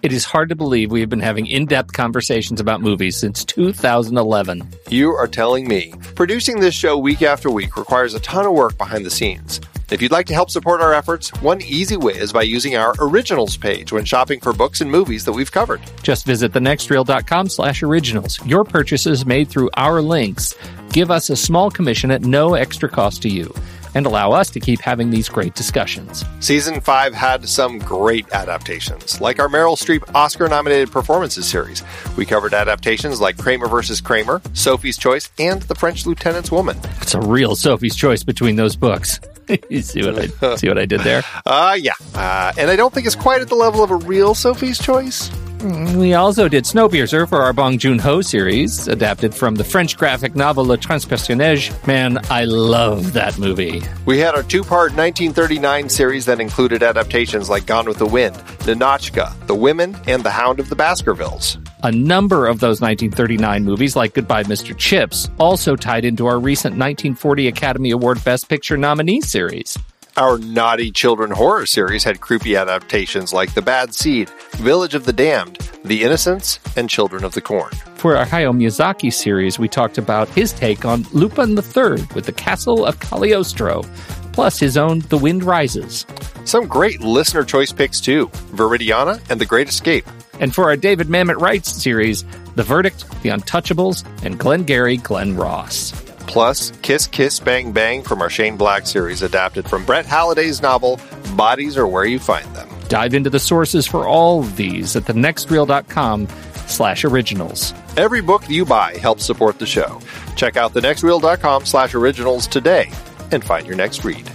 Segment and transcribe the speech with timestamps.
[0.00, 3.44] It is hard to believe we have been having in depth conversations about movies since
[3.44, 4.68] 2011.
[4.88, 5.92] You are telling me.
[6.14, 9.60] Producing this show week after week requires a ton of work behind the scenes.
[9.90, 12.94] If you'd like to help support our efforts, one easy way is by using our
[13.00, 15.80] originals page when shopping for books and movies that we've covered.
[16.04, 18.38] Just visit thenextreel.com slash originals.
[18.46, 20.54] Your purchases made through our links
[20.92, 23.52] give us a small commission at no extra cost to you
[23.98, 26.24] and allow us to keep having these great discussions.
[26.38, 31.82] Season 5 had some great adaptations, like our Meryl Streep Oscar nominated performances series.
[32.16, 36.78] We covered adaptations like Kramer versus Kramer, Sophie's Choice, and The French Lieutenant's Woman.
[37.02, 39.18] It's a real Sophie's Choice between those books.
[39.68, 41.22] you see what I see what I did there?
[41.44, 41.94] Uh yeah.
[42.14, 45.28] Uh, and I don't think it's quite at the level of a real Sophie's Choice.
[45.60, 50.36] We also did Snowpiercer for our Bong Joon Ho series, adapted from the French graphic
[50.36, 51.86] novel Le Transperceneige.
[51.86, 53.82] Man, I love that movie.
[54.06, 58.36] We had our two part 1939 series that included adaptations like Gone with the Wind,
[58.66, 61.58] Ninotchka, The Women, and The Hound of the Baskervilles.
[61.82, 64.76] A number of those 1939 movies, like Goodbye Mr.
[64.76, 69.76] Chips, also tied into our recent 1940 Academy Award Best Picture nominee series.
[70.18, 75.12] Our naughty children horror series had creepy adaptations like The Bad Seed, Village of the
[75.12, 77.70] Damned, The Innocents, and Children of the Corn.
[77.94, 82.32] For our Hayao Miyazaki series, we talked about his take on Lupin III with the
[82.32, 83.84] Castle of Cagliostro,
[84.32, 86.04] plus his own The Wind Rises.
[86.44, 88.26] Some great listener choice picks too
[88.56, 90.04] Viridiana and The Great Escape.
[90.40, 92.24] And for our David Mamet Writes series,
[92.56, 96.07] The Verdict, The Untouchables, and Glengarry Glen Ross.
[96.28, 101.00] Plus, Kiss Kiss Bang Bang from our Shane Black series, adapted from Brett Halliday's novel,
[101.34, 102.68] Bodies Are Where You Find Them.
[102.88, 106.28] Dive into the sources for all of these at thenextreel.com
[106.66, 107.74] slash originals.
[107.96, 110.00] Every book you buy helps support the show.
[110.36, 112.90] Check out thenextreel.com slash originals today
[113.32, 114.30] and find your next read.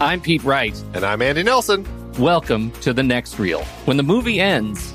[0.00, 0.82] I'm Pete Wright.
[0.94, 1.86] And I'm Andy Nelson.
[2.18, 3.62] Welcome to The Next Reel.
[3.84, 4.94] When the movie ends,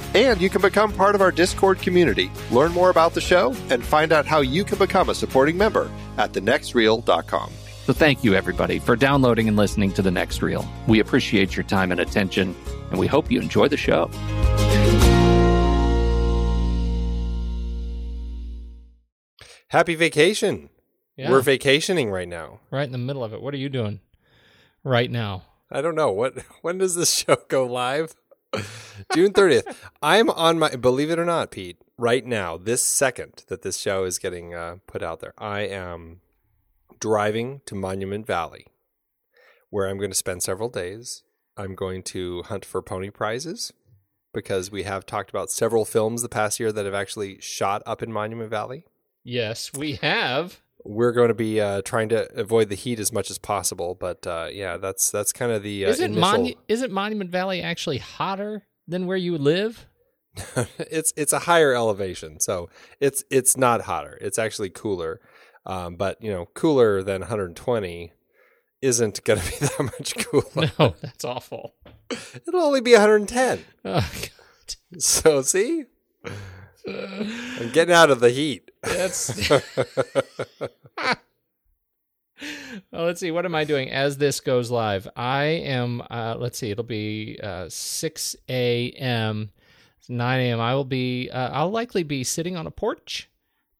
[0.13, 3.83] And you can become part of our Discord community, learn more about the show, and
[3.83, 7.51] find out how you can become a supporting member at thenextreel.com.
[7.85, 10.67] So thank you, everybody, for downloading and listening to The Next Reel.
[10.87, 12.55] We appreciate your time and attention,
[12.91, 14.09] and we hope you enjoy the show.
[19.69, 20.69] Happy vacation.
[21.15, 21.31] Yeah.
[21.31, 22.59] We're vacationing right now.
[22.71, 23.41] right in the middle of it.
[23.41, 24.01] What are you doing
[24.83, 25.43] right now?
[25.71, 26.11] I don't know.
[26.11, 28.15] What when does this show go live?
[29.13, 29.75] June 30th.
[30.01, 34.03] I'm on my believe it or not, Pete, right now, this second that this show
[34.03, 35.33] is getting uh, put out there.
[35.37, 36.21] I am
[36.99, 38.67] driving to Monument Valley
[39.71, 41.23] where I'm going to spend several days.
[41.57, 43.73] I'm going to hunt for pony prizes
[44.33, 48.03] because we have talked about several films the past year that have actually shot up
[48.03, 48.85] in Monument Valley.
[49.23, 50.61] Yes, we have.
[50.83, 54.25] We're going to be uh, trying to avoid the heat as much as possible, but
[54.25, 56.37] uh, yeah, that's that's kind of the uh, Isn't, initial.
[56.39, 59.87] Monu- isn't Monument Valley actually hotter than where you live?
[60.79, 62.69] it's it's a higher elevation, so
[62.99, 64.17] it's it's not hotter.
[64.21, 65.19] It's actually cooler,
[65.65, 68.11] um, but you know, cooler than 120
[68.81, 70.71] isn't going to be that much cooler.
[70.79, 71.75] No, that's awful.
[72.47, 73.63] It'll only be 110.
[73.85, 74.75] Oh, God.
[75.01, 75.85] So see,
[76.87, 78.71] I'm getting out of the heat.
[78.83, 79.49] That's.
[82.91, 83.31] well, let's see.
[83.31, 85.07] What am I doing as this goes live?
[85.15, 86.01] I am.
[86.09, 86.71] Uh, let's see.
[86.71, 89.51] It'll be uh, six a.m.
[90.09, 90.59] Nine a.m.
[90.59, 91.29] I will be.
[91.29, 93.29] Uh, I'll likely be sitting on a porch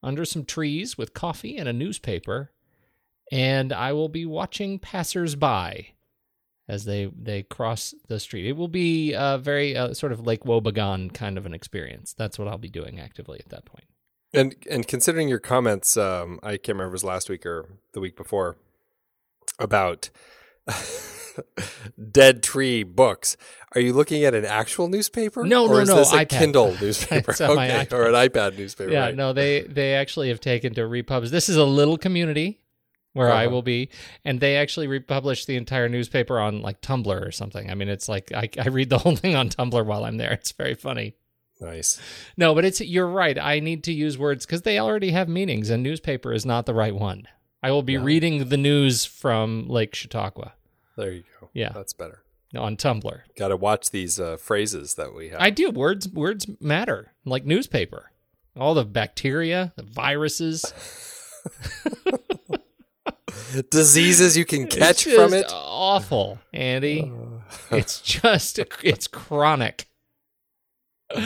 [0.03, 2.51] under some trees with coffee and a newspaper,
[3.31, 5.95] and I will be watching passersby
[6.71, 8.47] as they they cross the street.
[8.47, 12.13] It will be a very uh, sort of Lake Wobegon kind of an experience.
[12.13, 13.83] That's what I'll be doing actively at that point.
[14.33, 17.67] And and considering your comments, um, I can't remember if it was last week or
[17.91, 18.55] the week before
[19.59, 20.09] about
[22.11, 23.35] dead tree books.
[23.75, 25.43] Are you looking at an actual newspaper?
[25.43, 26.29] No, or no, is no, This a iPad.
[26.29, 28.91] Kindle newspaper, It's on my okay, or an iPad newspaper?
[28.91, 29.15] Yeah, right.
[29.15, 31.31] no, they they actually have taken to repubs.
[31.31, 32.60] This is a little community
[33.13, 33.55] where I Uh-huh.
[33.55, 33.89] will be,
[34.23, 37.69] and they actually republish the entire newspaper on like Tumblr or something.
[37.69, 40.31] I mean, it's like I, I read the whole thing on Tumblr while I'm there.
[40.31, 41.15] It's very funny.
[41.59, 41.99] Nice.
[42.37, 43.37] No, but it's you're right.
[43.37, 46.73] I need to use words because they already have meanings, and newspaper is not the
[46.73, 47.27] right one.
[47.61, 48.03] I will be Yeah.
[48.03, 50.53] reading the news from Lake Chautauqua
[50.97, 51.49] There you go.
[51.53, 51.69] Yeah.
[51.73, 52.23] that's better.
[52.55, 53.21] on Tumblr.
[53.37, 55.39] Got to watch these uh, phrases that we have.
[55.39, 55.69] I do.
[55.69, 58.11] Words words matter, like newspaper.
[58.57, 60.65] All the bacteria, the viruses.
[63.69, 65.45] Diseases you can catch from it.
[65.51, 67.01] Awful, Andy.
[67.01, 67.41] Uh,
[67.75, 69.87] it's just it's chronic.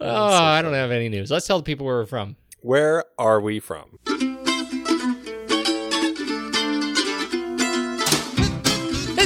[0.00, 1.30] Oh, I don't have any news.
[1.30, 2.36] Let's tell the people where we're from.
[2.60, 3.98] Where are we from?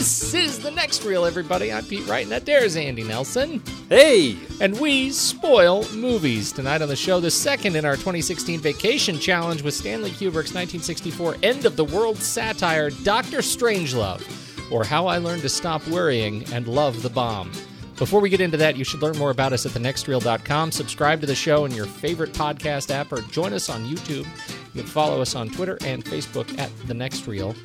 [0.09, 1.71] This is the next reel, everybody.
[1.71, 3.63] I'm Pete Wright, and that there's Andy Nelson.
[3.91, 6.51] Hey, And we spoil movies.
[6.51, 11.37] Tonight on the show, the second in our 2016 Vacation Challenge with Stanley Kubrick's 1964
[11.43, 13.41] end of the world satire, Dr.
[13.41, 14.23] Strangelove,
[14.73, 17.53] or How I Learned to Stop Worrying and Love the Bomb.
[17.99, 20.71] Before we get into that, you should learn more about us at thenextreel.com.
[20.71, 24.25] Subscribe to the show in your favorite podcast app or join us on YouTube.
[24.73, 27.57] You can follow us on Twitter and Facebook at The Next Reel.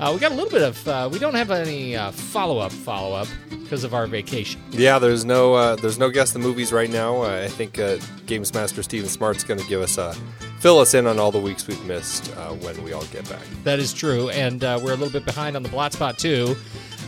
[0.00, 2.72] Uh, we got a little bit of, uh, we don't have any uh, follow up
[2.72, 4.60] follow up because of our vacation.
[4.72, 7.22] yeah, there's no uh, there's no guess the movies right now.
[7.22, 7.96] Uh, I think uh,
[8.26, 10.14] Games Master Steven Smart's going to give us a
[10.60, 13.42] fill us in on all the weeks we've missed uh, when we all get back.
[13.64, 16.56] That is true, and uh, we're a little bit behind on the blot spot too.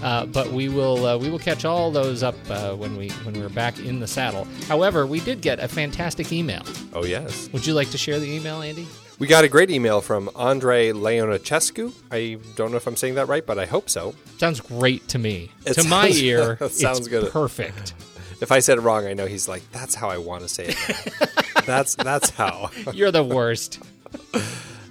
[0.03, 3.35] Uh, but we will uh, we will catch all those up uh, when we when
[3.39, 4.47] we're back in the saddle.
[4.69, 6.63] However, we did get a fantastic email.
[6.93, 8.87] Oh yes, Would you like to share the email, Andy?
[9.19, 11.93] we got a great email from Andre Leonachescu.
[12.13, 14.15] I don't know if I'm saying that right, but I hope so.
[14.39, 15.51] Sounds great to me.
[15.67, 17.31] It to my ear, sounds it's good.
[17.33, 17.95] Perfect.
[18.41, 20.67] If I said it wrong, I know he's like, "That's how I want to say
[20.69, 21.27] it."
[21.67, 22.71] that's that's how.
[22.95, 23.81] You're the worst.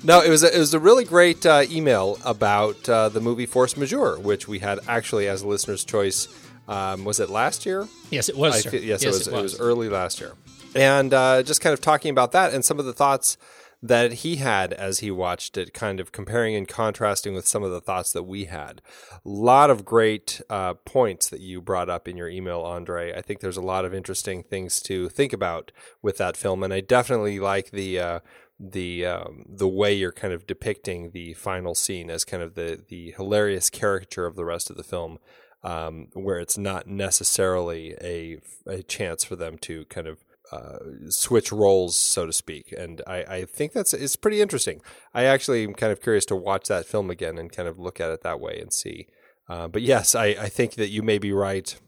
[0.03, 3.45] No, it was a, it was a really great uh, email about uh, the movie
[3.45, 6.27] Force Majeure, which we had actually as a listener's choice.
[6.67, 7.87] Um, was it last year?
[8.11, 8.67] Yes, it was.
[8.67, 10.33] I yes, yes, it, was, it was early last year,
[10.75, 13.37] and uh, just kind of talking about that and some of the thoughts
[13.81, 17.71] that he had as he watched it, kind of comparing and contrasting with some of
[17.71, 18.81] the thoughts that we had.
[19.13, 23.13] A lot of great uh, points that you brought up in your email, Andre.
[23.13, 26.73] I think there's a lot of interesting things to think about with that film, and
[26.73, 28.21] I definitely like the.
[28.59, 32.83] The um, the way you're kind of depicting the final scene as kind of the
[32.87, 35.19] the hilarious caricature of the rest of the film,
[35.63, 41.51] um, where it's not necessarily a a chance for them to kind of uh, switch
[41.51, 42.73] roles, so to speak.
[42.77, 44.81] And I, I think that's it's pretty interesting.
[45.13, 47.99] I actually am kind of curious to watch that film again and kind of look
[47.99, 49.07] at it that way and see.
[49.49, 51.79] Uh, but yes, I, I think that you may be right.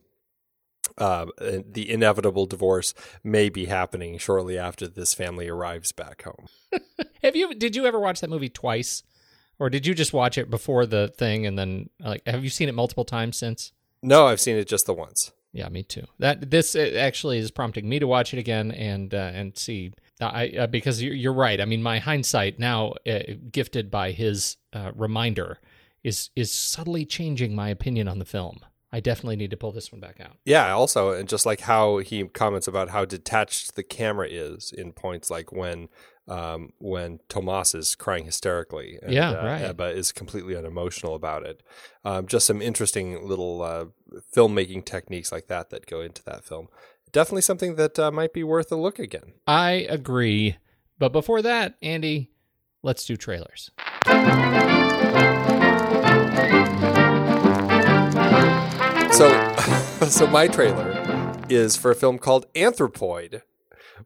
[0.99, 6.47] Uh, the inevitable divorce may be happening shortly after this family arrives back home.
[7.23, 7.55] Have you?
[7.55, 9.03] Did you ever watch that movie twice,
[9.57, 12.21] or did you just watch it before the thing and then like?
[12.27, 13.71] Have you seen it multiple times since?
[14.01, 15.31] No, I've seen it just the once.
[15.51, 16.05] Yeah, me too.
[16.19, 19.93] That this actually is prompting me to watch it again and uh, and see.
[20.21, 21.59] I uh, because you're, you're right.
[21.59, 23.19] I mean, my hindsight now, uh,
[23.51, 25.59] gifted by his uh, reminder,
[26.03, 28.59] is is subtly changing my opinion on the film.
[28.91, 30.37] I definitely need to pull this one back out.
[30.45, 34.93] Yeah, also, and just like how he comments about how detached the camera is in
[34.93, 35.89] points like when
[36.27, 38.99] um, when Tomas is crying hysterically.
[39.01, 39.61] And, Yeah, uh, right.
[39.61, 41.63] Ebba is completely unemotional about it.
[42.05, 43.85] Um, just some interesting little uh,
[44.35, 46.67] filmmaking techniques like that that go into that film.
[47.11, 49.33] definitely something that uh, might be worth a look again.
[49.47, 50.57] I agree.
[50.99, 52.29] But before that, Andy,
[52.83, 53.71] let's do trailers.
[59.19, 59.53] So,
[60.07, 60.95] so my trailer
[61.49, 63.41] is for a film called Anthropoid,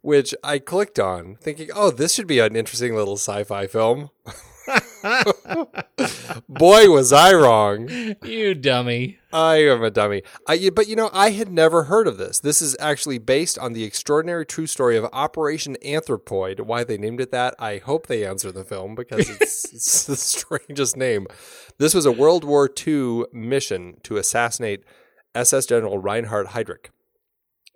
[0.01, 4.09] which I clicked on, thinking, "Oh, this should be an interesting little sci-fi film."
[6.49, 7.89] Boy, was I wrong.
[8.23, 9.19] You dummy.
[9.31, 10.23] I am a dummy.
[10.47, 12.39] I, but you know, I had never heard of this.
[12.39, 16.61] This is actually based on the extraordinary true story of Operation Anthropoid.
[16.61, 20.15] Why they named it that, I hope they answer the film because it's, it's the
[20.15, 21.27] strangest name.
[21.77, 24.83] This was a World War II mission to assassinate
[25.35, 26.87] SS General Reinhard Heydrich,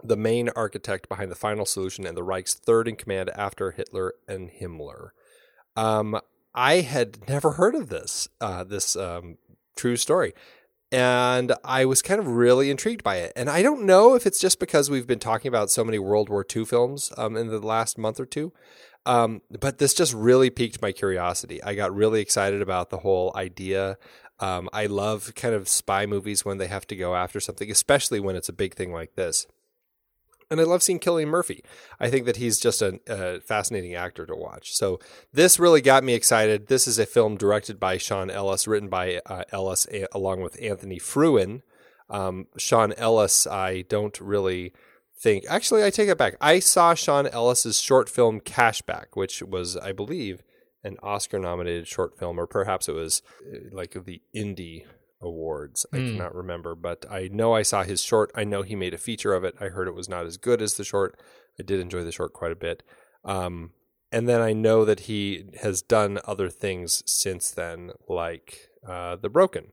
[0.04, 4.14] the main architect behind the final solution and the Reich's third in command after Hitler
[4.28, 5.10] and Himmler.
[5.76, 6.20] Um,
[6.54, 9.38] I had never heard of this uh, this um,
[9.76, 10.34] true story,
[10.92, 13.34] and I was kind of really intrigued by it.
[13.36, 16.30] And I don't know if it's just because we've been talking about so many World
[16.30, 18.54] War II films um, in the last month or two,
[19.06, 21.64] um, but this just really piqued my curiosity.
[21.64, 23.98] I got really excited about the whole idea.
[24.40, 28.20] Um, I love kind of spy movies when they have to go after something, especially
[28.20, 29.48] when it's a big thing like this.
[30.50, 31.64] And I love seeing Cillian Murphy.
[32.00, 34.74] I think that he's just a, a, fascinating actor to watch.
[34.74, 35.00] So
[35.34, 36.68] this really got me excited.
[36.68, 40.62] This is a film directed by Sean Ellis, written by uh, Ellis a- along with
[40.62, 41.64] Anthony Frewin.
[42.10, 44.72] Um, Sean Ellis, I don't really
[45.18, 45.44] think.
[45.50, 46.36] Actually, I take it back.
[46.40, 50.44] I saw Sean Ellis's short film Cashback, which was, I believe,
[50.88, 53.22] an Oscar-nominated short film, or perhaps it was
[53.54, 54.86] uh, like the indie
[55.22, 55.86] awards.
[55.94, 56.06] I Hmm.
[56.12, 58.32] cannot remember, but I know I saw his short.
[58.36, 59.56] I know he made a feature of it.
[59.60, 61.20] I heard it was not as good as the short.
[61.60, 62.84] I did enjoy the short quite a bit.
[63.26, 63.72] Um,
[64.12, 69.30] and then I know that he has done other things since then, like uh, The
[69.30, 69.72] Broken,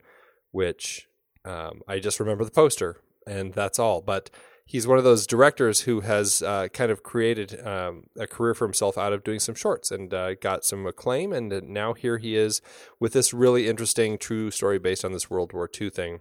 [0.50, 1.09] which
[1.44, 4.00] um, I just remember the poster, and that's all.
[4.00, 4.30] But
[4.64, 8.66] he's one of those directors who has uh, kind of created um, a career for
[8.66, 11.33] himself out of doing some shorts and uh, got some acclaim.
[11.33, 12.61] And uh, now here he is
[12.99, 16.21] with this really interesting true story based on this World War II thing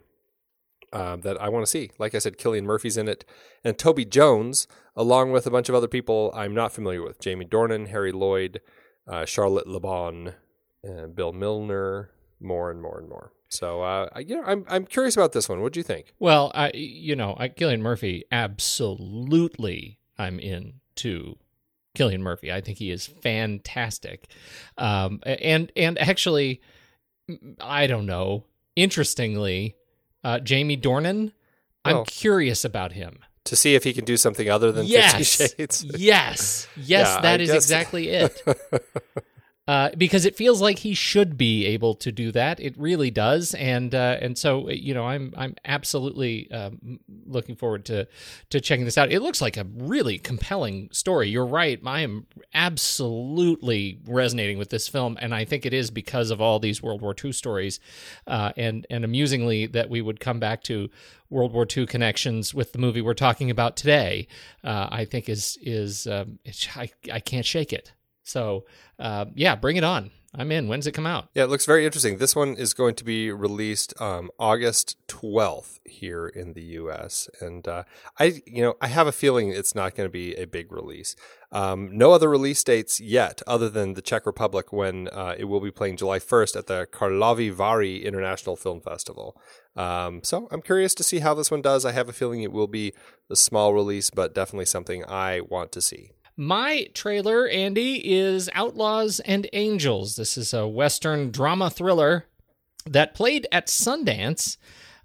[0.94, 1.92] um, that I want to see.
[1.98, 3.26] Like I said, Cillian Murphy's in it,
[3.64, 7.46] and Toby Jones, along with a bunch of other people I'm not familiar with: Jamie
[7.46, 8.62] Dornan, Harry Lloyd,
[9.08, 10.36] uh, Charlotte Le Bon,
[10.88, 13.32] uh, Bill Milner, more and more and more.
[13.54, 15.62] So, uh, I, you know, I'm I'm curious about this one.
[15.62, 16.14] What do you think?
[16.18, 21.38] Well, I you know, I, Cillian Murphy, absolutely, I'm in to
[21.96, 22.52] Cillian Murphy.
[22.52, 24.26] I think he is fantastic,
[24.80, 26.62] um, and and actually,
[27.62, 28.46] I don't know.
[28.76, 29.76] Interestingly,
[30.24, 31.32] uh, Jamie Dornan,
[31.86, 32.04] I'm Oh.
[32.06, 33.20] curious about him.
[33.46, 35.84] To see if he can do something other than yes, Fifty Shades.
[35.84, 36.78] yes, yes.
[36.88, 38.42] Yeah, that I is guess- exactly it.
[39.66, 42.60] uh, because it feels like he should be able to do that.
[42.60, 47.86] It really does, and uh, and so you know, I'm I'm absolutely um, looking forward
[47.86, 48.08] to
[48.50, 49.12] to checking this out.
[49.12, 51.30] It looks like a really compelling story.
[51.30, 51.80] You're right.
[51.86, 56.60] I am absolutely resonating with this film, and I think it is because of all
[56.60, 57.80] these World War II stories,
[58.28, 60.90] uh, and and amusingly that we would come back to
[61.30, 64.28] World War II connections with the movie we're talking about today.
[64.62, 66.40] Uh, I think is is um,
[66.76, 67.94] I I can't shake it.
[68.24, 68.66] So
[69.00, 70.12] uh, yeah, bring it on.
[70.36, 70.68] I'm in.
[70.68, 71.30] When's it come out?
[71.36, 72.18] Yeah, it looks very interesting.
[72.18, 77.30] This one is going to be released um, August 12th here in the U.S.
[77.40, 77.84] And uh,
[78.18, 81.16] I, you know, I have a feeling it's not going to be a big release.
[81.52, 85.62] Um, no other release dates yet, other than the Czech Republic, when uh, it will
[85.62, 89.40] be playing July 1st at the Karlovy Vary International Film Festival.
[89.76, 91.86] Um, so I'm curious to see how this one does.
[91.86, 92.94] I have a feeling it will be
[93.30, 96.10] a small release, but definitely something I want to see.
[96.36, 100.16] My trailer, Andy, is Outlaws and Angels.
[100.16, 102.26] This is a Western drama thriller
[102.86, 104.58] that played at Sundance,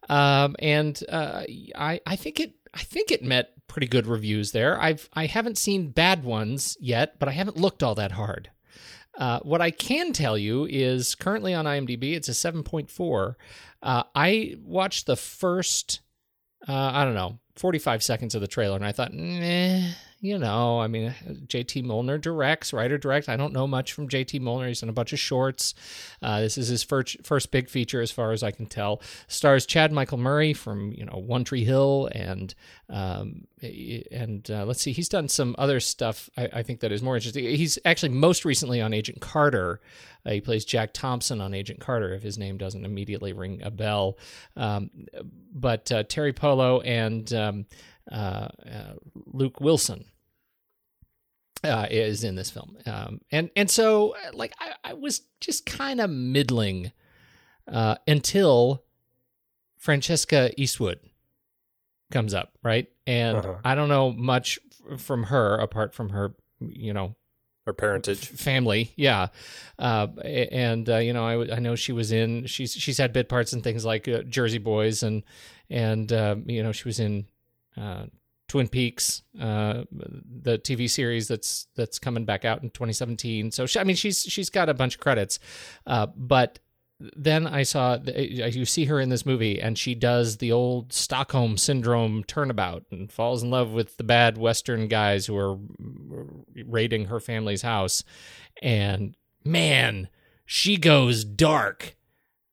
[0.09, 1.43] um, and uh,
[1.77, 4.81] I, I think it, I think it met pretty good reviews there.
[4.81, 8.51] I've, I haven't seen bad ones yet, but I haven't looked all that hard.
[9.19, 13.35] Uh, what I can tell you is currently on IMDb, it's a 7.4.
[13.83, 16.01] Uh, I watched the first,
[16.67, 20.81] uh, I don't know, 45 seconds of the trailer, and I thought, nah, you know,
[20.81, 21.15] I mean,
[21.47, 23.29] JT Mollner directs, writer direct.
[23.29, 24.67] I don't know much from JT Mollner.
[24.67, 25.75] He's in a bunch of shorts.
[26.21, 29.01] Uh, this is his first first big feature, as far as I can tell.
[29.29, 32.53] Stars Chad Michael Murray from you know One Tree Hill, and
[32.89, 36.29] um, and uh, let's see, he's done some other stuff.
[36.37, 37.45] I, I think that is more interesting.
[37.45, 39.81] He's actually most recently on Agent Carter.
[40.27, 43.71] Uh, he plays Jack Thompson on Agent Carter, if his name doesn't immediately ring a
[43.71, 44.19] bell.
[44.57, 44.91] Um,
[45.55, 47.67] but uh, Teri Polo and um,
[48.11, 48.93] uh, uh,
[49.27, 50.05] Luke Wilson
[51.65, 56.00] uh, is in this film, um, and and so like I, I was just kind
[56.00, 56.93] of middling
[57.67, 58.85] uh, until
[59.79, 61.00] Francesca Eastwood
[62.11, 62.88] comes up, right?
[63.07, 63.55] And Uh-huh.
[63.65, 64.59] I don't know much
[64.91, 67.15] f- from her apart from her, you know,
[67.67, 68.27] her parentage.
[68.27, 68.93] family.
[68.97, 69.27] Yeah.
[69.79, 73.12] Uh, and, uh, you know, I, w- I know she was in, she's, she's had
[73.12, 75.23] bit parts in things like uh, Jersey Boys and,
[75.69, 77.27] and, uh, you know, she was in,
[77.79, 78.07] uh,
[78.49, 83.51] Twin Peaks, uh, the TV series that's that's coming back out in 2017.
[83.51, 85.39] So she, I mean, she's she's got a bunch of credits,
[85.87, 86.59] uh, but
[86.99, 90.93] then I saw the- you see her in this movie, and she does the old
[90.93, 95.59] Stockholm syndrome turnabout and falls in love with the bad Western guys who are
[96.67, 98.03] raiding her family's house,
[98.63, 100.09] and man,
[100.47, 101.97] she goes dark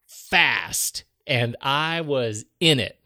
[0.05, 3.00] fast, and I was in it.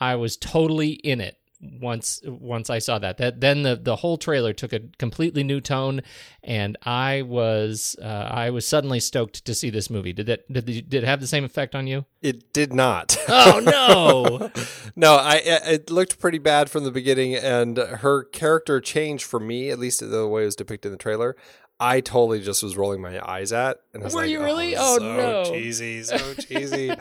[0.00, 3.18] I was totally in it once once I saw that.
[3.18, 6.02] That then the the whole trailer took a completely new tone,
[6.42, 10.12] and I was uh, I was suddenly stoked to see this movie.
[10.12, 12.04] Did that did the, did it have the same effect on you?
[12.20, 13.16] It did not.
[13.28, 14.50] Oh no!
[14.96, 19.70] no, I it looked pretty bad from the beginning, and her character changed for me,
[19.70, 21.36] at least the way it was depicted in the trailer.
[21.84, 24.76] I totally just was rolling my eyes at, and I was Were like, you really?
[24.76, 25.44] Oh, Oh, so no.
[25.44, 26.92] cheesy, so cheesy.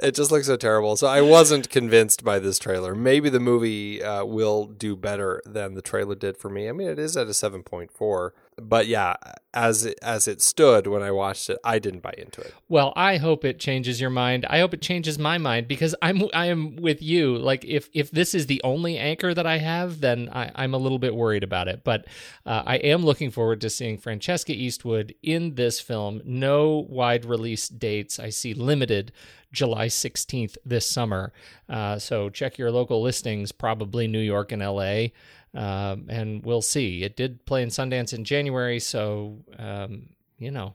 [0.00, 0.96] it just looks so terrible.
[0.96, 2.94] So I wasn't convinced by this trailer.
[2.94, 6.68] Maybe the movie uh, will do better than the trailer did for me.
[6.68, 9.14] I mean, it is at a seven point four, but yeah,
[9.54, 12.54] as it, as it stood when I watched it, I didn't buy into it.
[12.68, 14.46] Well, I hope it changes your mind.
[14.48, 17.38] I hope it changes my mind because I'm I am with you.
[17.38, 20.78] Like if if this is the only anchor that I have, then I, I'm a
[20.78, 21.82] little bit worried about it.
[21.84, 22.06] But
[22.46, 26.20] uh, I am looking forward to seeing Francesca Eastwood in this film.
[26.24, 28.18] No wide release dates.
[28.18, 29.12] I see limited.
[29.52, 31.32] July 16th this summer.
[31.68, 35.06] Uh, so check your local listings, probably New York and LA,
[35.54, 37.02] um, and we'll see.
[37.02, 40.74] It did play in Sundance in January, so um, you know,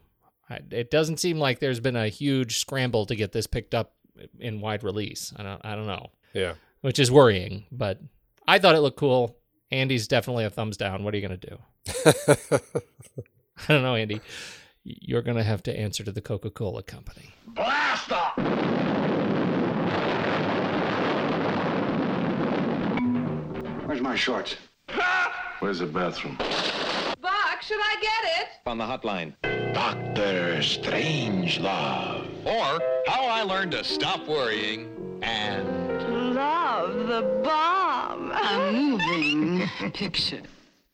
[0.49, 3.93] I, it doesn't seem like there's been a huge scramble to get this picked up
[4.39, 5.33] in wide release.
[5.37, 6.53] I don't, I don't know, Yeah.
[6.81, 7.65] which is worrying.
[7.71, 7.99] But
[8.47, 9.37] I thought it looked cool.
[9.71, 11.03] Andy's definitely a thumbs down.
[11.03, 11.57] What are you gonna do?
[13.67, 14.21] I don't know, Andy.
[14.83, 17.33] You're gonna have to answer to the Coca-Cola company.
[17.47, 18.33] Blast off!
[23.93, 24.55] Where's my shorts?
[25.59, 26.35] Where's the bathroom?
[26.39, 28.47] Buck, should I get it?
[28.65, 29.35] on the hotline.
[29.71, 32.25] Doctor Strangelove.
[32.43, 38.31] Or how I learned to stop worrying and Love the bomb.
[38.31, 40.41] A moving picture.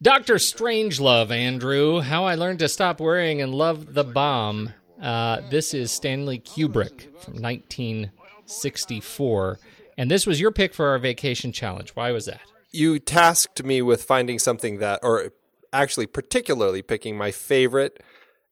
[0.02, 2.02] Doctor Strangelove, Andrew.
[2.02, 4.74] How I learned to stop worrying and love the bomb.
[5.02, 9.60] Uh, this is Stanley Kubrick from 1964,
[9.98, 11.92] and this was your pick for our vacation challenge.
[11.92, 12.42] Why was that?
[12.72, 15.32] You tasked me with finding something that, or
[15.74, 18.02] actually particularly picking my favorite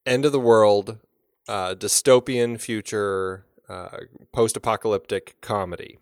[0.05, 0.97] end of the world,
[1.47, 3.97] uh, dystopian future, uh,
[4.31, 5.97] post apocalyptic comedy.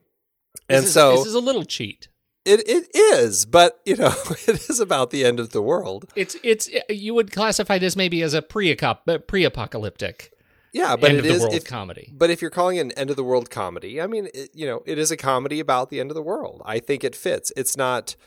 [0.67, 2.07] This And is- so this is a little cheat.
[2.45, 4.13] it, it is, but you know,
[4.47, 6.05] it is about the end of the world.
[6.15, 10.31] It's it's you would classify this maybe as a pre pre apocalyptic
[10.75, 12.11] Yeah, but end it of the is world if- comedy.
[12.11, 14.65] But if you're calling it an end of the world comedy, I mean, it, you
[14.65, 16.61] know, it is a comedy about the end of the world.
[16.65, 17.53] I think it fits.
[17.55, 18.17] It's not.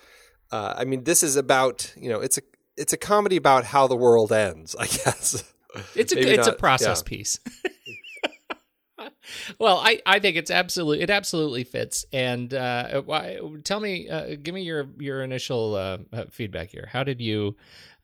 [0.51, 2.41] Uh, I mean, this is about you know, it's a
[2.79, 4.75] it's a comedy about how the world ends.
[4.79, 5.45] I guess.
[5.95, 7.09] It's a it's a process yeah.
[7.09, 7.39] piece.
[9.59, 12.07] well, I, I think it's absolutely it absolutely fits.
[12.15, 16.89] And uh, why, tell me, uh, give me your your initial uh, uh, feedback here.
[16.91, 17.57] How did you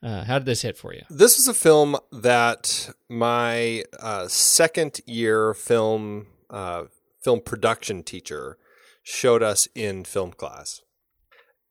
[0.04, 1.02] uh, how did this hit for you?
[1.08, 6.84] This was a film that my uh, second year film uh,
[7.22, 8.58] film production teacher
[9.02, 10.82] showed us in film class.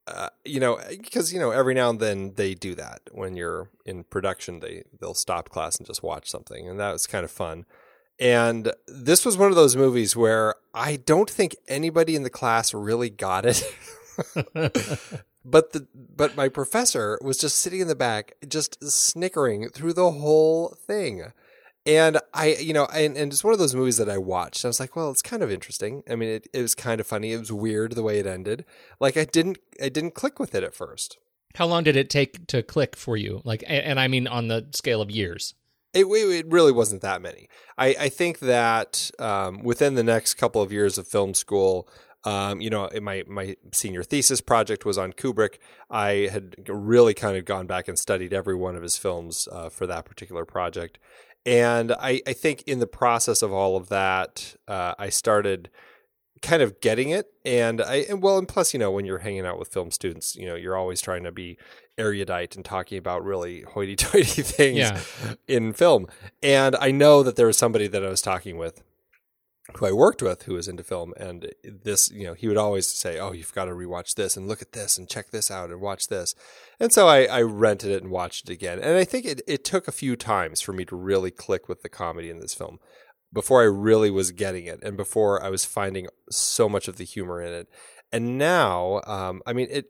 [0.06, 3.70] Uh, you know, because you know every now and then they do that when you're
[3.86, 4.58] in production.
[4.58, 7.64] They they'll stop class and just watch something, and that was kind of fun.
[8.18, 12.74] And this was one of those movies where I don't think anybody in the class
[12.74, 13.62] really got it.
[15.44, 20.12] but the but my professor was just sitting in the back just snickering through the
[20.12, 21.32] whole thing.
[21.86, 24.64] And i you know and, and it's one of those movies that i watched.
[24.64, 26.02] I was like well it's kind of interesting.
[26.08, 27.32] I mean it, it was kind of funny.
[27.32, 28.64] It was weird the way it ended.
[29.00, 31.18] Like i didn't i didn't click with it at first.
[31.56, 33.40] How long did it take to click for you?
[33.44, 35.54] Like, and I mean on the scale of years.
[35.92, 37.48] it, it it really wasn't that many.
[37.78, 41.88] I i think that um, within the next couple of years of film school
[42.24, 45.58] um, you know, my my senior thesis project was on Kubrick.
[45.90, 49.68] I had really kind of gone back and studied every one of his films uh,
[49.68, 50.98] for that particular project,
[51.44, 55.70] and I, I think in the process of all of that, uh, I started
[56.42, 57.26] kind of getting it.
[57.44, 60.36] And I and well, and plus, you know, when you're hanging out with film students,
[60.36, 61.58] you know, you're always trying to be
[61.96, 65.00] erudite and talking about really hoity-toity things Yeah.
[65.46, 66.06] in film.
[66.42, 68.82] And I know that there was somebody that I was talking with
[69.76, 72.86] who I worked with who was into film and this, you know, he would always
[72.86, 75.70] say, Oh, you've got to rewatch this and look at this and check this out
[75.70, 76.34] and watch this.
[76.78, 78.78] And so I, I rented it and watched it again.
[78.78, 81.82] And I think it, it took a few times for me to really click with
[81.82, 82.78] the comedy in this film
[83.32, 87.04] before I really was getting it and before I was finding so much of the
[87.04, 87.68] humor in it.
[88.12, 89.86] And now, um, I mean, it,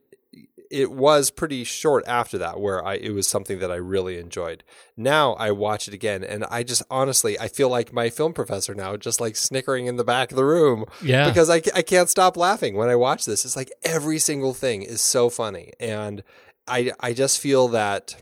[0.71, 4.65] it was pretty short after that where I it was something that I really enjoyed.
[4.97, 8.75] Now I watch it again and I just honestly I feel like my film professor
[8.75, 11.29] now just like snickering in the back of the room Yeah.
[11.29, 13.45] because I I can't stop laughing when I watch this.
[13.45, 16.23] It's like every single thing is so funny and
[16.67, 18.17] I I just feel that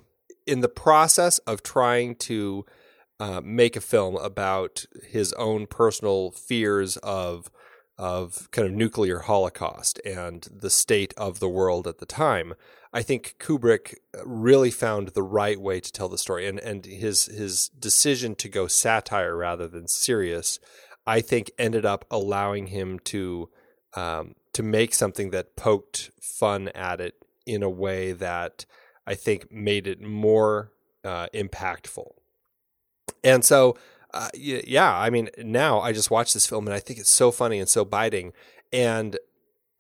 [0.47, 2.67] in the process of trying to
[3.21, 7.53] uh, make a film about his own personal fears of
[8.03, 12.53] of kind of nuclear holocaust and the state of the world at the time.
[12.93, 17.27] I think Kubrick really found the right way to tell the story, and and his
[17.27, 20.59] his decision to go satire rather than serious,
[21.07, 23.49] I think, ended up allowing him to
[23.95, 27.15] um, to make something that poked fun at it
[27.47, 28.67] in a way that
[29.07, 30.73] I think made it more
[31.05, 32.11] uh, impactful.
[33.23, 33.77] And so,
[34.15, 37.31] uh, yeah, I mean, now I just watch this film and I think it's so
[37.31, 38.33] funny and so biting.
[38.73, 39.19] And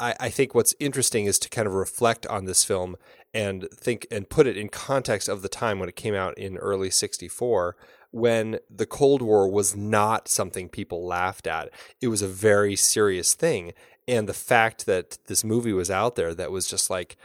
[0.01, 2.97] I, I think what's interesting is to kind of reflect on this film
[3.35, 6.57] and think and put it in context of the time when it came out in
[6.59, 7.77] early 64
[8.11, 11.71] when the Cold War was not something people laughed at.
[12.01, 13.73] It was a very serious thing.
[14.07, 17.16] And the fact that this movie was out there that was just like,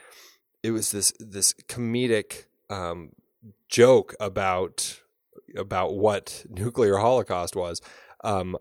[0.63, 3.11] it was this this comedic um,
[3.69, 5.01] joke about
[5.57, 7.81] about what nuclear holocaust was.
[8.23, 8.57] Um,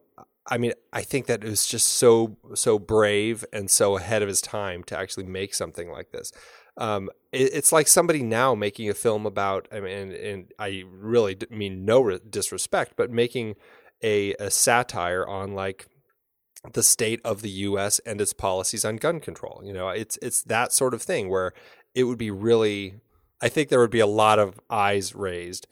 [0.49, 4.29] I mean, I think that it was just so so brave and so ahead of
[4.29, 6.33] his time to actually make something like this.
[6.79, 9.69] Um, it, it's like somebody now making a film about.
[9.73, 13.57] I mean, and, and I really mean no re- disrespect, but making
[14.03, 15.87] a, a satire on like
[16.73, 17.99] the state of the U.S.
[18.01, 19.63] and its policies on gun control.
[19.65, 21.53] You know, it's it's that sort of thing where
[21.95, 22.95] it would be really.
[23.41, 25.67] I think there would be a lot of eyes raised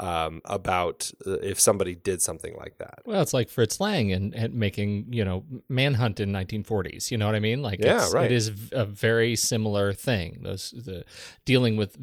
[0.00, 3.00] um, about uh, if somebody did something like that.
[3.04, 7.10] Well, it's like Fritz Lang and, and making you know Manhunt in 1940s.
[7.10, 7.62] You know what I mean?
[7.62, 8.24] Like, Yeah, right.
[8.24, 10.40] It is a very similar thing.
[10.42, 11.04] Those the
[11.44, 11.96] dealing with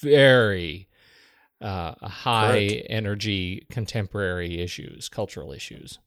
[0.00, 0.88] very
[1.60, 2.86] uh, high Current.
[2.88, 5.98] energy contemporary issues, cultural issues.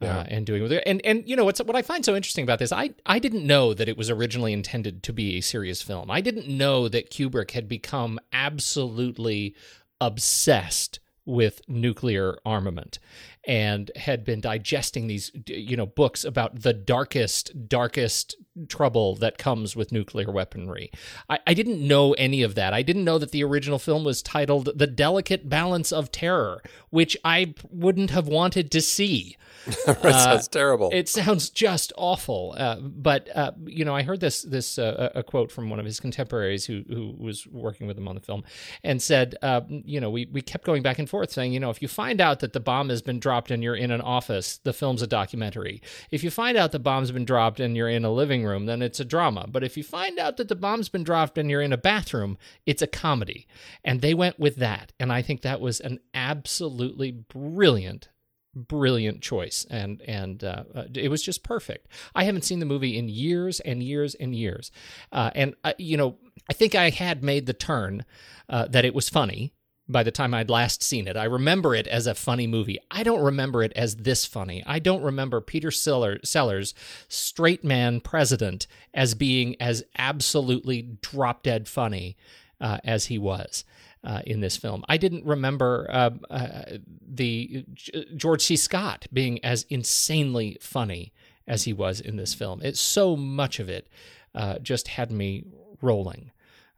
[0.00, 0.18] Yeah.
[0.18, 2.42] Uh, and doing with it, and and you know what's what I find so interesting
[2.42, 5.80] about this, I I didn't know that it was originally intended to be a serious
[5.82, 6.10] film.
[6.10, 9.54] I didn't know that Kubrick had become absolutely
[10.00, 12.98] obsessed with nuclear armament
[13.46, 18.36] and had been digesting these you know books about the darkest darkest
[18.68, 20.90] trouble that comes with nuclear weaponry
[21.28, 24.22] I, I didn't know any of that i didn't know that the original film was
[24.22, 29.36] titled the delicate balance of terror which i wouldn't have wanted to see
[29.86, 30.90] that sounds terrible.
[30.92, 32.54] it sounds just awful.
[32.56, 35.86] Uh, but uh, you know, I heard this this uh, a quote from one of
[35.86, 38.44] his contemporaries who who was working with him on the film,
[38.82, 41.70] and said, uh, you know, we we kept going back and forth saying, you know,
[41.70, 44.58] if you find out that the bomb has been dropped and you're in an office,
[44.58, 45.82] the film's a documentary.
[46.10, 48.82] If you find out the bomb's been dropped and you're in a living room, then
[48.82, 49.46] it's a drama.
[49.48, 52.38] But if you find out that the bomb's been dropped and you're in a bathroom,
[52.66, 53.46] it's a comedy.
[53.82, 58.08] And they went with that, and I think that was an absolutely brilliant
[58.54, 62.96] brilliant choice and and uh, uh, it was just perfect i haven't seen the movie
[62.96, 64.70] in years and years and years
[65.10, 66.16] uh, and uh, you know
[66.48, 68.04] i think i had made the turn
[68.48, 69.52] uh, that it was funny
[69.88, 71.16] by the time I'd last seen it.
[71.16, 72.78] I remember it as a funny movie.
[72.90, 74.62] I don't remember it as this funny.
[74.66, 76.74] I don't remember Peter Seller, Sellers,
[77.08, 82.16] straight man president, as being as absolutely drop dead funny
[82.60, 83.64] uh, as he was
[84.02, 84.84] uh, in this film.
[84.88, 86.62] I didn't remember uh, uh,
[87.06, 88.56] the G- George C.
[88.56, 91.12] Scott being as insanely funny
[91.46, 92.60] as he was in this film.
[92.62, 93.88] It's so much of it
[94.34, 95.44] uh, just had me
[95.82, 96.30] rolling.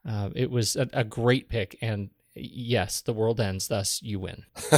[0.08, 3.68] Uh, it was a, a great pick, and yes, the world ends.
[3.68, 4.44] Thus, you win.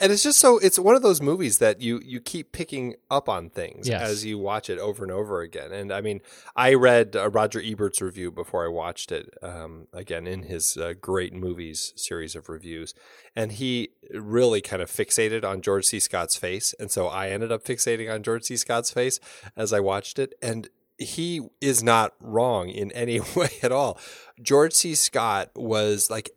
[0.00, 3.28] and it's just so it's one of those movies that you you keep picking up
[3.28, 4.02] on things Yes.
[4.02, 6.20] as you watch it over and over again and i mean
[6.56, 10.92] i read uh, roger ebert's review before i watched it um, again in his uh,
[11.00, 12.92] great movies series of reviews
[13.34, 17.50] and he really kind of fixated on george c scott's face and so i ended
[17.52, 19.18] up fixating on george c scott's face
[19.56, 23.98] as i watched it and he is not wrong in any way at all.
[24.40, 24.94] George C.
[24.94, 26.30] Scott was like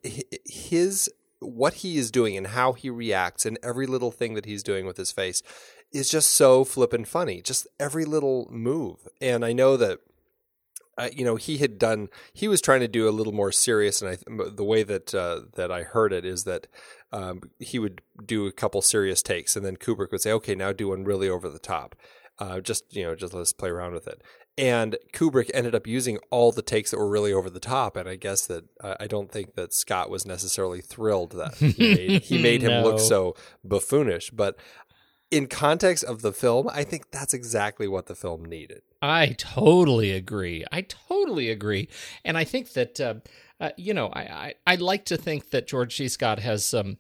[0.46, 4.63] his what he is doing and how he reacts and every little thing that he's
[4.63, 5.43] doing with his face
[5.93, 7.41] is just so flippin' funny.
[7.41, 9.08] Just every little move.
[9.22, 10.00] And I know that
[10.98, 12.10] uh, you know, he had done.
[12.34, 14.17] He was trying to do a little more serious, and I,
[14.50, 16.65] the way that uh, that I heard it is that
[17.12, 20.72] um, he would do a couple serious takes, and then Kubrick would say, "Okay, now
[20.74, 21.96] do one really over the top."
[22.39, 24.24] Uh, just you know, just let's play around with it.
[24.58, 28.10] And Kubrick ended up using all the takes that were really over the top, and
[28.10, 32.22] I guess that uh, I don't think that Scott was necessarily thrilled that he made,
[32.24, 32.84] he made him No.
[32.84, 34.32] look so buffoonish.
[34.36, 34.58] But
[35.30, 38.82] in context of the film, I think that's exactly what the film needed.
[39.02, 40.65] I totally agree.
[40.72, 41.88] I totally agree,
[42.26, 43.13] and I think that uh,
[43.60, 46.08] uh, you know, I, I I like to think that George C.
[46.08, 46.98] Scott has some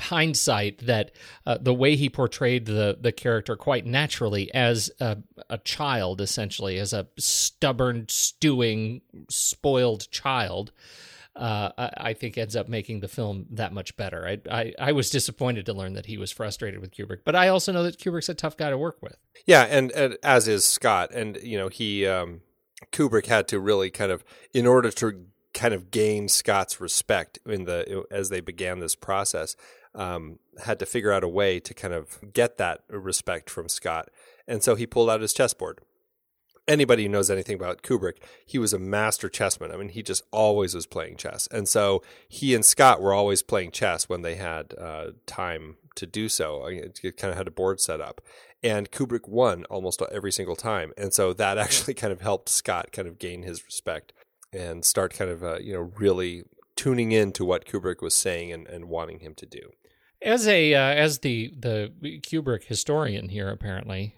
[0.00, 1.12] hindsight that
[1.46, 6.78] uh, the way he portrayed the the character quite naturally as a, a child, essentially
[6.78, 10.72] as a stubborn, stewing, spoiled child.
[11.36, 14.26] Uh, I, I think ends up making the film that much better.
[14.26, 17.48] I, I I was disappointed to learn that he was frustrated with Kubrick, but I
[17.48, 19.16] also know that Kubrick's a tough guy to work with.
[19.46, 22.40] Yeah, and, and as is Scott, and you know he um,
[22.92, 27.64] Kubrick had to really kind of in order to kind of gain Scott's respect in
[27.64, 29.56] the as they began this process,
[29.94, 34.10] um, had to figure out a way to kind of get that respect from Scott,
[34.46, 35.80] and so he pulled out his chessboard.
[36.68, 39.72] Anybody who knows anything about Kubrick, he was a master chessman.
[39.72, 43.42] I mean, he just always was playing chess, and so he and Scott were always
[43.42, 46.66] playing chess when they had uh, time to do so.
[46.66, 48.20] It kind of had a board set up,
[48.62, 52.92] and Kubrick won almost every single time, and so that actually kind of helped Scott
[52.92, 54.12] kind of gain his respect
[54.52, 56.44] and start kind of uh, you know really
[56.76, 59.70] tuning in to what Kubrick was saying and, and wanting him to do.
[60.22, 64.16] As a uh, as the the Kubrick historian here, apparently,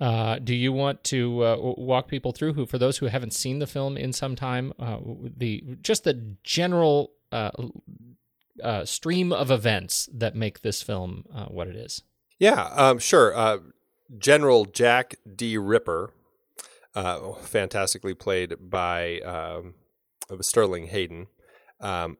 [0.00, 3.58] uh, do you want to uh, walk people through who, for those who haven't seen
[3.58, 4.98] the film in some time, uh,
[5.36, 7.50] the just the general uh,
[8.62, 12.02] uh, stream of events that make this film uh, what it is?
[12.38, 13.60] Yeah, um, sure.
[14.16, 15.58] General Jack D.
[15.58, 16.12] Ripper,
[16.94, 19.74] fantastically played by um,
[20.40, 21.26] Sterling Hayden.
[21.80, 22.16] Um,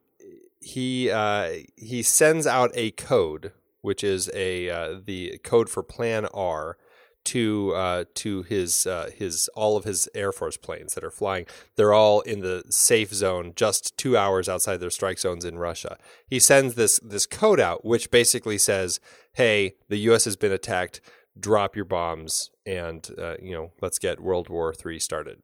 [0.60, 6.26] he uh, he sends out a code, which is a uh, the code for Plan
[6.26, 6.76] R,
[7.24, 11.46] to uh, to his uh, his all of his Air Force planes that are flying.
[11.76, 15.98] They're all in the safe zone, just two hours outside their strike zones in Russia.
[16.26, 18.98] He sends this this code out, which basically says,
[19.34, 20.24] "Hey, the U.S.
[20.24, 21.00] has been attacked.
[21.38, 25.42] Drop your bombs, and uh, you know, let's get World War III started."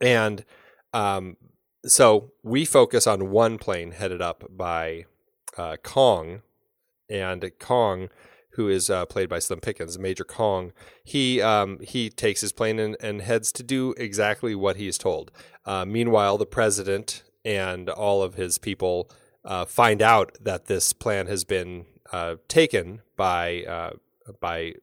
[0.00, 0.44] And
[0.92, 1.36] um,
[1.86, 5.04] so we focus on one plane headed up by
[5.56, 6.42] uh, Kong,
[7.08, 8.08] and Kong
[8.54, 12.78] who is uh, played by Slim Pickens, Major Kong, he um, he takes his plane
[12.78, 15.30] and, and, heads to do exactly what he is told.
[15.64, 19.10] Uh, meanwhile, the president and all of his people
[19.44, 23.90] uh, find out that this plan has been uh, taken by uh,
[24.40, 24.74] by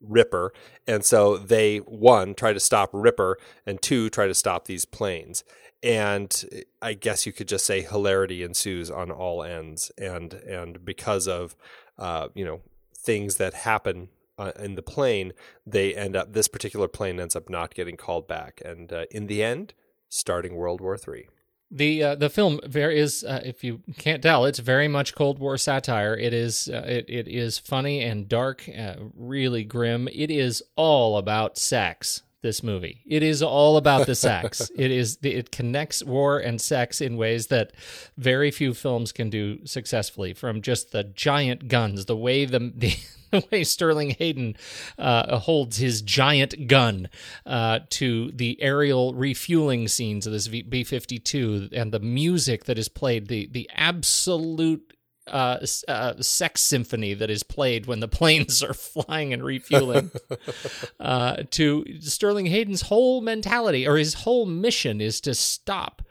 [0.00, 0.52] Ripper,
[0.86, 5.44] and so they one try to stop Ripper, and two try to stop these planes.
[5.82, 6.44] And
[6.82, 11.56] I guess you could just say hilarity ensues on all ends, and and because of
[11.98, 12.60] uh, you know
[12.96, 15.32] things that happen uh, in the plane,
[15.66, 19.26] they end up this particular plane ends up not getting called back, and uh, in
[19.26, 19.74] the end,
[20.08, 21.28] starting World War Three.
[21.70, 25.38] The uh, the film very is uh, if you can't tell it's very much Cold
[25.38, 26.16] War satire.
[26.16, 30.08] It is uh, it it is funny and dark, uh, really grim.
[30.10, 32.22] It is all about sex.
[32.48, 33.02] This movie.
[33.04, 34.70] It is all about the sex.
[34.74, 37.72] it is it connects war and sex in ways that
[38.16, 40.32] very few films can do successfully.
[40.32, 42.96] From just the giant guns, the way the the,
[43.30, 44.56] the way Sterling Hayden
[44.96, 47.10] uh, holds his giant gun,
[47.44, 52.78] uh, to the aerial refueling scenes of this B fifty two, and the music that
[52.78, 54.94] is played, the the absolute
[55.30, 60.10] uh, uh, sex symphony that is played when the planes are flying and refueling.
[61.00, 66.02] uh, to Sterling Hayden's whole mentality or his whole mission is to stop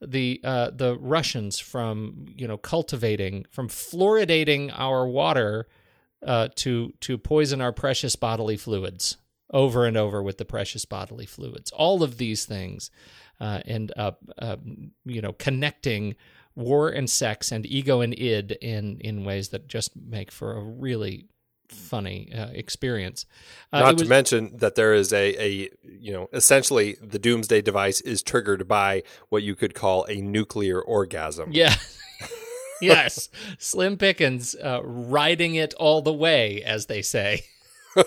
[0.00, 5.66] the uh, the Russians from you know cultivating from fluoridating our water
[6.26, 9.16] uh, to to poison our precious bodily fluids
[9.50, 11.70] over and over with the precious bodily fluids.
[11.70, 12.90] All of these things
[13.40, 14.20] uh, end up
[15.04, 16.16] you know connecting
[16.56, 20.60] war and sex and ego and id in in ways that just make for a
[20.60, 21.26] really
[21.68, 23.26] funny uh, experience.
[23.72, 27.62] Uh, Not it to mention that there is a, a you know essentially the doomsday
[27.62, 31.50] device is triggered by what you could call a nuclear orgasm.
[31.52, 31.74] Yeah.
[32.80, 33.28] yes.
[33.58, 37.42] Slim Pickens uh, riding it all the way, as they say.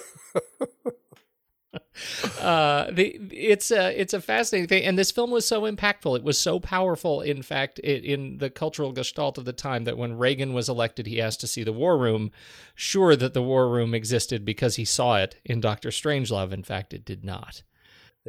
[2.42, 6.18] uh, the it's a it's a fascinating thing, and this film was so impactful.
[6.18, 7.22] It was so powerful.
[7.22, 11.08] In fact, it, in the cultural gestalt of the time, that when Reagan was elected,
[11.08, 12.32] he asked to see the War Room.
[12.76, 16.52] Sure that the War Room existed because he saw it in Doctor Strangelove.
[16.52, 17.64] In fact, it did not.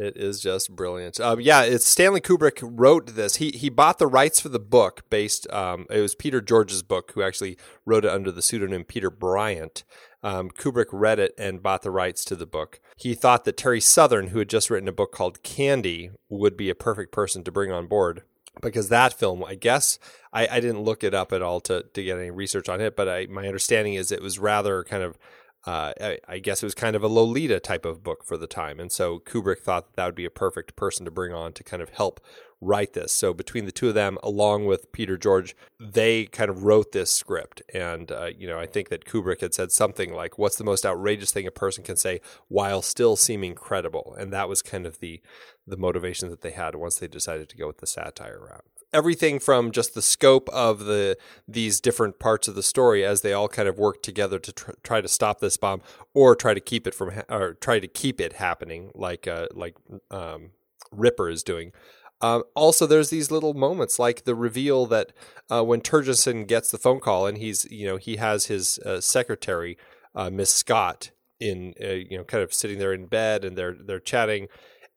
[0.00, 1.18] It is just brilliant.
[1.18, 3.36] Um, yeah, it's Stanley Kubrick wrote this.
[3.36, 5.50] He he bought the rights for the book based.
[5.52, 9.82] Um, it was Peter George's book, who actually wrote it under the pseudonym Peter Bryant.
[10.22, 12.80] Um, Kubrick read it and bought the rights to the book.
[12.96, 16.70] He thought that Terry Southern, who had just written a book called Candy, would be
[16.70, 18.22] a perfect person to bring on board
[18.62, 19.98] because that film, I guess,
[20.32, 22.96] I, I didn't look it up at all to, to get any research on it,
[22.96, 25.18] but I, my understanding is it was rather kind of
[25.66, 25.92] uh,
[26.26, 28.78] I, guess it was kind of a Lolita type of book for the time.
[28.78, 31.64] And so Kubrick thought that, that would be a perfect person to bring on to
[31.64, 32.20] kind of help
[32.60, 33.12] write this.
[33.12, 37.10] So between the two of them, along with Peter George, they kind of wrote this
[37.10, 37.62] script.
[37.74, 40.86] And, uh, you know, I think that Kubrick had said something like, what's the most
[40.86, 44.16] outrageous thing a person can say while still seeming credible?
[44.18, 45.20] And that was kind of the,
[45.66, 49.38] the motivation that they had once they decided to go with the satire route everything
[49.38, 53.48] from just the scope of the these different parts of the story as they all
[53.48, 55.82] kind of work together to tr- try to stop this bomb
[56.14, 59.46] or try to keep it from ha- or try to keep it happening like uh,
[59.52, 59.76] like
[60.10, 60.50] um,
[60.90, 61.72] Ripper is doing.
[62.20, 65.12] Um, also, there's these little moments like the reveal that
[65.50, 69.00] uh, when Turgidson gets the phone call and he's you know he has his uh,
[69.00, 69.76] secretary
[70.14, 73.76] uh, Miss Scott in uh, you know kind of sitting there in bed and they're
[73.78, 74.48] they're chatting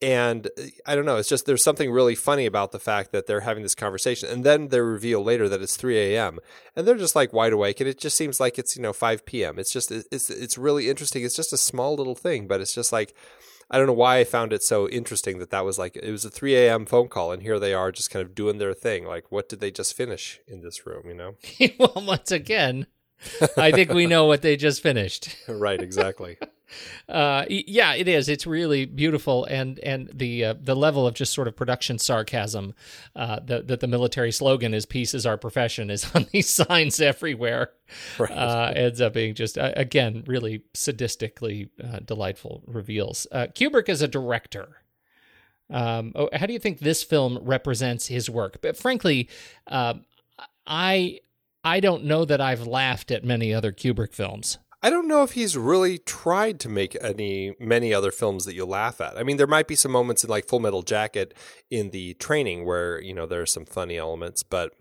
[0.01, 1.17] and uh, I don't know.
[1.17, 4.43] It's just there's something really funny about the fact that they're having this conversation, and
[4.43, 6.39] then they reveal later that it's 3 a.m.
[6.75, 9.25] and they're just like wide awake, and it just seems like it's you know 5
[9.25, 9.59] p.m.
[9.59, 11.23] It's just it's it's really interesting.
[11.23, 13.13] It's just a small little thing, but it's just like
[13.69, 16.25] I don't know why I found it so interesting that that was like it was
[16.25, 16.85] a 3 a.m.
[16.85, 19.05] phone call, and here they are just kind of doing their thing.
[19.05, 21.03] Like, what did they just finish in this room?
[21.07, 21.35] You know?
[21.79, 22.85] well, once again,
[23.55, 25.37] I think we know what they just finished.
[25.47, 25.81] right.
[25.81, 26.37] Exactly.
[27.07, 28.29] Uh, yeah, it is.
[28.29, 32.73] It's really beautiful, and and the uh, the level of just sort of production sarcasm
[33.15, 36.99] uh, that that the military slogan is "Peace is our profession" is on these signs
[36.99, 37.71] everywhere.
[38.17, 38.31] Right.
[38.31, 43.27] Uh, ends up being just uh, again really sadistically uh, delightful reveals.
[43.33, 44.77] Kubrick is a director.
[45.69, 48.59] Um, oh, how do you think this film represents his work?
[48.61, 49.29] But frankly,
[50.67, 51.19] I
[51.63, 54.57] I don't know that I've laughed at many other Kubrick films.
[54.83, 58.65] I don't know if he's really tried to make any many other films that you
[58.65, 59.17] laugh at.
[59.17, 61.33] I mean, there might be some moments in like Full Metal Jacket
[61.69, 64.73] in the training where you know there are some funny elements, but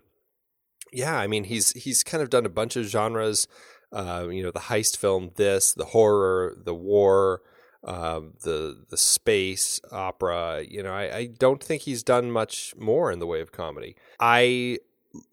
[0.91, 3.47] yeah, I mean he's he's kind of done a bunch of genres.
[3.93, 7.41] Uh, you know, the heist film, this, the horror, the war,
[7.83, 10.63] uh, the the space opera.
[10.67, 13.95] You know, I, I don't think he's done much more in the way of comedy.
[14.19, 14.79] I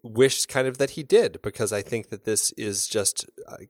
[0.03, 3.25] wish kind of that he did because I think that this is just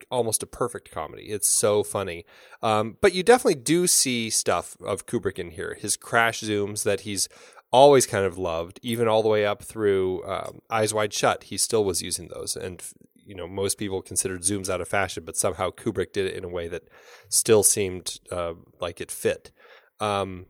[0.09, 1.29] almost a perfect comedy.
[1.29, 2.25] It's so funny.
[2.61, 5.77] Um, but you definitely do see stuff of Kubrick in here.
[5.79, 7.29] His crash zooms that he's
[7.71, 11.45] always kind of loved, even all the way up through um, Eyes Wide Shut.
[11.45, 12.55] He still was using those.
[12.55, 12.83] And,
[13.15, 16.43] you know, most people considered zooms out of fashion, but somehow Kubrick did it in
[16.43, 16.83] a way that
[17.29, 19.51] still seemed uh, like it fit.
[19.99, 20.47] Um,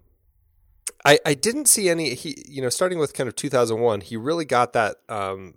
[1.05, 4.45] I, I didn't see any he you know starting with kind of 2001 he really
[4.45, 5.53] got that um,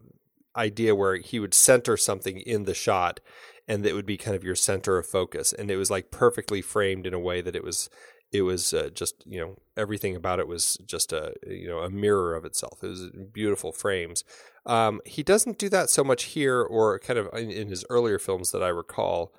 [0.57, 3.21] idea where he would center something in the shot
[3.69, 5.53] and it would be kind of your center of focus.
[5.53, 7.89] And it was like perfectly framed in a way that it was
[8.33, 11.91] it was uh, just you know everything about it was just a you know a
[11.91, 12.83] mirror of itself.
[12.83, 14.25] It was beautiful frames.
[14.65, 18.19] Um, he doesn't do that so much here or kind of in, in his earlier
[18.21, 19.33] films that i recall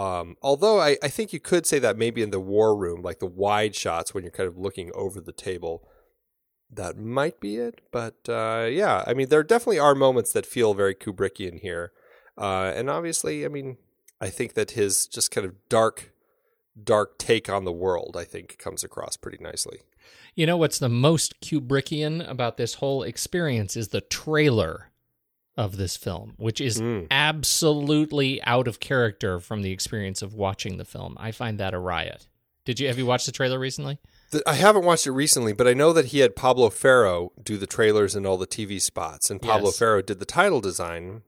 [0.00, 3.18] um, although I, I think you could say that maybe in the war room, like
[3.18, 5.86] the wide shots when you're kind of looking over the table,
[6.70, 7.82] that might be it.
[7.92, 11.92] But uh, yeah, I mean, there definitely are moments that feel very Kubrickian here.
[12.38, 13.76] Uh, and obviously, I mean,
[14.22, 16.14] I think that his just kind of dark,
[16.82, 19.80] dark take on the world, I think, comes across pretty nicely.
[20.34, 24.89] You know what's the most Kubrickian about this whole experience is the trailer
[25.56, 27.06] of this film, which is mm.
[27.10, 31.16] absolutely out of character from the experience of watching the film.
[31.18, 32.28] I find that a riot.
[32.64, 33.98] Did you have you watched the trailer recently?
[34.46, 37.66] I haven't watched it recently, but I know that he had Pablo Ferro do the
[37.66, 39.78] trailers and all the TV spots, and Pablo yes.
[39.78, 41.22] Ferro did the title design,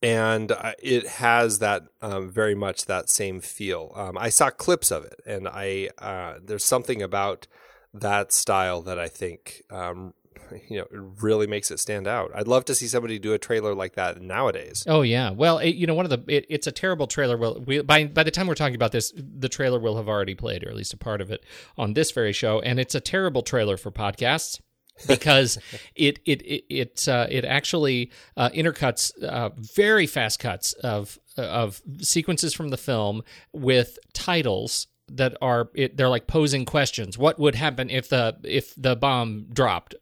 [0.00, 3.90] and uh, it has that um, very much that same feel.
[3.96, 7.48] Um, I saw clips of it, and I uh, there's something about
[7.92, 10.14] that style that I think um,
[10.68, 12.30] you know, it really makes it stand out.
[12.34, 14.84] I'd love to see somebody do a trailer like that nowadays.
[14.86, 17.36] Oh yeah, well, it, you know, one of the it, it's a terrible trailer.
[17.36, 20.34] Well, we, by by the time we're talking about this, the trailer will have already
[20.34, 21.44] played, or at least a part of it,
[21.76, 24.60] on this very show, and it's a terrible trailer for podcasts
[25.06, 25.58] because
[25.94, 31.82] it it it it, uh, it actually uh, intercuts uh, very fast cuts of of
[31.98, 37.18] sequences from the film with titles that are it, they're like posing questions.
[37.18, 39.94] What would happen if the if the bomb dropped?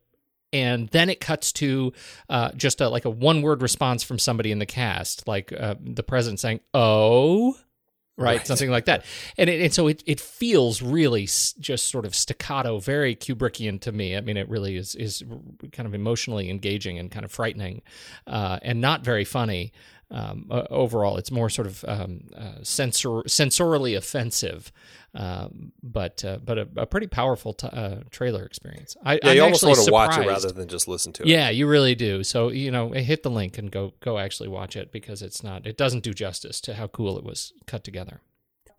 [0.53, 1.93] And then it cuts to
[2.29, 5.75] uh, just a, like a one word response from somebody in the cast, like uh,
[5.81, 7.57] the president saying "Oh,"
[8.19, 8.47] right?
[8.47, 9.05] Something like that.
[9.39, 13.81] And, it, and so it, it feels really s- just sort of staccato, very Kubrickian
[13.81, 14.17] to me.
[14.17, 15.23] I mean, it really is, is
[15.73, 17.83] kind of emotionally engaging and kind of frightening
[18.27, 19.73] uh, and not very funny.
[20.13, 24.71] Um, uh, overall, it's more sort of um, uh, sensor, sensorily offensive,
[25.15, 28.95] um, but uh, but a, a pretty powerful t- uh, trailer experience.
[29.03, 31.29] I, Yeah, I'm you almost want to watch it rather than just listen to it.
[31.29, 32.23] Yeah, you really do.
[32.25, 35.67] So you know, hit the link and go go actually watch it because it's not
[35.67, 38.21] it doesn't do justice to how cool it was cut together.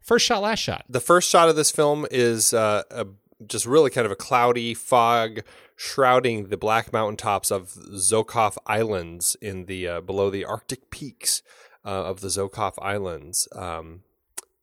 [0.03, 0.84] First shot, last shot.
[0.89, 3.07] The first shot of this film is uh, a,
[3.47, 5.41] just really kind of a cloudy fog
[5.75, 11.41] shrouding the black mountaintops of Zhokhov Islands in the uh, below the Arctic peaks
[11.85, 13.47] uh, of the Zhokhov Islands.
[13.53, 14.01] Um,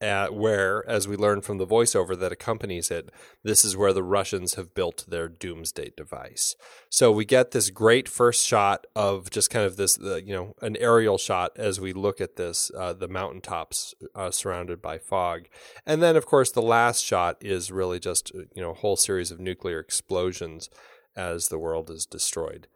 [0.01, 3.11] at where, as we learn from the voiceover that accompanies it,
[3.45, 6.57] this is where the Russians have built their doomsday device.
[6.89, 10.77] So we get this great first shot of just kind of this, you know, an
[10.79, 15.47] aerial shot as we look at this, uh, the mountaintops uh, surrounded by fog,
[15.85, 19.31] and then of course the last shot is really just you know a whole series
[19.31, 20.71] of nuclear explosions
[21.17, 22.67] as the world is destroyed.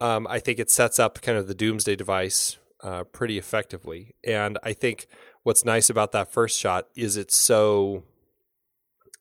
[0.00, 4.58] Um, I think it sets up kind of the doomsday device uh, pretty effectively, and
[4.62, 5.06] I think
[5.44, 8.02] what's nice about that first shot is it's so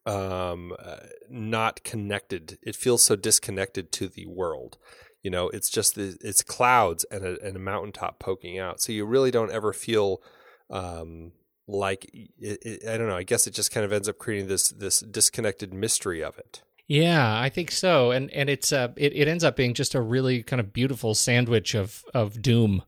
[0.06, 0.98] um, uh,
[1.30, 2.58] not connected.
[2.64, 4.78] It feels so disconnected to the world.
[5.22, 8.82] You know, it's just the, it's clouds and a, and a mountaintop poking out.
[8.82, 10.22] So you really don't ever feel
[10.70, 11.32] um,
[11.68, 13.16] like it, it, I don't know.
[13.16, 16.62] I guess it just kind of ends up creating this this disconnected mystery of it.
[16.88, 18.12] Yeah, I think so.
[18.12, 21.16] And and it's uh it, it ends up being just a really kind of beautiful
[21.16, 22.84] sandwich of of doom.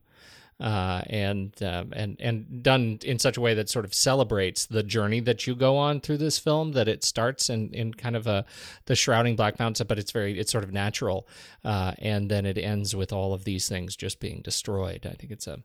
[0.58, 4.82] Uh, and um, and and done in such a way that sort of celebrates the
[4.82, 6.72] journey that you go on through this film.
[6.72, 8.46] That it starts in, in kind of a
[8.86, 11.28] the shrouding black mountains, but it's very it's sort of natural,
[11.62, 15.04] uh, and then it ends with all of these things just being destroyed.
[15.04, 15.58] I think it's a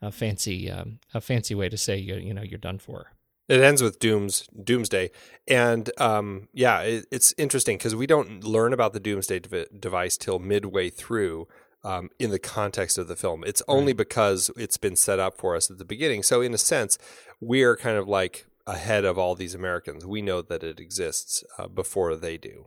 [0.00, 3.12] a fancy um, a fancy way to say you you know you're done for.
[3.48, 5.10] It ends with Doom's Doomsday,
[5.48, 10.16] and um, yeah, it, it's interesting because we don't learn about the Doomsday dev- device
[10.16, 11.48] till midway through
[11.84, 13.44] um, in the context of the film.
[13.46, 16.22] It's only because it's been set up for us at the beginning.
[16.22, 16.98] So in a sense,
[17.40, 20.06] we are kind of like ahead of all these Americans.
[20.06, 22.66] We know that it exists uh, before they do.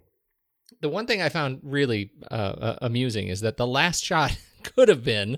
[0.81, 5.03] The one thing I found really uh, amusing is that the last shot could have
[5.03, 5.37] been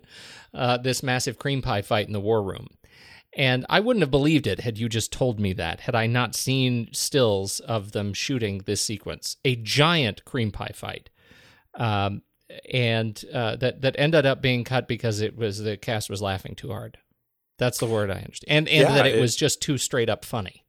[0.53, 2.67] uh, this massive cream pie fight in the war room.
[3.37, 6.35] And I wouldn't have believed it had you just told me that, had I not
[6.35, 9.35] seen stills of them shooting this sequence.
[9.43, 11.09] A giant cream pie fight.
[11.73, 12.21] Um,
[12.71, 16.55] and uh, that, that ended up being cut because it was the cast was laughing
[16.55, 16.97] too hard.
[17.57, 18.45] That's the word I understand.
[18.49, 20.63] And, and Yeah, that it, it- was just too straight up funny.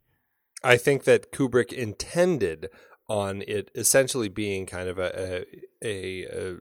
[0.62, 2.68] I think that Kubrick intended
[3.08, 5.44] on it essentially being kind of a
[5.82, 6.56] a, a, a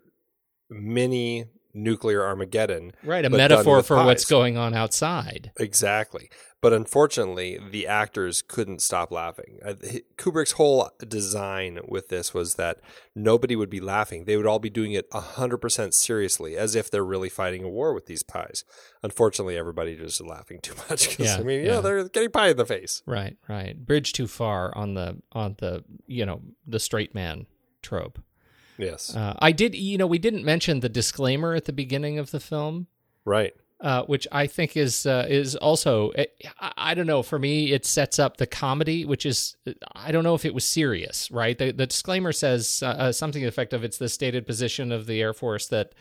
[0.70, 1.46] mini
[1.76, 2.94] nuclear Armageddon.
[3.04, 3.26] Right.
[3.26, 5.52] A metaphor for what's going on outside.
[5.58, 6.30] Exactly.
[6.66, 9.60] But unfortunately, the actors couldn't stop laughing.
[9.64, 9.74] Uh,
[10.18, 12.80] Kubrick's whole design with this was that
[13.14, 14.26] nobody would be laughing.
[14.26, 17.94] They would all be doing it 100% seriously, as if they're really fighting a war
[17.94, 18.64] with these pies.
[19.04, 21.20] Unfortunately, everybody just laughing too much.
[21.20, 21.76] Yeah, I mean, yeah.
[21.76, 23.04] yeah, they're getting pie in the face.
[23.06, 23.78] Right, right.
[23.78, 27.46] Bridge too far on the on the you know the straight man
[27.84, 28.18] trope.
[28.78, 29.16] Yes.
[29.16, 32.40] Uh, I did, you know, we didn't mention the disclaimer at the beginning of the
[32.40, 32.88] film,
[33.24, 33.54] right.
[33.80, 36.28] uh, which I think is uh, is also I,
[36.78, 37.24] I don't know.
[37.24, 39.56] For me, it sets up the comedy, which is
[39.94, 41.32] I don't know if it was serious.
[41.32, 44.46] Right, the, the disclaimer says uh, uh, something to the effect of it's the stated
[44.46, 45.94] position of the Air Force that.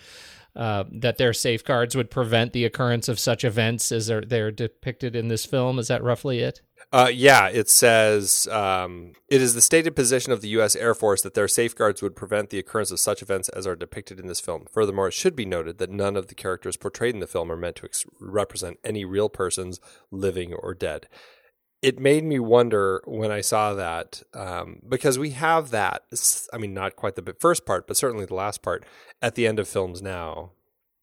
[0.57, 5.17] Uh, that their safeguards would prevent the occurrence of such events as are they're depicted
[5.17, 5.81] in this film.
[5.81, 6.61] Is that roughly it?
[6.93, 10.77] Uh, yeah, it says um, it is the stated position of the U.S.
[10.77, 14.21] Air Force that their safeguards would prevent the occurrence of such events as are depicted
[14.21, 14.67] in this film.
[14.71, 17.57] Furthermore, it should be noted that none of the characters portrayed in the film are
[17.57, 19.81] meant to ex- represent any real persons,
[20.13, 21.09] living or dead.
[21.85, 26.03] It made me wonder when I saw that um, because we have that.
[26.53, 28.85] I mean, not quite the first part, but certainly the last part
[29.21, 30.53] at the end of films now.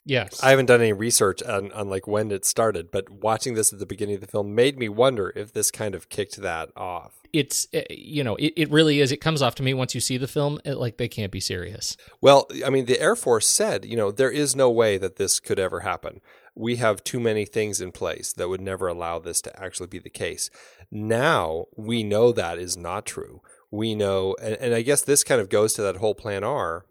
[0.05, 0.41] Yes.
[0.43, 3.77] I haven't done any research on, on like when it started, but watching this at
[3.79, 7.21] the beginning of the film made me wonder if this kind of kicked that off.
[7.33, 10.01] it's uh, you know it, it really is it comes off to me once you
[10.01, 13.47] see the film it, like they can't be serious Well, I mean, the Air Force
[13.47, 16.19] said, you know, there is no way that this could ever happen.
[16.61, 19.97] We have too many things in place that would never allow this to actually be
[19.97, 20.51] the case.
[20.91, 23.41] Now we know that is not true.
[23.71, 26.85] We know, and, and I guess this kind of goes to that whole Plan R.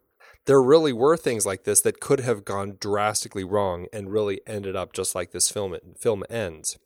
[0.46, 4.74] There really were things like this that could have gone drastically wrong and really ended
[4.74, 6.76] up just like this film film ends.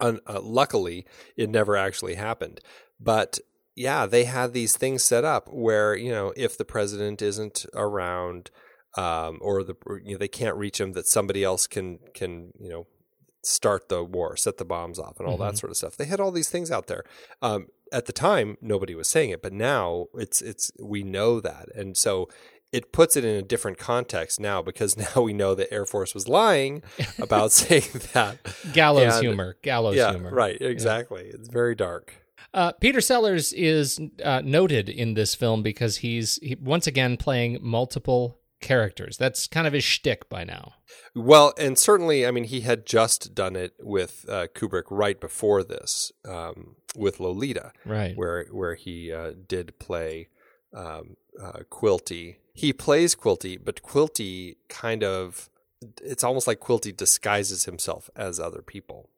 [0.00, 1.04] Un, uh, luckily,
[1.36, 2.60] it never actually happened.
[2.98, 3.40] But
[3.76, 8.50] yeah, they had these things set up where you know if the president isn't around,
[8.96, 12.52] um, or the or, you know, they can't reach him, that somebody else can can
[12.58, 12.86] you know
[13.42, 15.96] start the war, set the bombs off, and all that sort of stuff.
[15.96, 17.04] They had all these things out there.
[17.40, 21.68] Um, at the time, nobody was saying it, but now it's it's we know that,
[21.74, 22.28] and so
[22.72, 26.14] it puts it in a different context now because now we know the Air Force
[26.14, 26.82] was lying
[27.18, 27.82] about saying
[28.12, 28.38] that.
[28.72, 29.56] Gallows And- humor.
[29.62, 30.30] Gallows yeah, humor.
[30.32, 31.24] right, exactly.
[31.32, 32.14] It's very dark.
[32.52, 37.58] Uh, Peter Sellers is uh, noted in this film because he's he, once again playing
[37.60, 39.16] multiple characters.
[39.16, 40.74] That's kind of his shtick by now.
[41.14, 45.62] Well, and certainly, I mean, he had just done it with uh, Kubrick right before
[45.64, 48.16] this, um, with Lolita, Right.
[48.16, 50.28] where where he uh, did play
[50.74, 52.36] um, uh, Quilty.
[52.54, 55.48] He plays Quilty, but Quilty kind of
[56.02, 59.08] it's almost like Quilty disguises himself as other people.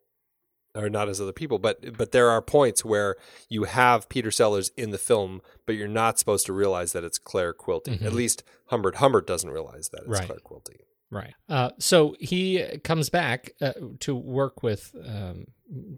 [0.75, 3.17] Or not as other people, but but there are points where
[3.51, 7.19] you have Peter Sellers in the film, but you're not supposed to realize that it's
[7.19, 8.03] Claire Quilty.
[8.03, 10.27] At least Humbert Humbert doesn't realize that it's Right.
[10.27, 10.81] Claire Quilty.
[11.11, 11.35] Right.
[11.47, 15.45] Uh, so he comes back uh, to work with um,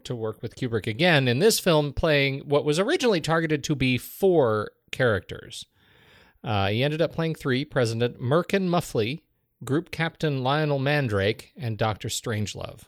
[0.03, 3.97] to work with Kubrick again in this film, playing what was originally targeted to be
[3.97, 5.67] four characters.
[6.43, 9.23] Uh, he ended up playing three: President Merkin Muffley,
[9.63, 12.81] Group Captain Lionel Mandrake, and Doctor Strangelove.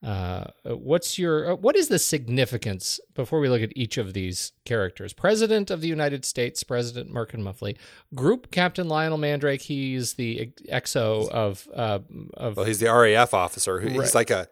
[0.00, 4.52] Uh, what's your uh, what is the significance before we look at each of these
[4.64, 5.12] characters?
[5.12, 7.76] President of the United States, President Merkin Muffley,
[8.14, 9.62] Group Captain Lionel Mandrake.
[9.62, 11.98] He's the XO of uh,
[12.34, 13.80] of Well, he's the RAF officer.
[13.80, 14.00] Who, Right.
[14.02, 14.48] He's like a,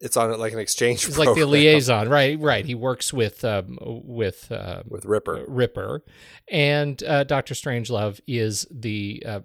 [0.00, 1.04] it's on like an exchange.
[1.04, 2.38] he's like the liaison, right?
[2.38, 2.64] Right.
[2.64, 5.44] He works with um, with uh, with Ripper.
[5.46, 6.02] Ripper,
[6.48, 9.40] and uh, Doctor Strangelove is the uh,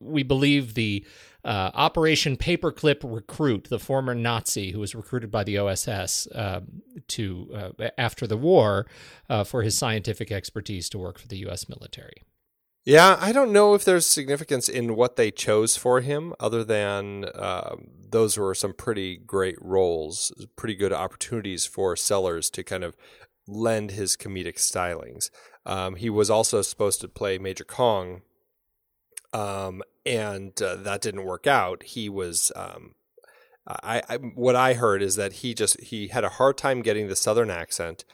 [0.00, 1.06] we believe the
[1.44, 7.72] uh, Operation Paperclip recruit, the former Nazi who was recruited by the OSS um to
[7.78, 8.86] uh, after the war
[9.28, 11.68] uh, for his scientific expertise to work for the U.S.
[11.68, 12.22] military.
[12.84, 17.26] Yeah, I don't know if there's significance in what they chose for him, other than
[17.36, 22.96] um, those were some pretty great roles, pretty good opportunities for Sellers to kind of
[23.46, 25.30] lend his comedic stylings.
[25.64, 28.22] Um, he was also supposed to play Major Kong,
[29.32, 31.82] um, and uh, that didn't work out.
[31.82, 32.52] He was.
[32.54, 32.94] Um,
[33.66, 37.08] I, I what I heard is that he just he had a hard time getting
[37.08, 38.04] the southern accent,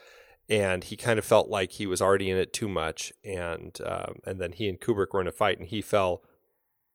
[0.49, 3.13] and he kind of felt like he was already in it too much.
[3.25, 6.23] And um, and then he and Kubrick were in a fight, and he fell.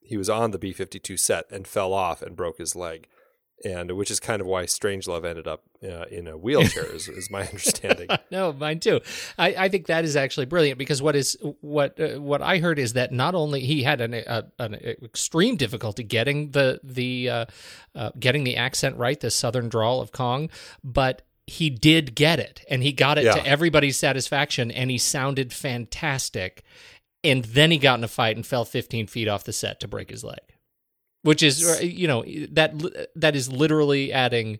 [0.01, 3.07] He was on the B fifty two set and fell off and broke his leg,
[3.65, 7.29] and which is kind of why Strangelove ended up uh, in a wheelchair, is, is
[7.31, 8.09] my understanding.
[8.31, 8.99] no, mine too.
[9.37, 12.79] I, I think that is actually brilliant because what is what uh, what I heard
[12.79, 17.45] is that not only he had an a, an extreme difficulty getting the the uh,
[17.95, 20.49] uh, getting the accent right, the southern drawl of Kong,
[20.83, 23.33] but he did get it, and he got it Yeah.
[23.33, 26.63] to everybody's satisfaction, and he sounded fantastic.
[27.25, 29.87] And then he got in a fight and fell 15 feet off the set to
[29.87, 30.39] break his leg,
[31.23, 32.73] which is uh, you know that
[33.15, 34.59] that is literally adding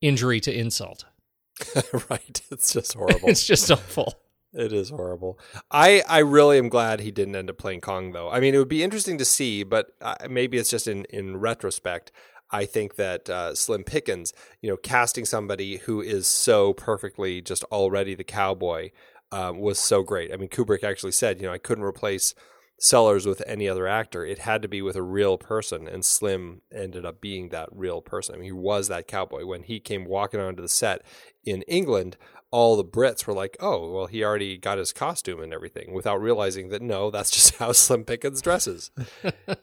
[0.00, 1.04] injury to insult.
[2.10, 3.28] right, it's just horrible.
[3.28, 4.14] It's just awful.
[4.52, 5.38] It is horrible.
[5.70, 8.30] I I really am glad he didn't end up playing Kong though.
[8.30, 11.36] I mean, it would be interesting to see, but uh, maybe it's just in in
[11.36, 12.10] retrospect.
[12.50, 14.32] I think that uh, Slim Pickens,
[14.62, 18.90] you know, casting somebody who is so perfectly just already the cowboy
[19.30, 20.32] um, was so great.
[20.32, 22.34] I mean, Kubrick actually said, you know, I couldn't replace
[22.80, 24.24] Sellers with any other actor.
[24.24, 28.00] It had to be with a real person, and Slim ended up being that real
[28.00, 28.34] person.
[28.34, 29.44] I mean, he was that cowboy.
[29.46, 31.02] When he came walking onto the set
[31.44, 32.16] in England,
[32.52, 36.20] all the Brits were like, "Oh, well, he already got his costume and everything," without
[36.22, 38.92] realizing that no, that's just how Slim Pickens dresses.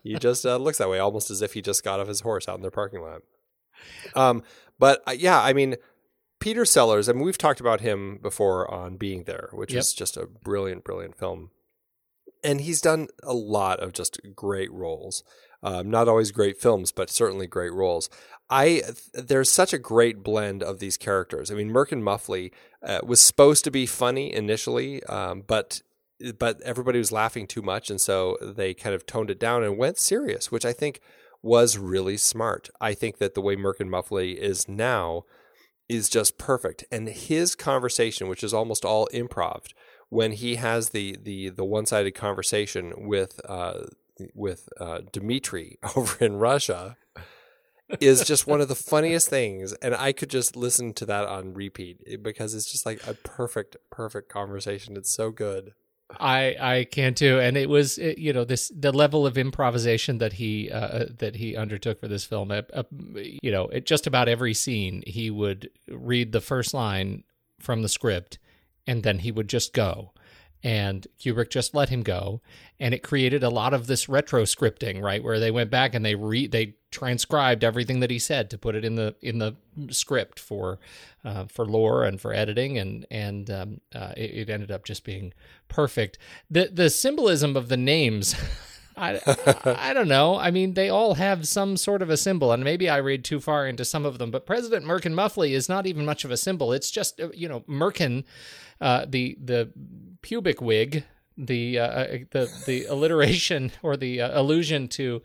[0.04, 2.50] he just uh, looks that way, almost as if he just got off his horse
[2.50, 3.22] out in their parking lot.
[4.14, 4.44] Um,
[4.78, 5.76] but uh, yeah, I mean,
[6.40, 7.08] Peter Sellers.
[7.08, 9.80] I mean, we've talked about him before on Being There, which Yep.
[9.80, 11.52] is just a brilliant, brilliant film.
[12.46, 15.24] And he's done a lot of just great roles.
[15.64, 18.10] Um, not always great films, but certainly great roles.
[18.50, 18.84] I
[19.14, 21.50] there's such a great blend of these characters.
[21.50, 22.52] I mean, Merkin Muffley
[22.84, 25.82] uh, was supposed to be funny initially, um, but
[26.38, 29.78] but everybody was laughing too much, and so they kind of toned it down and
[29.78, 31.00] went serious, which I think
[31.42, 32.70] was really smart.
[32.80, 35.24] I think that the way Merkin Muffley is now
[35.90, 39.66] is just perfect, and his conversation, which is almost all improv,
[40.10, 43.86] when he has the the the one sided conversation with uh,
[44.34, 46.98] with uh, Dmitri over in Russia
[48.00, 49.74] is just one of the funniest things.
[49.74, 53.78] And i could just listen to that on repeat because it's just like a perfect
[53.92, 54.98] perfect conversation.
[54.98, 55.74] It's so good.
[56.20, 60.20] I I can too, and it was it, you know this the level of improvisation
[60.20, 62.52] that he uh, that he undertook for this film.
[62.52, 67.24] Uh, uh, you know, just about every scene, he would read the first line
[67.60, 68.38] from the script,
[68.88, 70.12] and then he would just go.
[70.64, 72.42] and Kubrick just let him go,
[72.80, 76.04] and it created a lot of this retro scripting, right, where they went back and
[76.04, 79.56] they re they transcribed everything that he said to put it in the in the
[79.92, 80.80] script for
[81.24, 85.04] uh, for lore and for editing, and and um, uh, it, it ended up just
[85.04, 85.34] being
[85.68, 86.18] perfect.
[86.50, 88.36] The the symbolism of the names.
[88.98, 89.20] I,
[89.66, 90.38] I don't know.
[90.38, 93.42] I mean, they all have some sort of a symbol, and maybe I read too
[93.42, 94.32] far into some of them.
[94.32, 96.72] But President Merkin Muffley is not even much of a symbol.
[96.72, 98.24] It's just uh, you know Merkin,
[98.82, 99.72] uh, the the
[100.22, 101.04] pubic wig,
[101.38, 105.22] the uh, the the alliteration or the uh, allusion to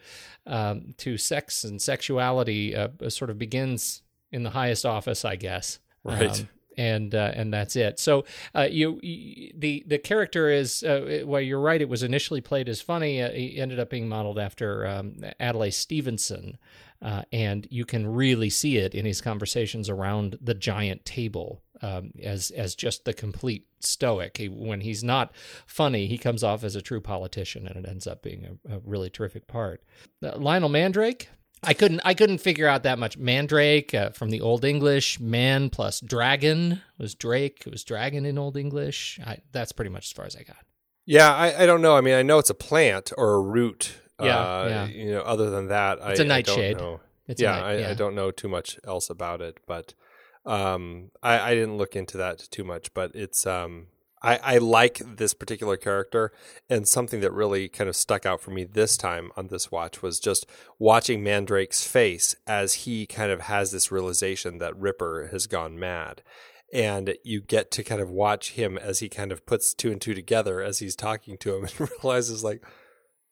[0.47, 5.79] um, to sex and sexuality uh, sort of begins in the highest office, I guess.
[6.05, 6.41] Right.
[6.41, 7.99] Um, and uh, and that's it.
[7.99, 8.25] So
[8.55, 11.81] uh, you, you the the character is uh, well, you're right.
[11.81, 13.23] It was initially played as funny.
[13.23, 16.57] Uh, he ended up being modeled after um, Adlai Stevenson,
[17.03, 22.13] uh, and you can really see it in his conversations around the giant table um,
[22.23, 24.37] as as just the complete stoic.
[24.37, 25.33] He, when he's not
[25.67, 28.81] funny, he comes off as a true politician, and it ends up being a, a
[28.85, 29.83] really terrific part.
[30.23, 31.29] Uh, Lionel Mandrake,
[31.63, 33.19] I couldn't I couldn't figure out that much.
[33.19, 37.65] Mandrake uh, from the Old English, man plus dragon was Drake.
[37.67, 39.21] It was dragon in Old English.
[39.25, 40.57] I, that's pretty much as far as I got.
[41.07, 41.97] Yeah, I, I don't know.
[41.97, 43.95] I mean, I know it's a plant or a root.
[44.23, 44.87] Yeah, uh, yeah.
[44.87, 46.77] You know, other than that, It's I, a nightshade.
[46.77, 47.01] I don't know.
[47.27, 47.91] It's a yeah, night- I, yeah.
[47.91, 49.95] I don't know too much else about it, but
[50.45, 52.93] um, I, I didn't look into that too much.
[52.95, 53.87] But it's um,
[54.23, 56.33] I, I like this particular character,
[56.69, 60.03] and something that really kind of stuck out for me this time on this watch
[60.03, 60.47] was just
[60.79, 66.23] watching Mandrake's face as he kind of has this realization that Ripper has gone mad.
[66.73, 70.01] And you get to kind of watch him as he kind of puts two and
[70.01, 72.63] two together as he's talking to him and realizes, like,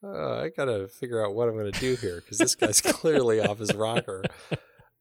[0.03, 3.59] uh, I gotta figure out what I'm gonna do here because this guy's clearly off
[3.59, 4.25] his rocker.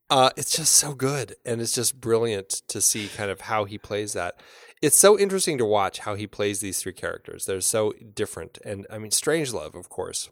[0.10, 3.78] Uh, it's just so good, and it's just brilliant to see kind of how he
[3.78, 4.40] plays that.
[4.82, 7.46] It's so interesting to watch how he plays these three characters.
[7.46, 10.30] They're so different, and I mean, Strangelove, of course,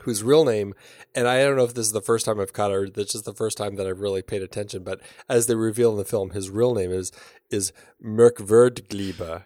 [0.00, 0.74] whose real name,
[1.14, 2.88] and I don't know if this is the first time I've caught her.
[2.88, 4.84] This is the first time that I've really paid attention.
[4.84, 7.12] But as they reveal in the film, his real name is
[7.50, 7.72] is
[8.04, 9.42] Merkwürdigliebe.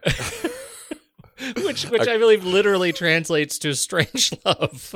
[1.65, 4.95] Which which I believe literally translates to strange love.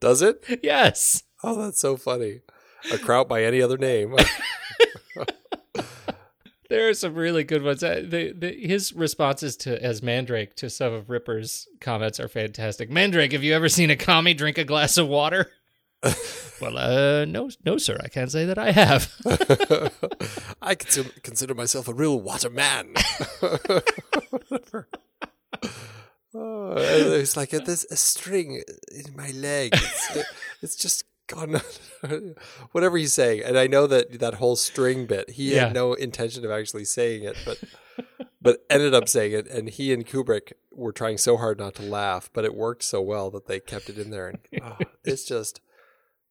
[0.00, 0.42] Does it?
[0.62, 1.22] yes.
[1.44, 2.40] Oh, that's so funny.
[2.92, 4.14] A kraut by any other name.
[6.68, 7.82] There are some really good ones.
[7.82, 12.90] Uh, the, the, his responses to as Mandrake to some of Ripper's comments are fantastic.
[12.90, 15.50] Mandrake, have you ever seen a commie drink a glass of water?
[16.60, 17.98] well, uh, no, no, sir.
[18.04, 19.10] I can't say that I have.
[20.60, 22.92] I consider, consider myself a real water man.
[26.34, 28.62] oh, it's like a, there's a string
[28.94, 29.70] in my leg.
[29.72, 30.18] It's,
[30.60, 31.60] it's just gone.
[32.72, 35.66] Whatever he's saying, and I know that that whole string bit, he Yeah.
[35.66, 37.58] had no intention of actually saying it, but
[38.40, 39.46] but ended up saying it.
[39.48, 43.00] And he and Kubrick were trying so hard not to laugh, but it worked so
[43.00, 44.28] well that they kept it in there.
[44.28, 45.60] And oh, it's just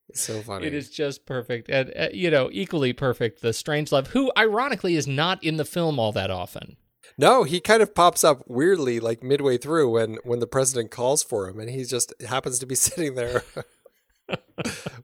[0.08, 0.66] it's so funny.
[0.66, 3.42] It is just perfect, and uh, you know, equally perfect.
[3.42, 6.76] The Strangelove, who ironically is not in the film all that often.
[7.16, 11.22] No, he kind of pops up weirdly, like midway through when when the president calls
[11.22, 13.44] for him, and he just happens to be sitting there.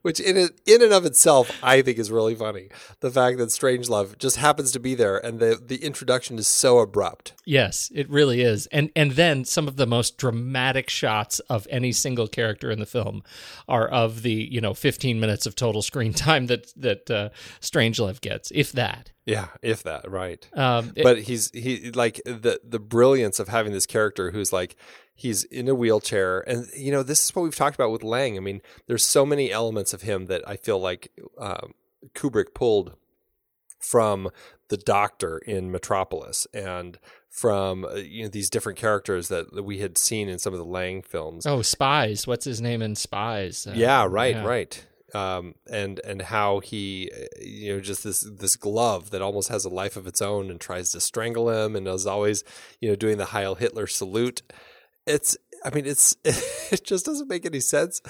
[0.04, 2.68] Which in it, in and of itself, I think is really funny.
[3.00, 6.78] The fact that Strangelove just happens to be there, and the the introduction is so
[6.78, 7.32] abrupt.
[7.46, 8.66] Yes, it really is.
[8.66, 12.86] And and then some of the most dramatic shots of any single character in the
[12.86, 13.22] film
[13.66, 17.30] are of the, you know, 15 minutes of total screen time that that uh,
[17.62, 19.10] Strangelove gets, if that.
[19.24, 20.46] Yeah, if that right.
[20.52, 24.76] Um, it- but he's he like the the brilliance of having this character who's like
[25.14, 28.36] he's in a wheelchair and you know this is what we've talked about with lang
[28.36, 31.72] i mean there's so many elements of him that i feel like um,
[32.14, 32.94] kubrick pulled
[33.78, 34.30] from
[34.68, 36.98] the doctor in metropolis and
[37.34, 40.58] from uh, you know these different characters that, that we had seen in some of
[40.58, 42.28] the lang films oh, Spies.
[42.28, 43.66] What's his name in Spies?
[43.66, 44.44] Uh, yeah, right, yeah.
[44.44, 44.86] right.
[45.14, 49.64] Um, and and how he, uh, you know, just this this glove that almost has
[49.64, 52.44] a life of its own and tries to strangle him, and is always,
[52.80, 54.42] you know, doing the Heil Hitler salute.
[55.06, 58.00] It's, I mean, it's it just doesn't make any sense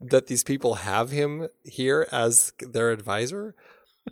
[0.00, 3.54] that these people have him here as their advisor.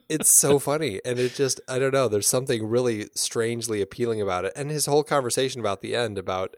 [0.09, 2.09] It's so funny, and it just, I don't know.
[2.09, 6.57] There's something really strangely appealing about it, and his whole conversation about the end about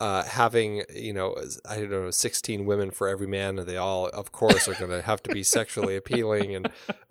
[0.00, 1.36] uh, having you know
[1.68, 4.90] I don't know sixteen women for every man, and they all of course are going
[4.90, 6.70] to have to be sexually appealing, and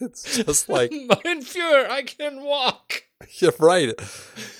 [0.00, 3.04] it's just like Mein Führer, I can walk.
[3.38, 3.96] You're right.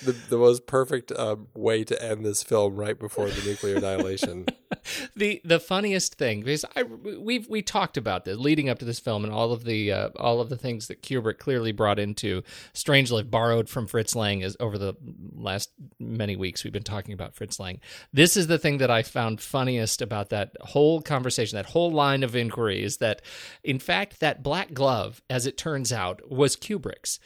[0.04, 4.46] The the most perfect um, way to end this film right before the nuclear annihilation.
[5.16, 8.98] the the funniest thing because I we've we talked about this leading up to this
[8.98, 12.42] film and all of the uh, all of the things that Kubrick clearly brought into
[12.74, 14.94] Strangelove borrowed from Fritz Lang is over the
[15.34, 17.80] last many weeks we've been talking about Fritz Lang.
[18.12, 22.22] This is the thing that I found funniest about that whole conversation, that whole line
[22.22, 23.22] of inquiry is that
[23.62, 27.18] in fact that black glove as it turns out was Kubrick's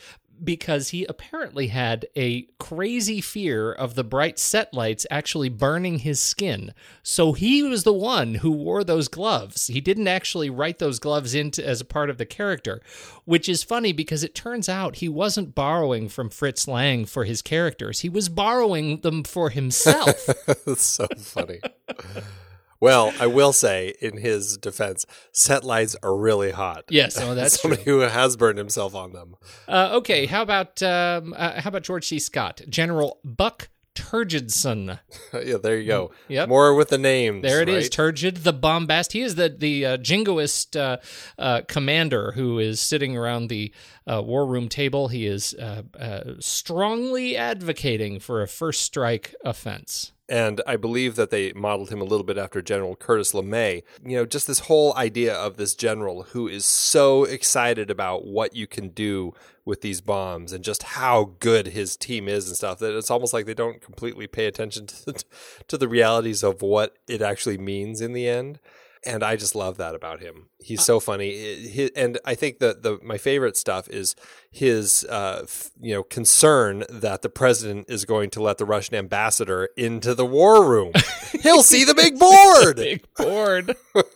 [0.42, 6.20] because he apparently had a crazy fear of the bright set lights actually burning his
[6.20, 6.72] skin.
[7.02, 9.66] So he was the one who wore those gloves.
[9.68, 12.80] He didn't actually write those gloves into as a part of the character,
[13.24, 17.42] which is funny because it turns out he wasn't borrowing from Fritz Lang for his
[17.42, 18.00] characters.
[18.00, 20.26] He was borrowing them for himself.
[20.46, 21.60] That's so funny.
[22.80, 26.84] Well, I will say, in his defense, set lights are really hot.
[26.90, 28.00] Yes, oh, that's somebody true.
[28.00, 29.36] who has burned himself on them.
[29.66, 32.18] Uh, okay, how about um, uh, how about George C.
[32.18, 35.00] Scott, General Buck Turgidson?
[35.32, 36.12] yeah, there you go.
[36.28, 36.48] Yep.
[36.48, 37.42] More with the names.
[37.42, 37.92] There it is, right?
[37.92, 39.12] Turgid the Bombast.
[39.12, 40.98] He is the the uh, jingoist uh,
[41.38, 43.72] uh, commander who is sitting around the
[44.06, 45.08] uh, war room table.
[45.08, 50.12] He is uh, uh, strongly advocating for a first strike offense.
[50.28, 53.82] And I believe that they modeled him a little bit after General Curtis LeMay.
[54.04, 58.56] You know, just this whole idea of this general who is so excited about what
[58.56, 62.78] you can do with these bombs and just how good his team is and stuff
[62.78, 65.24] that it's almost like they don't completely pay attention to the,
[65.68, 68.58] to the realities of what it actually means in the end.
[69.06, 70.48] And I just love that about him.
[70.58, 74.16] He's so funny, Hi- and I think that the my favorite stuff is
[74.50, 78.96] his uh, f- you know concern that the president is going to let the Russian
[78.96, 80.92] ambassador into the war room.
[81.42, 82.76] He'll see the big board.
[82.86, 83.76] Big board.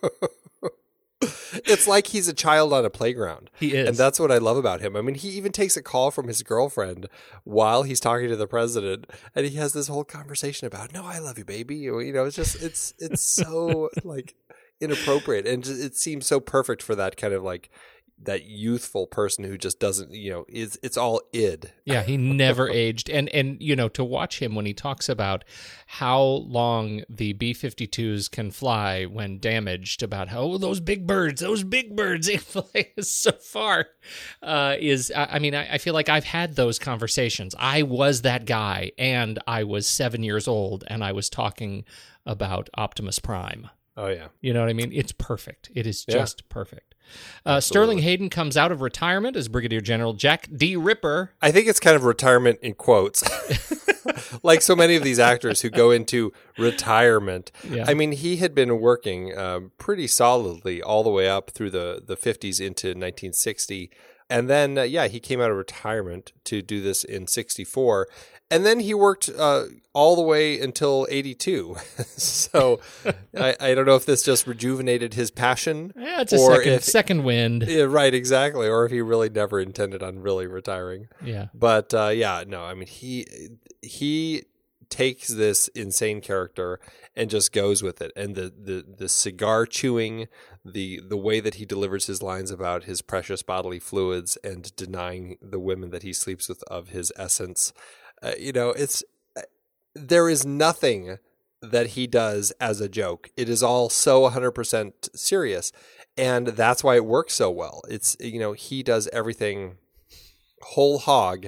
[1.66, 3.50] It's like he's a child on a playground.
[3.58, 3.88] He is.
[3.88, 4.96] And that's what I love about him.
[4.96, 7.08] I mean, he even takes a call from his girlfriend
[7.44, 11.18] while he's talking to the president, and he has this whole conversation about, "No, I
[11.18, 14.34] love you, baby." You know, it's just it's it's so like
[14.80, 17.70] inappropriate, and it seems so perfect for that kind of like
[18.22, 21.72] that youthful person who just doesn't, you know, is it's all id.
[21.84, 23.08] Yeah, he never aged.
[23.08, 25.44] And and you know, to watch him when he talks about
[25.86, 31.64] how long the B-52s can fly when damaged, about how oh, those big birds, those
[31.64, 33.86] big birds they fly so far,
[34.42, 37.54] uh, is I I mean, I, I feel like I've had those conversations.
[37.58, 41.84] I was that guy, and I was seven years old, and I was talking
[42.26, 43.70] about Optimus Prime.
[43.96, 44.28] Oh yeah.
[44.40, 44.92] You know what I mean?
[44.92, 45.70] It's perfect.
[45.74, 46.18] It is Yeah.
[46.18, 46.94] just perfect.
[47.44, 50.76] Uh, Sterling Hayden comes out of retirement as Brigadier General Jack D.
[50.76, 51.32] Ripper.
[51.42, 53.24] I think it's kind of retirement in quotes.
[54.44, 57.50] like so many of these actors who go into retirement.
[57.68, 57.84] Yeah.
[57.88, 62.00] I mean, he had been working um, pretty solidly all the way up through the,
[62.04, 63.90] the 50s into 1960.
[64.28, 68.06] And then, uh, yeah, he came out of retirement to do this in 64.
[68.50, 71.76] And then he worked uh, all the way until 82.
[72.16, 72.80] so
[73.36, 75.92] I, I don't know if this just rejuvenated his passion.
[75.96, 77.64] Yeah, it's a or second if- second wind.
[77.68, 78.68] Yeah, right, exactly.
[78.68, 81.08] Or if he really never intended on really retiring.
[81.24, 81.46] Yeah.
[81.54, 83.26] But uh, yeah, no, I mean he
[83.82, 84.44] he
[84.88, 86.80] takes this insane character
[87.14, 90.26] and just goes with it, and the the the cigar chewing,
[90.64, 95.36] the the way that he delivers his lines about his precious bodily fluids and denying
[95.40, 97.72] the women that he sleeps with of his essence,
[98.22, 99.02] uh, you know, it's
[99.36, 99.42] uh,
[99.94, 101.18] there is nothing
[101.62, 103.30] that he does as a joke.
[103.36, 105.72] It is all so 100% serious.
[106.16, 107.82] And that's why it works so well.
[107.88, 109.76] It's, you know, he does everything
[110.62, 111.46] whole hog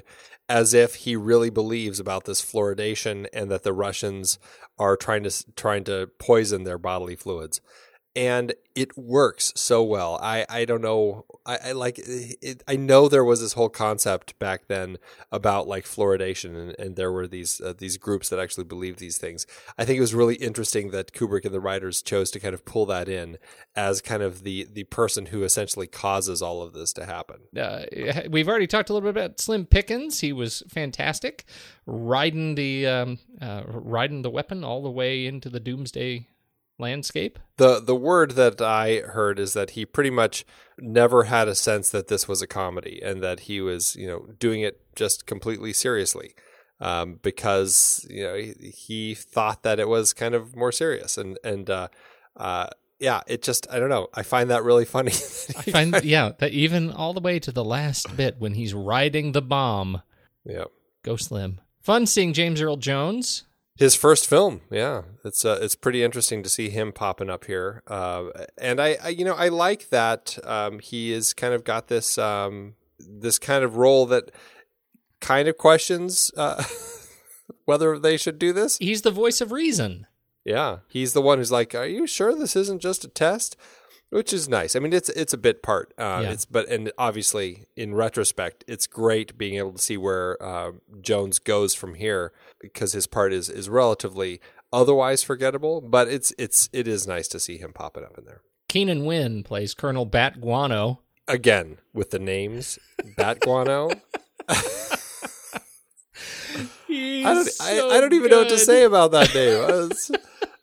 [0.49, 4.39] as if he really believes about this fluoridation and that the Russians
[4.79, 7.61] are trying to trying to poison their bodily fluids.
[8.15, 10.19] And it works so well.
[10.23, 11.25] I, I don't know.
[11.45, 12.63] I, I like it.
[12.67, 14.99] I know there was this whole concept back then
[15.31, 19.19] about like fluoridation, and, and there were these uh, these groups that actually believed these
[19.19, 19.47] things.
[19.79, 22.65] I think it was really interesting that Kubrick and the writers chose to kind of
[22.65, 23.39] pull that in
[23.75, 27.41] as kind of the the person who essentially causes all of this to happen.
[27.57, 27.83] Uh,
[28.31, 30.21] we've already talked a little bit about Slim Pickens.
[30.21, 31.45] He was fantastic,
[31.87, 36.27] riding the um, uh, riding the weapon all the way into the doomsday
[36.83, 37.39] landscape.
[37.57, 40.45] The the word that I heard is that he pretty much
[40.79, 44.27] never had a sense that this was a comedy and that he was, you know,
[44.39, 46.35] doing it just completely seriously.
[46.81, 51.39] Um, because you know he, he thought that it was kind of more serious and
[51.45, 51.89] and uh,
[52.37, 52.67] uh,
[53.03, 54.09] yeah, it just I don't know.
[54.15, 55.11] I find that really funny.
[55.13, 59.33] I find, yeah, that even all the way to the last bit when he's riding
[59.33, 60.03] the bomb,
[60.45, 60.65] yeah,
[61.03, 61.61] go Slim.
[61.81, 63.43] Fun seeing James Earl Jones.
[63.77, 64.61] His first film.
[64.71, 67.83] Yeah, it's uh, it's pretty interesting to see him popping up here.
[67.87, 68.25] Uh,
[68.59, 72.19] and I, I, you know, I like that um, he is kind of got this
[72.19, 74.31] um, this kind of role that
[75.21, 76.63] kind of questions uh,
[77.65, 78.79] whether they should do this.
[78.79, 80.07] He's the voice of reason.
[80.45, 83.57] Yeah, he's the one who's like, "Are you sure this isn't just a test?"
[84.13, 84.77] Which is nice.
[84.77, 85.95] I mean, it's it's a bit part.
[85.97, 86.33] Uh, Yeah.
[86.33, 91.39] It's but and obviously in retrospect, it's great being able to see where uh, Jones
[91.39, 94.39] goes from here because his part is is relatively
[94.71, 95.81] otherwise forgettable.
[95.81, 99.45] But it's it's it is nice to see him popping up in there Keenan Wynn
[99.45, 101.01] plays Colonel Bat Guano.
[101.27, 102.79] again with the names
[103.17, 103.89] Bat Guano.
[106.95, 109.91] I don't I, I don't even know what to say about that name.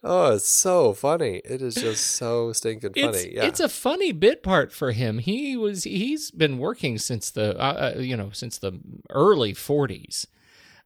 [0.01, 1.41] Oh, it's so funny.
[1.43, 3.07] It is just so stinking funny.
[3.07, 3.43] It's, yeah.
[3.43, 5.17] it's a funny bit part for him.
[5.17, 8.79] He was he's been working since the uh, uh, you know since the
[9.09, 10.25] early 40s,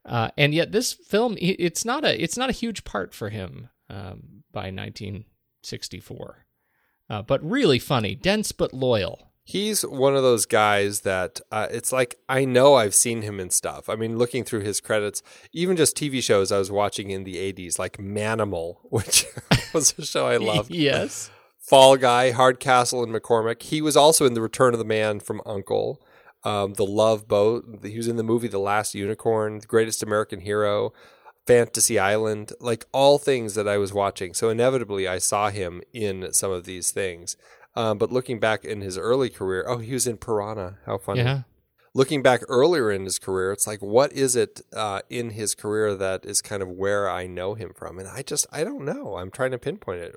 [0.06, 3.70] uh, and yet this film it's not a it's not a huge part for him
[3.88, 6.46] um, by 1964,
[7.10, 9.33] uh, but really funny, dense but loyal.
[9.46, 13.50] He's one of those guys that uh, it's like I know I've seen him in
[13.50, 13.90] stuff.
[13.90, 15.22] I mean, looking through his credits,
[15.52, 19.26] even just TV shows I was watching in the '80s, like Manimal, which
[19.74, 20.72] was a show I loved.
[20.72, 21.30] yes.
[21.60, 23.64] Fall Guy, Hardcastle, and McCormick.
[23.64, 26.02] He was also in The Return of the Man from Uncle,
[26.44, 27.64] um, The Love Boat.
[27.84, 30.92] He was in the movie The Last Unicorn, The Greatest American Hero,
[31.48, 34.34] Fantasy Island, like all things that I was watching.
[34.34, 37.38] So inevitably, I saw him in some of these things.
[37.76, 40.78] Um, but looking back in his early career, oh, he was in Piranha.
[40.86, 41.22] How funny!
[41.22, 41.42] Yeah.
[41.96, 45.96] Looking back earlier in his career, it's like, what is it uh, in his career
[45.96, 48.00] that is kind of where I know him from?
[48.00, 49.18] And I just, I don't know.
[49.18, 50.16] I'm trying to pinpoint it.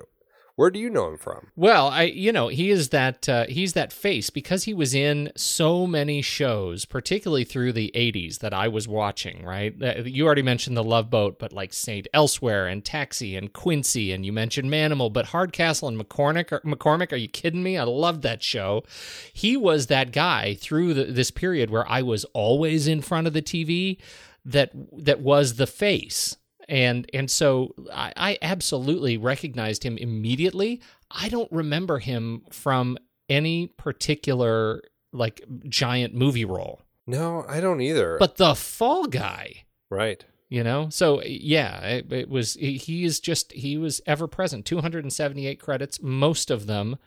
[0.57, 1.51] Where do you know him from?
[1.55, 5.31] Well, I you know he is that uh, he's that face because he was in
[5.35, 9.45] so many shows, particularly through the '80s that I was watching.
[9.45, 13.53] Right, Uh, you already mentioned the Love Boat, but like Saint Elsewhere and Taxi and
[13.53, 16.51] Quincy, and you mentioned Manimal, but Hardcastle and McCormick.
[16.51, 17.77] Are, McCormick, are you kidding me?
[17.77, 18.83] I loved that show.
[19.31, 23.33] He was that guy through the, this period where I was always in front of
[23.33, 23.99] the TV.
[24.43, 26.35] That that was the face
[26.69, 30.81] and and so I, I absolutely recognized him immediately.
[31.09, 32.97] I don't remember him from
[33.29, 34.81] any particular
[35.13, 38.17] like giant movie role, No, I don't either.
[38.19, 40.23] but the Fall Guy, right.
[40.49, 40.89] you know.
[40.89, 44.65] So yeah, it, it was he he is just he was ever present.
[44.65, 46.97] Two hundred and seventy eight credits, most of them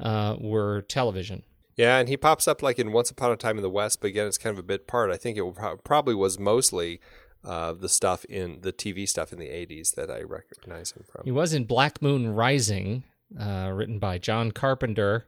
[0.00, 1.42] uh, were television.
[1.76, 4.08] Yeah, and he pops up like in Once Upon a Time in the West, but
[4.08, 5.10] again, it's kind of a bit part.
[5.10, 7.00] I think it pro- probably was mostly
[7.44, 11.22] uh, the stuff in the TV stuff in the '80s that I recognize him from.
[11.24, 13.04] He was in Black Moon Rising,
[13.38, 15.26] uh, written by John Carpenter,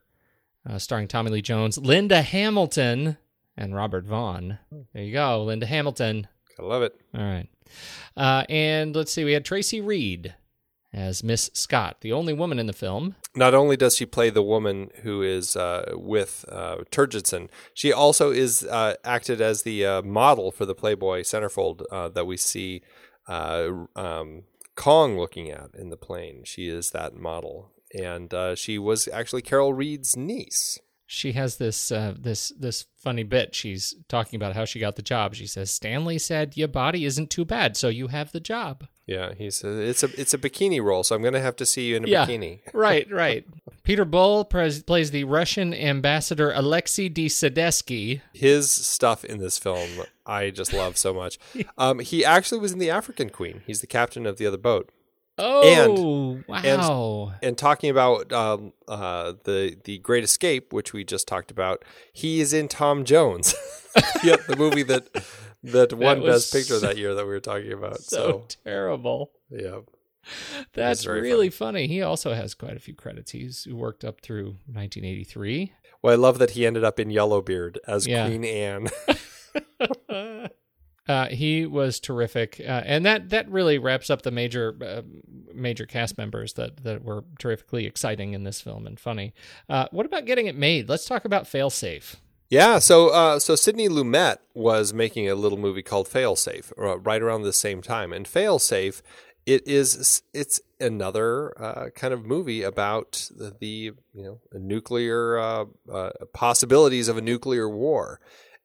[0.68, 3.16] uh, starring Tommy Lee Jones, Linda Hamilton,
[3.56, 4.58] and Robert Vaughn.
[4.92, 6.28] There you go, Linda Hamilton.
[6.58, 7.00] I love it.
[7.14, 7.48] All right.
[8.16, 10.34] Uh, and let's see, we had Tracy Reed
[10.94, 13.16] as Miss Scott, the only woman in the film.
[13.34, 18.30] Not only does she play the woman who is uh, with uh, Turgidson, she also
[18.30, 22.82] is uh, acted as the uh, model for the Playboy centerfold uh, that we see
[23.26, 24.44] uh, um,
[24.76, 26.42] Kong looking at in the plane.
[26.44, 30.78] She is that model, and uh, she was actually Carol Reed's niece.
[31.06, 33.54] She has this uh, this this funny bit.
[33.54, 35.34] She's talking about how she got the job.
[35.34, 39.34] She says, "Stanley said your body isn't too bad, so you have the job." Yeah,
[39.36, 41.88] he said it's a it's a bikini role, so I'm going to have to see
[41.88, 42.24] you in a Yeah.
[42.26, 42.60] bikini.
[42.72, 43.44] right, right.
[43.82, 48.22] Peter Bull pres- plays the Russian ambassador Alexi de Sadesky.
[48.32, 49.90] His stuff in this film,
[50.24, 51.38] I just love so much.
[51.76, 53.62] Um, he actually was in the African Queen.
[53.66, 54.90] He's the captain of the other boat.
[55.36, 57.32] Oh, and, wow.
[57.42, 62.40] And talking about um, uh, the the Great Escape, which we just talked about, he
[62.40, 63.54] is in Tom Jones,
[64.22, 65.08] yep, the movie that
[65.72, 68.00] that one was Best Picture that year that we were talking about.
[68.00, 69.30] so, So, terrible.
[69.50, 69.80] yeah,
[70.72, 71.86] That's really funny.
[71.86, 73.32] He also has quite a few credits.
[73.32, 75.72] He's worked up through 1983.
[76.02, 78.26] well, I love that he ended up in Yellowbeard as Yeah.
[78.26, 78.88] Queen Anne.
[81.06, 85.02] Uh, he was terrific, uh, and that that really wraps up the major uh,
[85.52, 89.34] major cast members that that were terrifically exciting in this film and funny.
[89.68, 90.88] Uh, what about getting it made?
[90.88, 92.14] Let's talk about Failsafe.
[92.54, 97.20] Yeah, so uh, so Sidney Lumet was making a little movie called Failsafe uh, right
[97.20, 99.02] around the same time, and Failsafe,
[99.44, 105.64] it is it's another uh, kind of movie about the, the you know nuclear uh,
[105.92, 108.20] uh, possibilities of a nuclear war,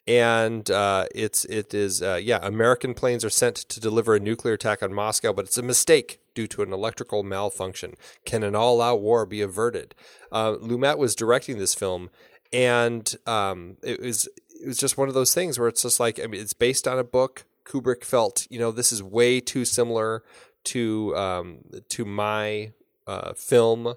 [0.05, 4.53] and uh, it's it is uh, yeah American planes are sent to deliver a nuclear
[4.53, 7.95] attack on Moscow, but it's a mistake due to an electrical malfunction.
[8.23, 9.95] Can an all-out war be averted?
[10.31, 12.11] Lumet was directing this film
[12.51, 14.27] and um, it was
[14.61, 16.87] it was just one of those things where it's just like I mean, it's based
[16.87, 17.45] on a book.
[17.65, 20.23] Kubrick felt you know this is way too similar
[20.65, 22.71] to um, to my
[23.07, 23.95] uh, film.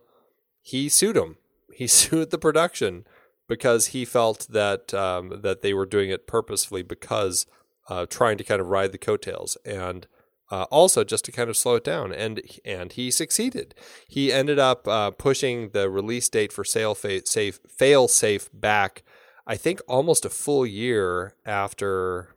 [0.61, 1.37] He sued him.
[1.73, 3.07] He sued the production
[3.49, 7.47] because he felt that um, that they were doing it purposefully because
[7.89, 10.07] uh, trying to kind of ride the coattails and
[10.53, 12.13] uh, also just to kind of slow it down.
[12.13, 13.75] And and he succeeded.
[14.07, 19.03] He ended up uh, pushing the release date for fa- safe fail safe back.
[19.47, 22.35] I think almost a full year after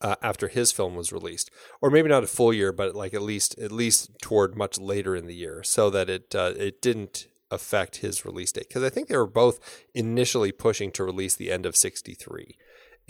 [0.00, 1.50] uh, after his film was released,
[1.82, 5.14] or maybe not a full year, but like at least at least toward much later
[5.14, 8.68] in the year, so that it uh, it didn't affect his release date.
[8.68, 12.56] Because I think they were both initially pushing to release the end of '63,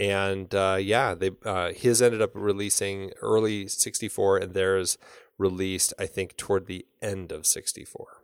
[0.01, 4.99] and uh, yeah, they uh, his ended up releasing early '64, and theirs
[5.39, 8.21] released I think toward the end of '64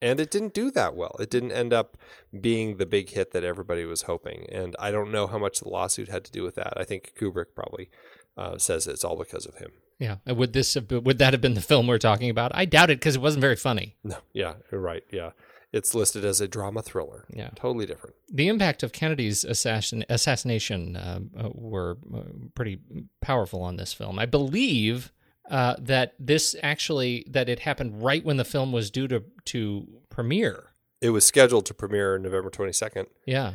[0.00, 1.16] and it didn't do that well.
[1.18, 1.96] It didn't end up
[2.40, 4.46] being the big hit that everybody was hoping.
[4.50, 6.74] And I don't know how much the lawsuit had to do with that.
[6.76, 7.90] I think Kubrick probably
[8.36, 9.72] uh, says it's all because of him.
[9.98, 10.16] Yeah.
[10.26, 12.52] Would this have would that have been the film we're talking about?
[12.54, 13.96] I doubt it because it wasn't very funny.
[14.04, 14.18] No.
[14.32, 14.54] Yeah.
[14.70, 15.02] Right.
[15.10, 15.30] Yeah.
[15.72, 17.26] It's listed as a drama thriller.
[17.30, 17.50] Yeah.
[17.54, 18.16] Totally different.
[18.32, 22.20] The impact of Kennedy's assassin, assassination uh, uh, were uh,
[22.54, 22.80] pretty
[23.20, 24.18] powerful on this film.
[24.18, 25.12] I believe
[25.50, 29.86] uh, that this actually that it happened right when the film was due to to
[30.08, 30.70] premiere.
[31.00, 33.08] It was scheduled to premiere November twenty second.
[33.26, 33.52] Yeah,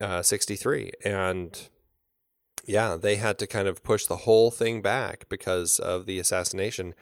[0.00, 1.68] uh, sixty three, and
[2.66, 6.94] yeah, they had to kind of push the whole thing back because of the assassination.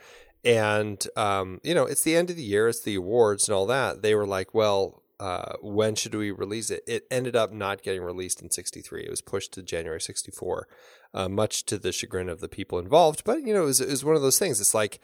[0.45, 3.67] And um, you know, it's the end of the year, it's the awards and all
[3.67, 4.03] that.
[4.03, 6.83] They were like, well, uh, when should we release it?
[6.87, 9.05] It ended up not getting released in 63.
[9.05, 10.67] It was pushed to January 64
[11.15, 13.23] uh, much to the chagrin of the people involved.
[13.25, 14.61] But you know, it was, it was one of those things.
[14.61, 15.01] It's like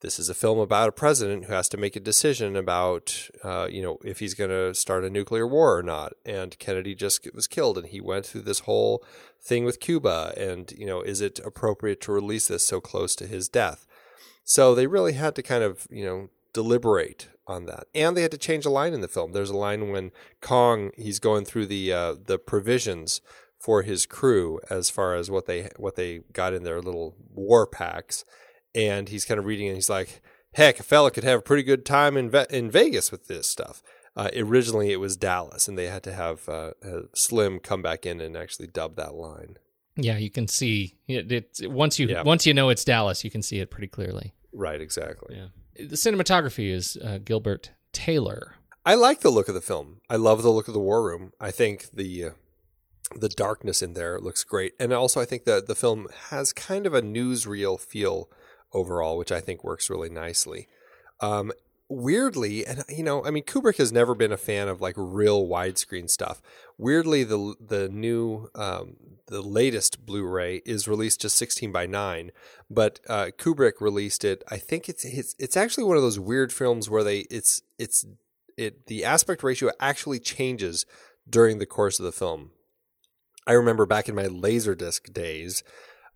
[0.00, 3.66] this is a film about a president who has to make a decision about, uh,
[3.70, 6.12] you know, if he's going to start a nuclear war or not.
[6.26, 9.02] And Kennedy just was killed, and he went through this whole
[9.40, 10.34] thing with Cuba.
[10.36, 13.86] And you know, is it appropriate to release this so close to his death?
[14.44, 17.84] So they really had to kind of, you know, deliberate on that.
[17.94, 19.32] And they had to change a line in the film.
[19.32, 23.20] There's a line when Kong he's going through the uh, the provisions
[23.58, 27.66] for his crew as far as what they what they got in their little war
[27.66, 28.24] packs,
[28.74, 30.22] and he's kind of reading and he's like,
[30.54, 33.46] "Heck, a fella could have a pretty good time in Ve- in Vegas with this
[33.46, 33.82] stuff."
[34.16, 36.70] Uh, originally, it was Dallas, and they had to have uh,
[37.14, 39.56] Slim come back in and actually dub that line.
[39.96, 41.30] Yeah, you can see it.
[41.30, 42.22] it once you yeah.
[42.22, 44.34] once you know it's Dallas, you can see it pretty clearly.
[44.52, 45.36] Right, exactly.
[45.36, 45.46] Yeah.
[45.76, 48.54] The cinematography is uh, Gilbert Taylor.
[48.84, 50.00] I like the look of the film.
[50.10, 51.32] I love the look of the war room.
[51.40, 52.30] I think the uh,
[53.16, 54.72] the darkness in there looks great.
[54.78, 58.28] And also, I think that the film has kind of a newsreel feel
[58.72, 60.68] overall, which I think works really nicely.
[61.20, 61.52] Um,
[61.88, 65.46] weirdly, and you know, I mean, Kubrick has never been a fan of like real
[65.46, 66.40] widescreen stuff.
[66.78, 72.30] Weirdly, the the new um, the latest Blu-ray is released just 16 by 9,
[72.70, 74.42] but uh, Kubrick released it.
[74.50, 78.04] I think it's it's it's actually one of those weird films where they it's it's
[78.56, 80.86] it the aspect ratio actually changes
[81.28, 82.50] during the course of the film.
[83.46, 85.62] I remember back in my Laserdisc days,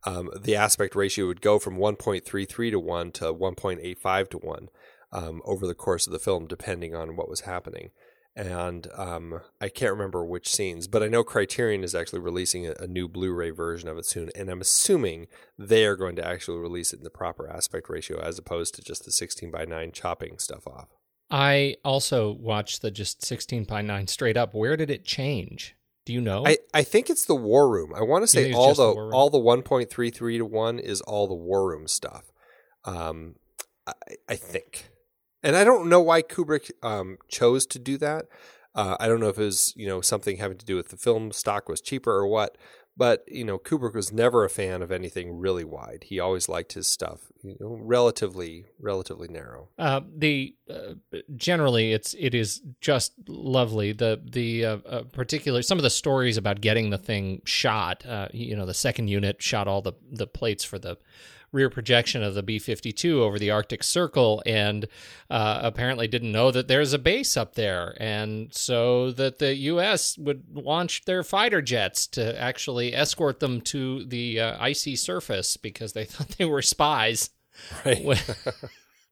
[0.05, 4.69] um, the aspect ratio would go from 1.33 to 1 to 1.85 to 1
[5.13, 7.91] um, over the course of the film, depending on what was happening.
[8.37, 12.75] And um, I can't remember which scenes, but I know Criterion is actually releasing a,
[12.79, 14.31] a new Blu ray version of it soon.
[14.37, 15.27] And I'm assuming
[15.59, 18.83] they are going to actually release it in the proper aspect ratio as opposed to
[18.83, 20.89] just the 16 by 9 chopping stuff off.
[21.31, 24.55] I also watched the just 16 by 9 straight up.
[24.55, 25.75] Where did it change?
[26.07, 26.47] Do you know?
[26.47, 27.93] I, I think it's the War Room.
[27.95, 30.79] I want to say all the, the all the one point three three to one
[30.79, 32.33] is all the War Room stuff.
[32.87, 33.35] Um,
[33.87, 33.93] I,
[34.27, 34.89] I think,
[35.43, 38.27] and I don't know why Kubrick um, chose to do that.
[38.75, 40.97] Uh, I don't know if it was you know something having to do with the
[40.97, 42.57] film stock was cheaper or what.
[42.99, 46.07] But you know, Kubrick was never a fan of anything really wide.
[46.09, 49.69] He always liked his stuff, you know, relatively relatively narrow.
[49.79, 50.95] Uh, the uh,
[51.37, 53.93] generally, it's it is just lovely.
[53.93, 58.05] The the uh, uh particular some of the stories about getting the thing shot.
[58.05, 60.99] Uh, you know, the second unit shot all the the plates for the
[61.53, 64.87] rear projection of the B 52 over the Arctic Circle and
[65.31, 67.97] uh, apparently didn't know that there's a base up there.
[68.01, 70.19] And so that the U.S.
[70.19, 75.93] would launch their fighter jets to actually escort them to the uh, icy surface because
[75.93, 77.31] they thought they were spies.
[77.85, 78.05] Right.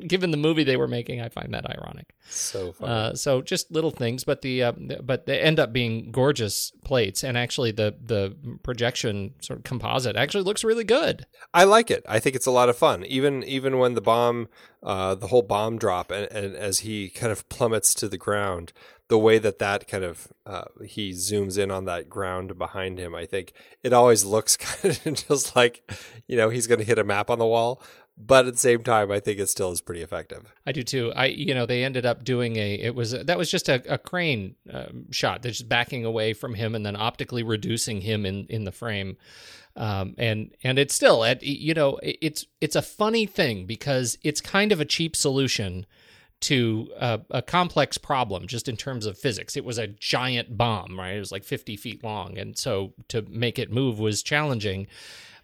[0.04, 2.14] Given the movie they were making, I find that ironic.
[2.28, 4.72] So uh, so just little things, but the uh,
[5.02, 10.16] but they end up being gorgeous plates, and actually the the projection sort of composite
[10.16, 11.26] actually looks really good.
[11.54, 12.04] I like it.
[12.08, 13.04] I think it's a lot of fun.
[13.04, 14.48] Even even when the bomb,
[14.82, 18.72] uh, the whole bomb drop, and, and as he kind of plummets to the ground,
[19.08, 23.14] the way that that kind of uh, he zooms in on that ground behind him,
[23.14, 25.88] I think it always looks kind of just like
[26.26, 27.82] you know he's going to hit a map on the wall.
[28.18, 30.54] But at the same time, I think it still is pretty effective.
[30.66, 31.12] I do too.
[31.14, 33.98] I you know they ended up doing a it was that was just a, a
[33.98, 35.42] crane um, shot.
[35.42, 39.18] They're just backing away from him and then optically reducing him in in the frame.
[39.76, 44.40] Um, and and it's still at you know it's it's a funny thing because it's
[44.40, 45.84] kind of a cheap solution
[46.38, 49.56] to a, a, complex problem just in terms of physics.
[49.56, 51.16] It was a giant bomb, right?
[51.16, 52.36] It was like 50 feet long.
[52.36, 54.86] And so to make it move was challenging.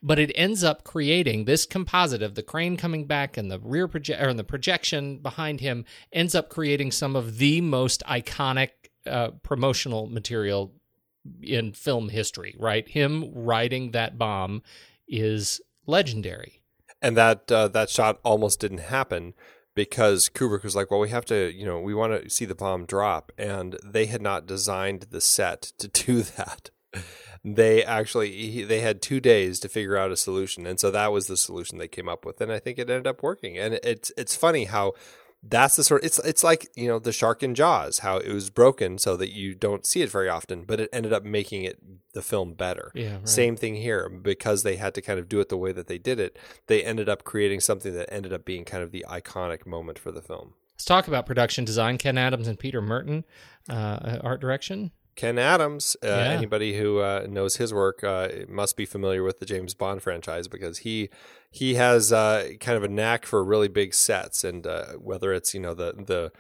[0.03, 3.86] But it ends up creating this composite of the crane coming back and the rear
[3.86, 8.70] project or the projection behind him ends up creating some of the most iconic
[9.07, 10.72] uh, promotional material
[11.40, 12.88] in film history, right?
[12.88, 14.62] Him riding that bomb
[15.07, 16.62] is legendary.
[17.00, 19.34] And that uh, that shot almost didn't happen
[19.74, 22.55] because Kubrick was like, well, we have to, you know, we want to see the
[22.55, 23.32] bomb drop.
[23.38, 26.70] And they had not designed the set to do that.
[27.45, 30.66] They actually, they had two days to figure out a solution.
[30.66, 32.40] And so that was the solution they came up with.
[32.40, 33.59] And I think it ended up working.
[33.59, 34.95] And it's, it's funny how
[35.43, 38.49] that's the sort it's it's like you know the shark in jaws how it was
[38.49, 41.78] broken so that you don't see it very often but it ended up making it
[42.14, 43.28] the film better yeah right.
[43.28, 45.99] same thing here because they had to kind of do it the way that they
[45.99, 46.38] did it
[46.68, 50.12] they ended up creating something that ended up being kind of the iconic moment for
[50.12, 53.24] the film let's talk about production design ken adams and peter Murton
[53.68, 56.16] uh, art direction Ken Adams, uh, yeah.
[56.16, 60.48] anybody who uh, knows his work uh, must be familiar with the James Bond franchise
[60.48, 61.10] because he
[61.50, 65.52] he has uh, kind of a knack for really big sets, and uh, whether it's
[65.52, 66.32] you know the the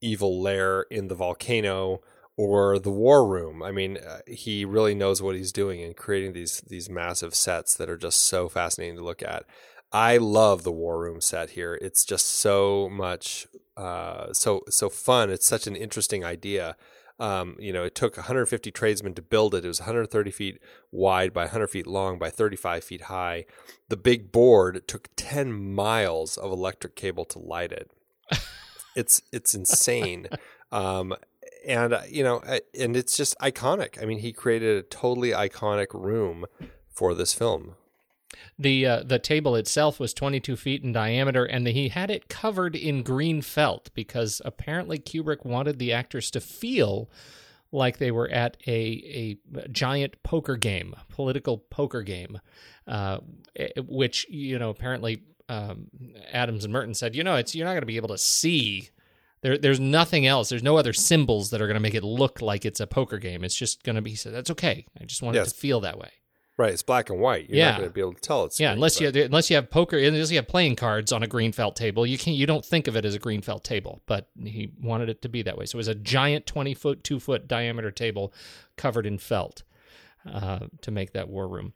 [0.00, 2.00] evil lair in the volcano
[2.36, 6.32] or the war room, I mean, uh, he really knows what he's doing in creating
[6.32, 9.44] these these massive sets that are just so fascinating to look at.
[9.92, 11.78] I love the war room set here.
[11.80, 13.46] It's just so much,
[13.76, 15.30] so so fun.
[15.30, 16.76] It's such an interesting idea
[17.18, 19.64] um, you know, it took 150 tradesmen to build it.
[19.64, 20.60] It was 130 feet
[20.90, 23.44] wide by 100 feet long by 35 feet high.
[23.88, 27.90] The big board took 10 miles of electric cable to light it.
[28.96, 30.28] it's it's insane.
[30.72, 31.14] Um,
[31.66, 32.42] and uh, you know,
[32.78, 34.02] and it's just iconic.
[34.02, 36.46] I mean, he created a totally iconic room
[36.88, 37.76] for this film.
[38.58, 42.28] The uh, the table itself was 22 feet in diameter, and the, he had it
[42.28, 47.10] covered in green felt because apparently Kubrick wanted the actors to feel
[47.72, 52.40] like they were at a a giant poker game, political poker game,
[52.86, 53.18] uh,
[53.56, 55.88] eh, which you know apparently um,
[56.32, 58.90] Adams and Murton said, you know, it's you're not going to be able to see.
[59.42, 60.48] There, there's nothing else.
[60.48, 63.18] There's no other symbols that are going to make it look like it's a poker
[63.18, 63.44] game.
[63.44, 64.14] It's just going to be.
[64.14, 64.86] So that's okay.
[65.00, 65.48] I just want yes.
[65.48, 66.10] it to feel that way.
[66.56, 67.48] Right, it's black and white.
[67.48, 67.70] You're yeah.
[67.70, 68.72] not going to be able to tell it's yeah.
[68.72, 71.74] Unless you unless you have poker, unless you have playing cards on a green felt
[71.74, 72.36] table, you can't.
[72.36, 75.28] You don't think of it as a green felt table, but he wanted it to
[75.28, 75.66] be that way.
[75.66, 78.32] So it was a giant twenty foot, two foot diameter table
[78.76, 79.64] covered in felt
[80.32, 81.72] uh, to make that war room.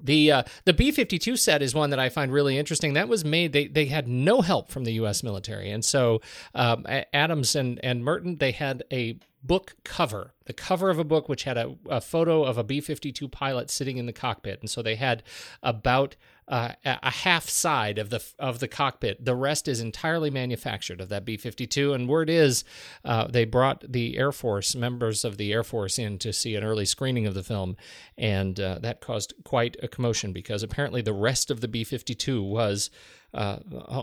[0.00, 2.94] The uh, the B fifty two set is one that I find really interesting.
[2.94, 5.22] That was made they they had no help from the U.S.
[5.22, 6.22] military, and so
[6.54, 11.28] um, Adams and and Murton they had a book cover, the cover of a book
[11.28, 14.60] which had a, a photo of a B 52 pilot sitting in the cockpit.
[14.60, 15.22] And so they had
[15.62, 16.16] about
[16.48, 19.24] uh, a half side of the of the cockpit.
[19.24, 21.92] The rest is entirely manufactured of that B 52.
[21.92, 22.64] And word is
[23.04, 26.64] uh, they brought the Air Force, members of the Air Force, in to see an
[26.64, 27.76] early screening of the film.
[28.18, 32.42] And uh, that caused quite a commotion because apparently the rest of the B 52
[32.42, 32.90] was
[33.32, 33.58] uh,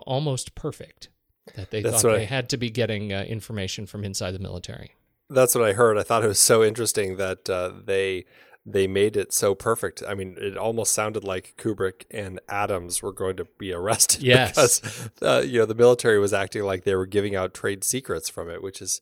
[0.08, 1.10] almost perfect.
[1.56, 4.94] That they That's thought they had to be getting uh, information from inside the military.
[5.30, 5.98] That's what I heard.
[5.98, 8.26] I thought it was so interesting that uh, they
[8.66, 10.04] they made it so perfect.
[10.08, 14.80] I mean, it almost sounded like Kubrick and Adams were going to be arrested yes.
[14.80, 18.30] because uh, you know the military was acting like they were giving out trade secrets
[18.30, 19.02] from it, which is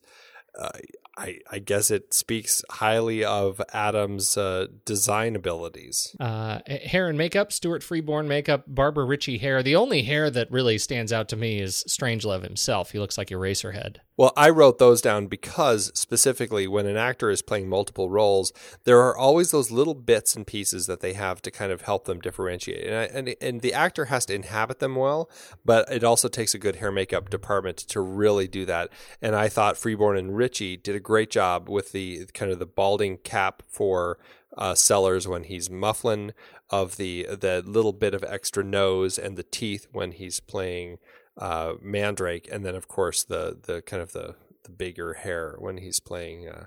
[0.58, 0.70] uh,
[1.16, 6.16] I, I, guess it speaks highly of Adam's uh, design abilities.
[6.18, 9.62] Uh, hair and makeup, Stuart Freeborn makeup, Barbara Ritchie hair.
[9.62, 12.92] The only hair that really stands out to me is Strangelove himself.
[12.92, 13.96] He looks like Eraserhead.
[14.18, 18.52] Well, I wrote those down because specifically when an actor is playing multiple roles,
[18.82, 22.06] there are always those little bits and pieces that they have to kind of help
[22.06, 22.84] them differentiate.
[22.84, 25.30] And, I, and, and the actor has to inhabit them well,
[25.64, 28.90] but it also takes a good hair makeup department to really do that.
[29.22, 32.66] And I thought Freeborn and Ritchie did a great job with the kind of the
[32.66, 34.18] balding cap for
[34.56, 36.32] uh, Sellers when he's Muffley,
[36.70, 40.98] of the the little bit of extra nose and the teeth when he's playing
[41.38, 44.34] uh, Mandrake, and then of course the the kind of the
[44.64, 46.66] the bigger hair when he's playing uh,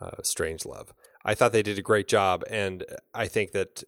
[0.00, 0.88] uh, Strangelove.
[1.24, 2.84] I thought they did a great job, and
[3.14, 3.84] I think that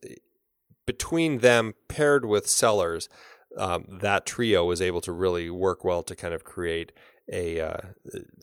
[0.87, 3.09] between them paired with Sellers,
[3.57, 6.93] um, that trio was able to really work well to kind of create
[7.33, 7.79] a uh,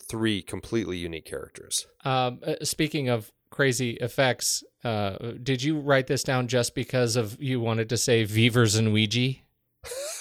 [0.09, 1.87] three completely unique characters.
[2.03, 7.41] Um, uh, speaking of crazy effects, uh, did you write this down just because of
[7.41, 9.41] you wanted to say Veevers and Weegee?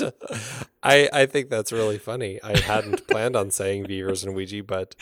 [0.82, 2.40] I I think that's really funny.
[2.42, 4.94] I hadn't planned on saying Veevers and Weegee, but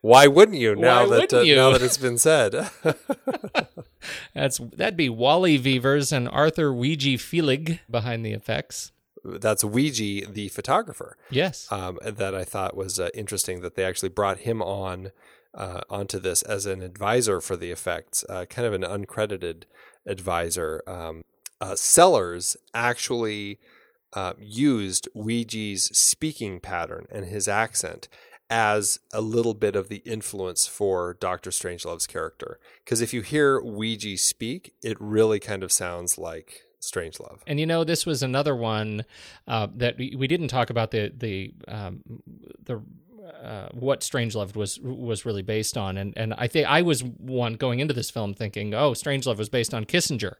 [0.00, 1.56] why wouldn't you now Why that uh, you?
[1.56, 2.70] now that it's been said?
[4.34, 8.92] That's that'd be Wally Veevers and Arthur Weegee Fellig behind the effects.
[9.24, 11.16] that's Weegee, the photographer.
[11.30, 11.66] Yes.
[11.72, 15.10] um, that I thought was uh, interesting that they actually brought him on
[15.54, 19.62] uh, onto this as an advisor for the effects, uh, kind of an uncredited
[20.06, 20.82] advisor.
[20.86, 21.24] Um,
[21.60, 23.58] uh, Sellers actually
[24.14, 28.08] uh, used Weegee's speaking pattern and his accent
[28.50, 32.58] as a little bit of the influence for Doctor Strangelove's character.
[32.84, 37.40] Because if you hear Weegee speak, it really kind of sounds like Strangelove.
[37.46, 39.04] And you know, this was another one
[39.48, 42.02] uh, that we, we didn't talk about the the um,
[42.62, 42.82] the
[43.42, 47.54] uh, what Strangelove was was really based on, and and I think I was one
[47.54, 50.34] going into this film thinking, oh, Strangelove was based on Kissinger.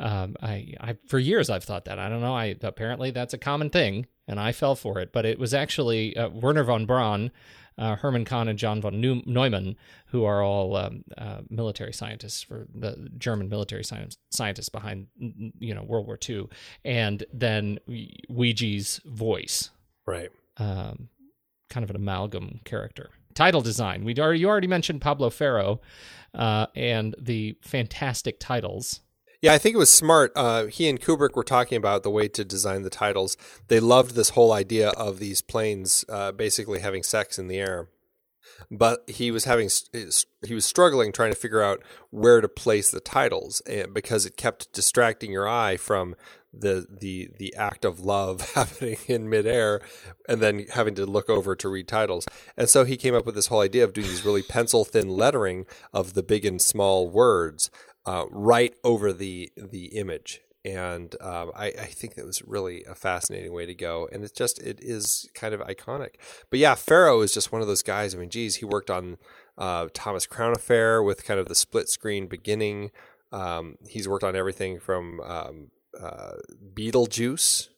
[0.00, 1.98] Um, I, I for years I've thought that.
[1.98, 2.34] I don't know.
[2.34, 5.12] I apparently that's a common thing, and I fell for it.
[5.12, 7.30] But it was actually uh, Wernher von Braun,
[7.76, 12.66] uh, Herman Kahn, and John von Neumann, who are all um, uh, military scientists for
[12.74, 15.08] the German military science, scientists behind
[15.58, 16.48] you know World War II,
[16.84, 17.78] and then
[18.30, 19.70] Weegee's voice
[20.06, 20.30] Right.
[20.56, 21.08] um,
[21.68, 23.10] kind of an amalgam character.
[23.34, 24.04] Title design.
[24.04, 25.80] We already you already mentioned Pablo Ferro
[26.34, 29.00] uh, and the fantastic titles.
[29.42, 30.32] Yeah, I think it was smart.
[30.36, 33.38] Uh, he and Kubrick were talking about the way to design the titles.
[33.68, 37.88] They loved this whole idea of these planes uh, basically having sex in the air,
[38.70, 39.70] but he was having
[40.46, 44.36] he was struggling trying to figure out where to place the titles eh, because it
[44.36, 46.16] kept distracting your eye from
[46.52, 49.80] the the the act of love happening in midair,
[50.28, 52.26] and then having to look over to read titles.
[52.58, 55.08] And so he came up with this whole idea of doing these really pencil thin
[55.08, 55.64] lettering
[55.94, 57.70] of the big and small words
[58.10, 60.40] uh, right over the the image.
[60.62, 64.32] And um, I, I think that was really a fascinating way to go, and it's
[64.32, 66.16] just it is kind of iconic.
[66.50, 68.14] But yeah, Ferro is just one of those guys.
[68.14, 69.16] I mean, geez, he worked on
[69.56, 72.90] uh, Thomas Crown Affair with kind of the split screen beginning.
[73.32, 76.32] Um, he's worked on everything from um, uh,
[76.74, 77.68] Beetlejuice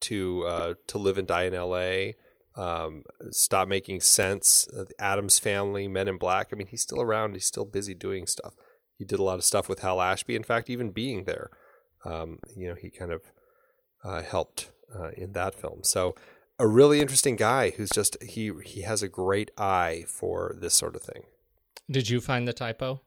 [0.00, 2.16] to uh, to Live and Die in L.A.
[2.56, 6.48] Um, Stop Making Sense, uh, the Addams Family, Men in Black.
[6.50, 7.34] I mean, he's still around.
[7.34, 8.54] He's still busy doing stuff.
[9.02, 10.36] He did a lot of stuff with Hal Ashby.
[10.36, 11.50] In fact, even being there,
[12.04, 13.22] um, you know, he kind of
[14.04, 15.80] uh, helped uh, in that film.
[15.82, 16.14] So
[16.56, 20.94] a really interesting guy who's just he he has a great eye for this sort
[20.94, 21.24] of thing.
[21.90, 23.00] Did you find the typo?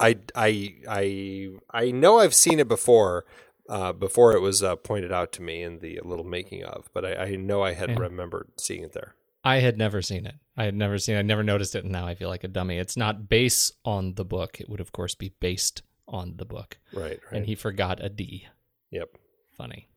[0.00, 3.24] I I I I know I've seen it before.
[3.68, 7.04] Uh, before it was uh, pointed out to me in the little making of, but
[7.04, 7.98] I, I know I had Yeah.
[7.98, 9.14] remembered seeing it there.
[9.44, 10.34] I had never seen it.
[10.56, 11.16] I had never seen.
[11.16, 12.78] I never noticed it, and now I feel like a dummy.
[12.78, 14.60] It's not based on the book.
[14.60, 16.78] It would, of course, be based on the book.
[16.92, 17.36] Right, right.
[17.36, 18.46] And he forgot a D.
[18.90, 19.08] yep.
[19.56, 19.88] Funny.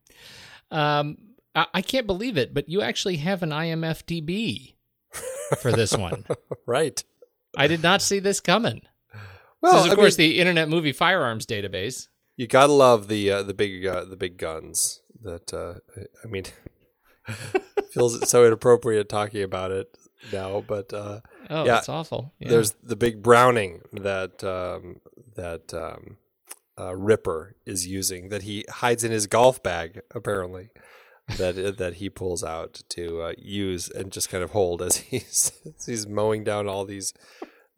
[0.72, 1.18] Um,
[1.56, 4.76] I, I can't believe it, but you actually have an IMFDB
[5.60, 6.26] for this one.
[6.68, 7.04] Right.
[7.58, 8.82] I did not see this coming.
[9.62, 12.08] Well, this is, of I course, mean, the Internet Movie Firearms Database.
[12.38, 15.02] you gotta love the uh, the big uh, the big guns.
[15.24, 15.76] That uh,
[16.24, 16.46] I mean,
[17.92, 19.96] feels so inappropriate talking about it
[20.32, 22.34] now, but uh, Oh, Yeah, it's awful.
[22.40, 22.50] Yeah.
[22.50, 25.02] There's the big Browning that um,
[25.36, 26.18] that um,
[26.80, 30.70] uh, Ripper is using that he hides in his golf bag apparently
[31.38, 35.52] that that he pulls out to uh, use and just kind of hold as he's
[35.66, 37.14] as he's mowing down all these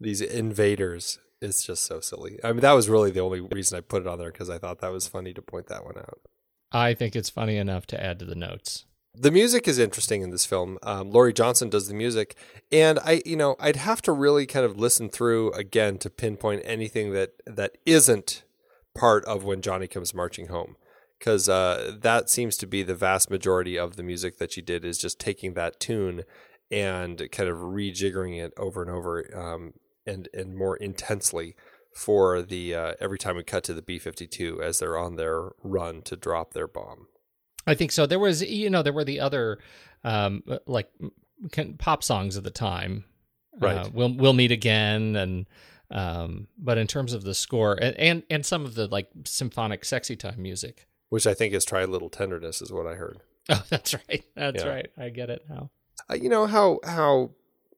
[0.00, 1.18] these invaders.
[1.40, 2.38] It's just so silly.
[2.42, 4.58] I mean, that was really the only reason I put it on there because I
[4.58, 6.20] thought that was funny to point that one out.
[6.72, 8.86] I think it's funny enough to add to the notes.
[9.16, 10.76] The music is interesting in this film.
[10.82, 12.34] Um, Laurie Johnson does the music,
[12.72, 16.62] and I, you know, I'd have to really kind of listen through again to pinpoint
[16.64, 18.42] anything that that isn't
[18.92, 20.74] part of when Johnny comes marching home,
[21.16, 24.84] because uh, that seems to be the vast majority of the music that she did
[24.84, 26.24] is just taking that tune
[26.72, 29.74] and kind of rejiggering it over and over, um,
[30.04, 31.54] and and more intensely
[31.94, 35.14] for the uh, every time we cut to the B fifty two as they're on
[35.14, 37.06] their run to drop their bomb.
[37.66, 38.06] I think so.
[38.06, 39.58] There was, you know, there were the other
[40.04, 40.90] um, like
[41.52, 43.04] can, pop songs of the time.
[43.58, 43.76] Right.
[43.76, 45.46] Uh, we'll we'll meet again, and
[45.90, 49.84] um, but in terms of the score and, and and some of the like symphonic
[49.84, 50.86] sexy time music.
[51.10, 53.18] Which I think is try a little tenderness, is what I heard.
[53.48, 54.24] Oh, that's right.
[54.34, 54.68] That's Yeah.
[54.70, 54.86] right.
[54.98, 55.70] I get it now.
[56.10, 57.30] uh, you know how how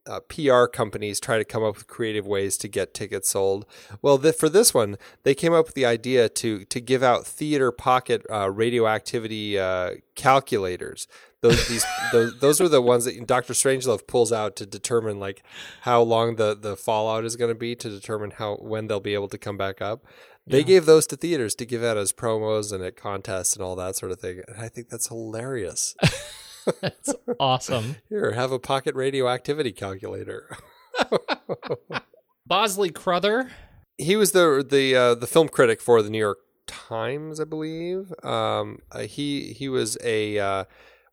[0.06, 3.66] uh, PR companies try to come up with creative ways to get tickets sold.
[4.02, 7.26] Well, th- for this one, they came up with the idea to to give out
[7.26, 11.08] theater pocket uh, radioactivity uh, calculators.
[11.40, 15.42] Those these those, those are the ones that Doctor Strangelove pulls out to determine like
[15.82, 19.14] how long the the fallout is going to be to determine how when they'll be
[19.14, 20.04] able to come back up.
[20.48, 23.74] They gave those to theaters to give out as promos and at contests and all
[23.76, 24.42] that sort of thing.
[24.46, 25.96] And I think that's hilarious.
[26.80, 27.96] That's awesome.
[28.08, 30.56] Here, have a pocket radioactivity calculator.
[32.46, 33.50] Bosley Crowther.
[33.98, 38.12] he was the the uh, the film critic for the New York Times, I believe.
[38.24, 40.64] Um, uh, he he was a uh,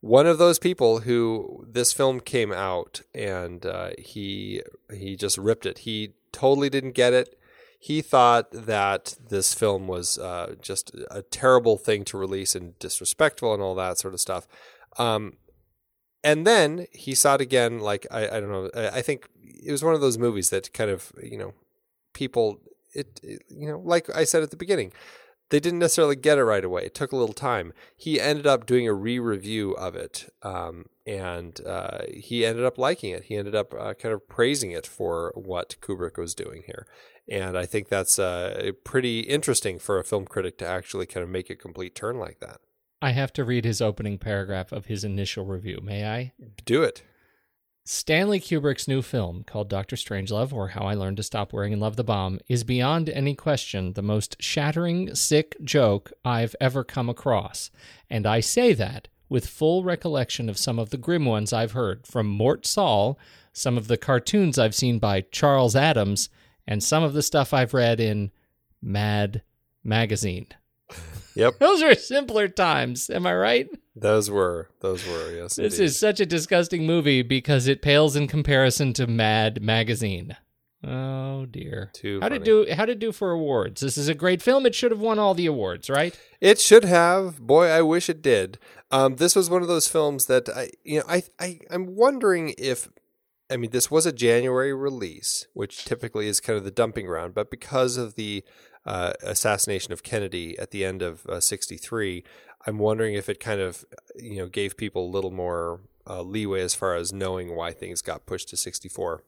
[0.02, 4.62] one of those people who this film came out and uh, he
[4.94, 5.80] he just ripped it.
[5.80, 7.38] He totally didn't get it.
[7.80, 13.54] He thought that this film was uh, just a terrible thing to release and disrespectful
[13.54, 14.48] and all that sort of stuff.
[14.98, 15.34] Um,
[16.24, 17.80] and then he saw it again.
[17.80, 18.70] Like I, I don't know.
[18.76, 21.54] I, I think it was one of those movies that kind of you know
[22.14, 22.60] people
[22.94, 24.94] it, it you know like I said at the beginning
[25.50, 26.86] they didn't necessarily get it right away.
[26.86, 27.74] It took a little time.
[27.96, 33.12] He ended up doing a re-review of it, um, and uh, he ended up liking
[33.12, 33.26] it.
[33.26, 36.88] He ended up uh, kind of praising it for what Kubrick was doing here,
[37.30, 41.30] and I think that's uh, pretty interesting for a film critic to actually kind of
[41.30, 42.60] make a complete turn like that.
[43.04, 45.82] I have to read his opening paragraph of his initial review.
[45.84, 46.32] May I?
[46.64, 47.04] Do it.
[47.84, 51.82] Stanley Kubrick's new film, called Doctor Strangelove or How I Learned to Stop Worrying and
[51.82, 57.10] Love the Bomb, is beyond any question the most shattering, sick joke I've ever come
[57.10, 57.72] across.
[58.10, 62.08] And I say that with full recollection of some of the grim ones I've heard
[62.08, 63.20] from Mort Sahl,
[63.52, 66.30] some of the cartoons I've seen by Charles Addams,
[66.66, 68.32] and some of the stuff I've read in
[68.82, 69.44] Mad
[69.84, 70.48] Magazine.
[71.36, 73.70] Yep, Those were simpler times, am I right?
[73.96, 75.56] those were those were yes.
[75.56, 75.86] This indeed.
[75.86, 80.36] is such a disgusting movie because it pales in comparison to Mad Magazine.
[80.86, 81.92] Oh dear.
[81.94, 82.66] Too how did funny.
[82.66, 83.82] do how did do for awards?
[83.82, 84.66] This is a great film.
[84.66, 86.18] It should have won all the awards, right?
[86.42, 87.40] It should have.
[87.40, 88.58] Boy, I wish it did.
[88.92, 92.54] Um, this was one of those films that I, you know, I, I, I'm wondering
[92.60, 92.90] if,
[93.50, 97.34] I mean, this was a January release, which typically is kind of the dumping ground,
[97.34, 98.44] but because of the
[98.86, 102.24] uh, assassination of Kennedy at the end of uh, '63,
[102.66, 103.86] I'm wondering if it kind of,
[104.16, 108.02] you know, gave people a little more uh, leeway as far as knowing why things
[108.02, 109.24] got pushed to '64.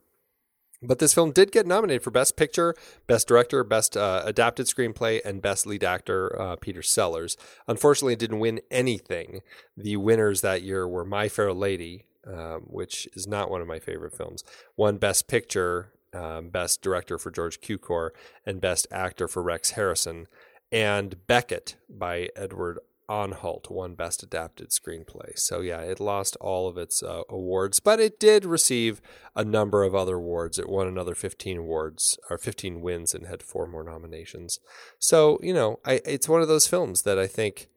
[0.82, 2.76] But this film did get nominated for Best Picture,
[3.08, 7.38] Best Director, Best uh, Adapted Screenplay, and Best Lead Actor, uh, Peter Sellers.
[7.68, 9.42] Unfortunately, it didn't win anything.
[9.78, 13.80] The winners that year were My Fair Lady, um, which is not one of my
[13.80, 14.44] favorite films,
[14.76, 18.10] won Best Picture, um, Best Director for George Cukor,
[18.46, 20.28] and Best Actor for Rex Harrison.
[20.72, 25.38] And Beckett by Edward Anhalt won Best Adapted Screenplay.
[25.38, 29.00] So yeah, it lost all of its uh, awards, but it did receive
[29.36, 30.58] a number of other awards.
[30.58, 34.60] It won another 15 awards or 15 wins and had four more nominations.
[34.98, 37.68] So you know, I, it's one of those films that I think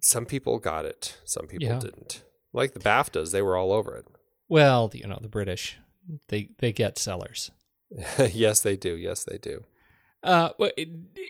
[0.00, 1.78] some people got it, some people Yeah.
[1.78, 2.22] didn't.
[2.54, 4.06] Like the BAFTAs, they were all over it.
[4.48, 5.76] Well, you know, the British.
[6.28, 7.50] They they get sellers.
[8.32, 8.96] yes, they do.
[8.96, 9.64] Yes, they do.
[10.22, 10.50] Uh,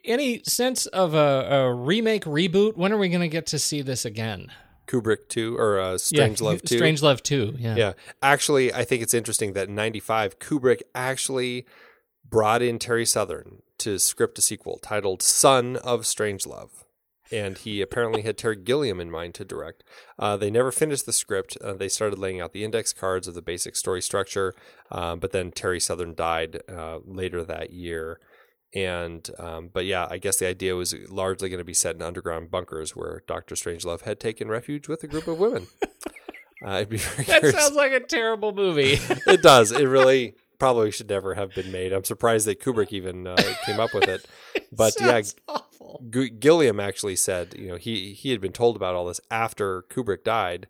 [0.05, 2.77] any sense of a, a remake reboot?
[2.77, 4.51] When are we going to get to see this again?
[4.87, 6.77] Kubrick too, or uh, Strange yeah, Love too.
[6.77, 7.55] Strange Love too.
[7.59, 7.77] Yeah.
[7.77, 7.93] Yeah.
[8.23, 11.67] Actually, I think it's interesting that in 95, Kubrick actually
[12.25, 16.85] brought in Terry Southern to script a sequel titled Son of Strangelove.
[17.33, 19.83] And he apparently had Terry Gilliam in mind to direct.
[20.19, 21.57] Uh, they never finished the script.
[21.61, 24.55] Uh, they started laying out the index cards of the basic story structure,
[24.93, 28.21] uh, but then Terry Southern died uh, later that year.
[28.75, 32.03] And um, but yeah, I guess the idea was largely going to be set in
[32.03, 35.67] underground bunkers where Doctor Strangelove had taken refuge with a group of women.
[36.65, 37.61] Uh, I'd be very That curious.
[37.61, 38.93] sounds like a terrible movie.
[39.27, 39.73] it does.
[39.73, 41.93] It really probably should never have been made.
[41.93, 44.27] I'm surprised that Kubrick even uh, came up with it.
[44.73, 46.03] But yeah, awful.
[46.11, 49.83] G- Gilliam actually said, you know, he he had been told about all this after
[49.83, 50.67] Kubrick died,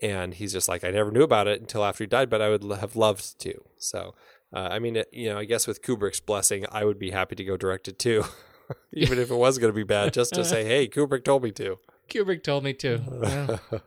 [0.00, 2.48] and he's just like, I never knew about it until after he died, but I
[2.48, 3.54] would l- have loved to.
[3.76, 4.14] So,
[4.54, 7.34] uh, I mean, it, you know, I guess with Kubrick's blessing, I would be happy
[7.34, 8.24] to go direct it too,
[8.92, 11.50] even if it was going to be bad, just to say, hey, Kubrick told me
[11.52, 11.78] to.
[12.08, 13.00] Kubrick told me to.
[13.72, 13.78] Yeah.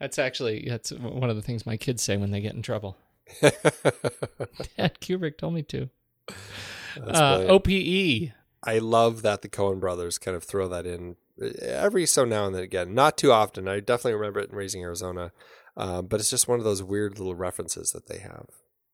[0.00, 2.96] That's actually that's one of the things my kids say when they get in trouble.
[4.76, 5.88] Dad, Kubrick told me to.
[6.96, 7.44] Uh.
[7.48, 8.32] OPE.
[8.64, 11.16] I love that the Coen brothers kind of throw that in
[11.60, 12.94] every so now and then again.
[12.94, 13.66] Not too often.
[13.66, 15.32] I definitely remember it in Raising Arizona,
[15.76, 18.46] um, but it's just one of those weird little references that they have,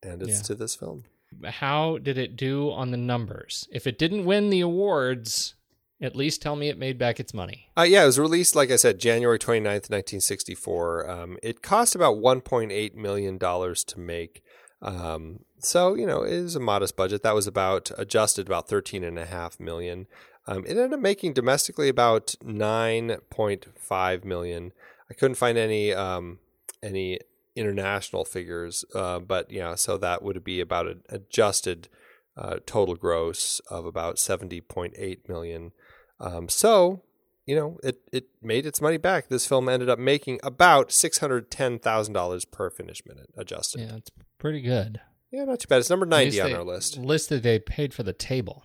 [0.02, 0.43] and it's Yeah.
[0.44, 1.05] to this film.
[1.44, 3.69] How did it do on the numbers?
[3.70, 5.55] If it didn't win the awards,
[6.01, 7.70] at least tell me it made back its money.
[7.77, 11.11] Uh, yeah, it was released, like I said, January 29th, 1964.
[11.11, 14.43] Um, it cost about $1.8 million to make.
[14.81, 17.23] Um, so you know, it is a modest budget.
[17.23, 20.07] That was about adjusted about thirteen and a half million.
[20.47, 24.73] Um, it ended up making domestically about nine point five million.
[25.11, 26.39] I couldn't find any um,
[26.83, 27.19] any
[27.57, 31.89] international figures, uh, but yeah, so that would be about an adjusted
[32.37, 35.73] uh, total gross of about seventy point eight million.
[36.20, 37.03] Um, so
[37.49, 39.28] you know, it it made its money back.
[39.28, 43.81] This film ended up making about six hundred ten thousand dollars per finished minute adjusted.
[43.81, 45.01] Yeah, it's pretty good.
[45.31, 45.78] Yeah, not too bad.
[45.78, 46.99] It's number ninety on our list.
[46.99, 48.65] List that they paid for the table.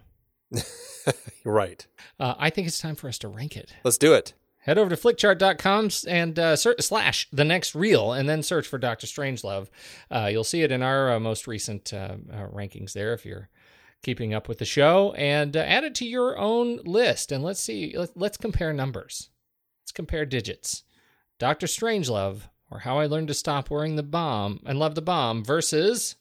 [1.46, 1.88] right.
[2.20, 3.74] Uh, I think it's time for us to rank it.
[3.86, 4.34] Let's do it.
[4.60, 8.78] Head over to flickchart.com and uh, search, slash the next reel and then search for
[8.78, 9.68] Doctor Strangelove.
[10.10, 13.50] Uh, you'll see it in our uh, most recent uh, uh, rankings there if you're
[14.04, 17.32] keeping up with the show and uh, add it to your own list.
[17.32, 19.30] And let's see, let, let's compare numbers.
[19.82, 20.84] Let's compare digits.
[21.40, 25.44] Doctor Strangelove or How I Learned to Stop Wearing the Bomb and Love the Bomb
[25.44, 26.16] versus.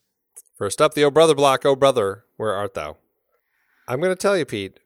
[0.57, 1.67] First up, the Oh Brother block.
[1.67, 2.97] Oh Brother, where art thou?
[3.87, 4.79] I'm going to tell you, Pete.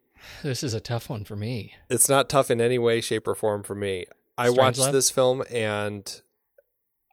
[0.43, 1.75] This is a tough one for me.
[1.89, 4.07] It's not tough in any way, shape, or form for me.
[4.39, 6.21] I watched this film and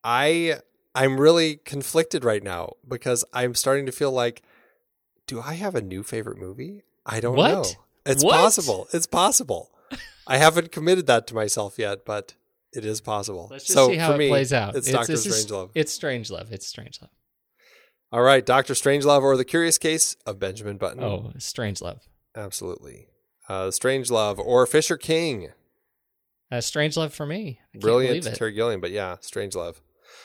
[0.04, 0.60] I
[0.96, 4.44] I'm really conflicted right now because I'm starting to feel like,
[5.28, 6.84] do I have a new favorite movie?
[7.06, 7.52] I don't What?
[7.52, 7.64] know.
[8.06, 8.34] It's What?
[8.34, 8.88] possible.
[8.94, 9.72] It's possible.
[10.28, 12.34] I haven't committed that to myself yet, but
[12.74, 13.48] it is possible.
[13.52, 14.76] Let's just so see how for it me, plays out.
[14.76, 15.72] It's, Doctor this is- Strangelove.
[15.76, 16.52] It's Strangelove.
[16.52, 17.10] It's Strangelove.
[18.12, 21.04] All right, Doctor Strangelove or the Curious Case of Benjamin Button.
[21.04, 22.02] Oh, Strangelove.
[22.36, 23.08] absolutely.
[23.50, 25.50] Uh, Strangelove or Fisher King.
[26.52, 27.60] Uh, Strangelove for me.
[27.76, 28.36] I Brilliant.
[28.36, 29.82] Terry Gilliam, but yeah, Strange Love.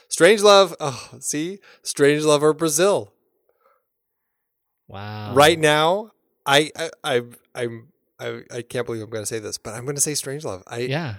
[0.08, 0.76] Strange Love.
[0.80, 3.12] Oh, see, Strange Love or Brazil.
[4.89, 5.35] Wow.
[5.35, 6.12] Right now,
[6.47, 7.23] I, I, I,
[7.55, 7.89] I'm,
[8.19, 10.62] I, I can't believe I'm going to say this, but I'm going to say Strangelove.
[10.66, 11.16] I, Yeah.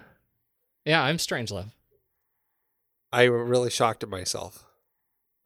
[0.85, 1.71] Yeah, I'm Strangelove.
[3.13, 4.65] I'm really shocked at myself.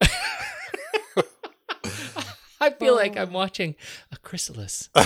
[2.60, 3.74] I feel like I'm watching
[4.10, 4.88] a chrysalis.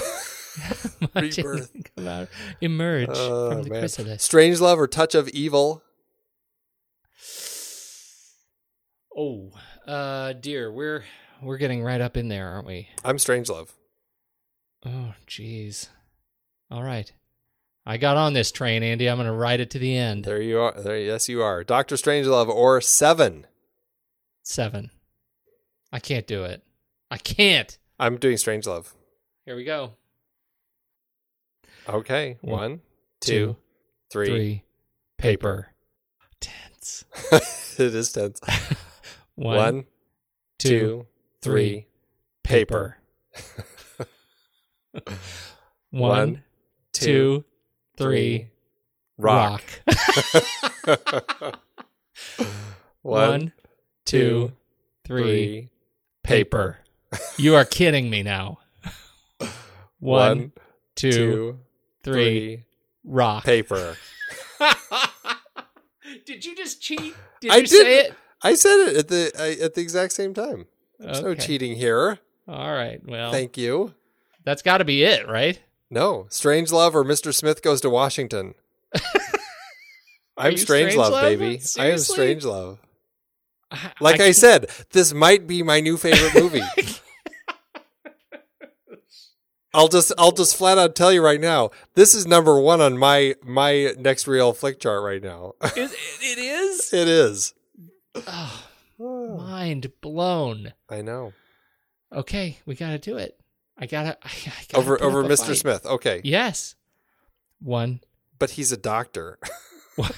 [1.15, 1.71] Rebirth.
[2.07, 2.29] out,
[2.61, 3.81] emerge Oh, from the man.
[3.81, 4.27] chrysalis.
[4.29, 5.83] Strangelove or Touch of Evil.
[9.17, 9.51] Oh,
[9.87, 11.05] uh, dear, we're
[11.43, 12.89] we're getting right up in there, aren't we?
[13.05, 13.71] I'm Strangelove.
[14.87, 15.89] Oh, jeez.
[16.71, 17.11] All right,
[17.87, 19.09] I got on this train, Andy.
[19.09, 20.25] I'm going to ride it to the end.
[20.25, 20.73] There you are.
[20.81, 21.65] There, yes, you are.
[21.65, 23.47] Doctor Strangelove or Seven.
[24.43, 24.91] Seven.
[25.93, 26.63] I can't do it.
[27.11, 27.79] I can't.
[27.99, 28.93] I'm doing Strangelove.
[29.47, 29.93] Here we go.
[31.89, 32.81] Okay, One,
[33.21, 33.57] Two, two,
[34.13, 34.27] three.
[34.27, 34.63] three.
[35.17, 35.69] Paper.
[36.41, 37.05] Tense.
[37.79, 38.41] it is tense.
[39.35, 39.85] One, One,
[40.59, 41.07] two, two,
[41.43, 41.87] three.
[42.43, 42.99] Paper.
[45.91, 46.43] One,
[46.93, 47.45] two,
[47.97, 48.51] three.
[49.17, 49.63] Rock.
[50.87, 51.61] Rock.
[53.03, 53.53] One,
[54.05, 54.53] two,
[55.07, 55.71] three.
[56.23, 56.79] Paper.
[57.39, 58.59] You are kidding me now.
[59.99, 60.53] One,
[60.95, 61.59] two, two,
[62.03, 62.65] three.
[63.03, 63.45] Rock.
[63.45, 63.97] Paper.
[66.27, 67.15] Did you just cheat?
[67.41, 68.13] Did I you didn't.
[68.13, 68.15] it?
[68.43, 70.67] I said it at the I, at the exact same time.
[70.99, 72.19] There's no cheating here.
[72.47, 73.01] All right.
[73.07, 73.95] Well, Thank you.
[74.45, 75.61] that's got to be it, right?
[75.91, 77.33] No, Strange Love or Mr.
[77.35, 78.55] Smith goes to Washington.
[80.37, 81.61] I'm Strange Love, baby.
[81.79, 82.79] I am Strange Love.
[84.01, 86.63] Like I, can't- said, this might be my new favorite movie.
[89.75, 91.71] I'll just I'll just flat out tell you right now.
[91.95, 95.53] This is number one on my my Next Reel flick chart right now.
[95.63, 95.91] It,
[96.23, 96.93] it is.
[96.93, 97.55] it is.
[98.15, 98.65] Oh,
[98.99, 99.37] Hmm.
[99.37, 100.73] mind blown.
[100.89, 101.33] I know.
[102.13, 103.39] Okay, we got to do it.
[103.79, 104.17] I gotta.
[104.23, 105.47] I, I gotta Over over Mr.
[105.47, 105.57] fight.
[105.57, 105.87] Smith.
[105.87, 106.21] Okay.
[106.25, 106.75] Yes.
[107.61, 108.01] One.
[108.39, 109.39] But he's a doctor.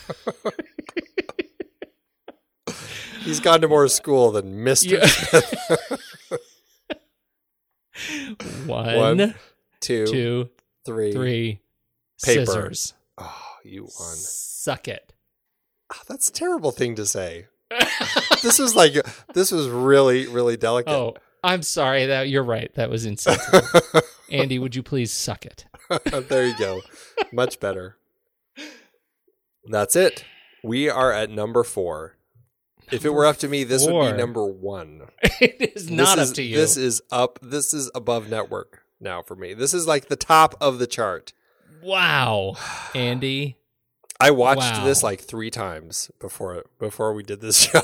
[3.21, 4.93] he's gone to more school than Mr.
[4.93, 5.07] Yeah.
[5.07, 6.01] Smith.
[8.67, 9.35] One, One,
[9.81, 10.49] two, two,
[10.87, 11.13] three.
[11.13, 11.61] three.
[12.23, 12.47] Paper.
[12.47, 12.95] Scissors.
[13.19, 14.15] Oh, you won.
[14.17, 15.13] Suck it.
[15.93, 17.47] Oh, that's a terrible thing to say.
[18.43, 18.95] this was like
[19.35, 20.93] this was really really delicate.
[20.93, 22.07] Oh, I'm sorry.
[22.07, 22.73] That you're right.
[22.75, 23.65] That was insensitive.
[24.31, 25.67] Andy, would you please suck it?
[26.29, 26.83] there you go.
[27.33, 27.97] Much better.
[29.65, 30.25] That's it.
[30.63, 32.17] We are at number four.
[32.91, 35.03] if it were up to me, this would be number one.
[35.23, 36.57] it is not this up is, to you.
[36.57, 37.39] This is up.
[37.43, 39.55] This is above network now for me.
[39.55, 41.33] This is like the top of the chart.
[41.83, 42.57] wow,
[42.95, 43.57] Andy.
[44.21, 44.85] I watched Wow.
[44.85, 47.81] this like three times before before we did this show.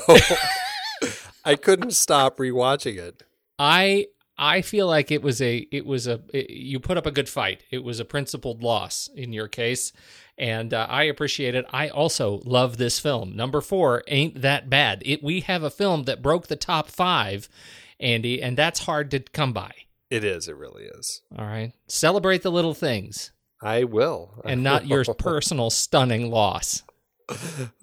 [1.43, 3.23] I couldn't stop rewatching it.
[3.57, 4.07] I
[4.37, 7.29] I feel like it was a it was a it- you put up a good
[7.29, 7.63] fight.
[7.71, 9.91] It was a principled loss in your case,
[10.37, 11.65] and uh, I appreciate it.
[11.71, 13.35] I also love this film.
[13.35, 15.01] Number four ain't that bad.
[15.05, 17.49] It we have a film that broke the top five,
[17.99, 19.71] Andy, and that's hard to come by.
[20.09, 20.47] It is.
[20.47, 21.21] It really is.
[21.37, 21.73] All right.
[21.87, 23.31] Celebrate the little things
[23.61, 24.41] I will.
[24.45, 26.83] and not your personal stunning loss.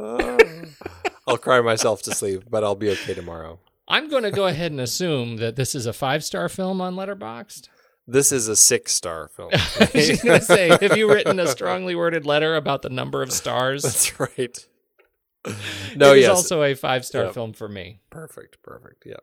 [1.27, 3.59] I'll cry myself to sleep, but I'll be okay tomorrow.
[3.89, 6.95] I'm going to go ahead and assume that this is a five star film on
[6.95, 7.69] Letterboxd.
[8.07, 9.51] This is a six star film.
[9.55, 13.23] I was going to say, have you written a strongly worded letter about the number
[13.23, 13.83] of stars?
[13.83, 14.67] That's right.
[15.97, 16.31] No, it yes.
[16.31, 17.35] also a five star Yep.
[17.35, 18.01] film for me.
[18.11, 18.63] perfect.
[18.63, 19.05] Perfect.
[19.07, 19.17] Yeah.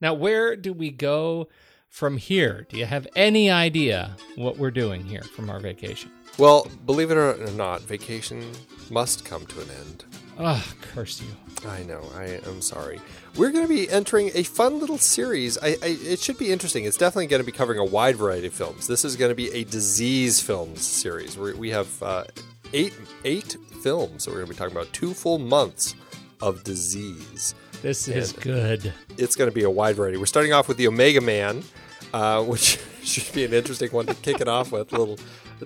[0.00, 1.48] Now, where do we go
[1.88, 2.66] from here?
[2.68, 6.10] Do you have any idea what we're doing here from our vacation?
[6.38, 8.52] Well, believe it or not, vacation
[8.90, 10.04] must come to an end.
[10.38, 11.68] Oh, curse you.
[11.68, 12.00] I know.
[12.14, 13.00] I am sorry.
[13.36, 15.58] We're going to be entering a fun little series.
[15.58, 16.84] I, I, it should be interesting.
[16.84, 18.86] It's definitely going to be covering a wide variety of films.
[18.86, 21.36] This is going to be a disease films series.
[21.36, 22.24] we we have uh,
[22.72, 22.94] eight
[23.24, 24.92] eight films that we're going to be talking about.
[24.92, 25.96] Two full months
[26.40, 27.56] of disease.
[27.82, 28.92] This is good.
[29.16, 30.18] It's going to be a wide variety.
[30.18, 31.64] We're starting off with the Omega Man,
[32.12, 34.92] uh, which should be an interesting one to kick it off with.
[34.92, 35.18] A little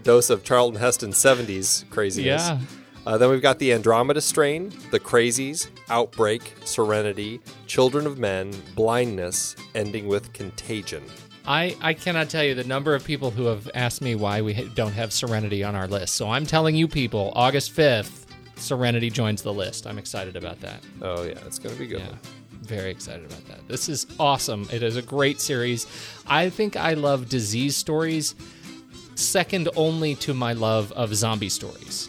[0.03, 2.49] dose of Charlton Heston 70s craziness.
[2.49, 2.59] Yeah.
[3.05, 9.57] Uh, then we've got the Andromeda Strain, The Crazies, Outbreak, Serenity, Children of Men, Blindness,
[9.75, 11.03] ending with Contagion.
[11.45, 14.55] I, I cannot tell you the number of people who have asked me why we
[14.77, 16.15] don't have Serenity on our list.
[16.15, 19.89] So I'm telling you people, August 5th, Serenity joins the list.
[19.89, 20.81] I'm excited about that.
[21.01, 22.01] Oh, yeah, it's going to be good.
[22.01, 22.15] Yeah.
[22.63, 23.69] Very excited about that.
[23.69, 24.69] This is awesome.
[24.73, 25.87] It is a great series.
[26.27, 28.35] I think I love disease stories
[29.15, 32.09] second only to my love of zombie stories.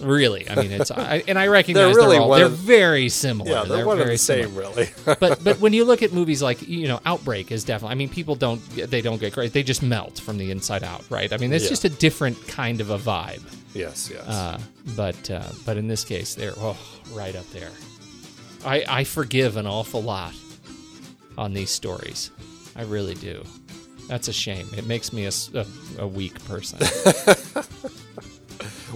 [0.00, 3.08] Really, I mean, it's I, and I recognize They're they're, really all they're of- very
[3.08, 3.50] similar.
[3.50, 4.60] Yeah, they're, one very the same, similar.
[4.70, 4.88] really.
[5.18, 7.92] but but when you look at movies like you know Outbreak is definitely.
[7.92, 9.52] I mean, people don't they don't get great.
[9.52, 11.32] They just melt from the inside out, right?
[11.32, 11.70] I mean, it's Yeah.
[11.70, 13.42] just a different kind of a vibe.
[13.74, 14.24] yes, yes.
[14.28, 14.60] Uh,
[14.94, 16.76] but uh, but in this case, they're oh,
[17.12, 17.70] right up there.
[18.64, 20.34] I I forgive an awful lot
[21.36, 22.30] on these stories.
[22.76, 23.44] I really do.
[24.08, 24.66] That's a shame.
[24.76, 25.28] It makes me
[25.98, 26.78] a weak person.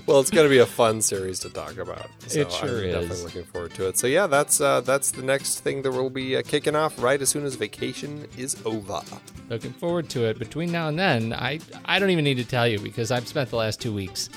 [0.07, 2.09] well, it's going to be a fun series to talk about.
[2.27, 2.95] So It sure I'm is.
[2.95, 3.99] definitely looking forward to it.
[3.99, 7.21] So, yeah, that's uh, that's the next thing that we'll be uh, kicking off right
[7.21, 9.03] as soon as vacation is over.
[9.51, 10.39] Looking forward to it.
[10.39, 13.51] Between now and then, I I don't even need to tell you because I've spent
[13.51, 14.31] the last two weeks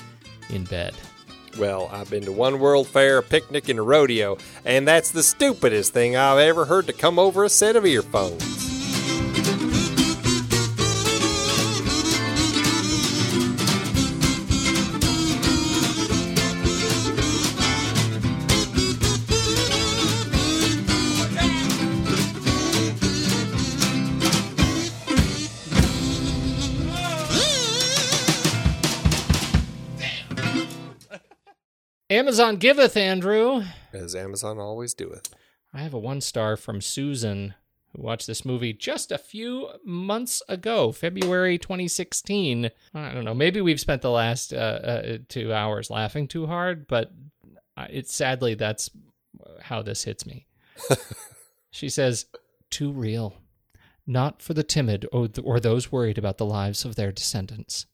[0.50, 0.94] in bed.
[1.58, 5.22] Well, I've been to one World Fair, a picnic, and a rodeo, and that's the
[5.22, 8.75] stupidest thing I've ever heard to come over a set of earphones.
[32.16, 33.62] Amazon giveth, Andrew.
[33.92, 35.34] As Amazon always doeth.
[35.74, 37.54] I have a one star from Susan,
[37.92, 42.70] who watched this movie just a few months ago, February 2016.
[42.94, 43.34] I don't know.
[43.34, 47.12] Maybe we've spent the last uh, uh, two hours laughing too hard, but
[47.90, 48.88] it's sadly that's
[49.60, 50.46] how this hits me.
[51.70, 52.24] she says,
[52.70, 53.42] "Too real,
[54.06, 57.84] not for the timid or, or those worried about the lives of their descendants."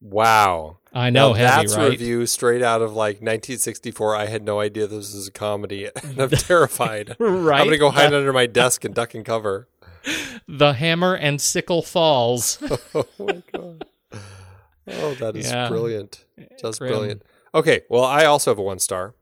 [0.00, 0.78] Wow.
[0.92, 1.86] I know, Now, heavy, that's right?
[1.86, 4.16] a review straight out of like 1964.
[4.16, 7.16] I had no idea this was a comedy, and I'm terrified.
[7.20, 7.60] Right?
[7.60, 9.68] I'm gonna go hide under my desk and duck and cover.
[10.48, 12.58] The hammer and sickle falls.
[12.94, 13.84] Oh my god!
[14.88, 15.68] Oh, that is Yeah.
[15.68, 16.24] brilliant.
[16.60, 16.90] Just Grim.
[16.90, 17.22] brilliant.
[17.54, 19.14] Okay, well, I also have a one star.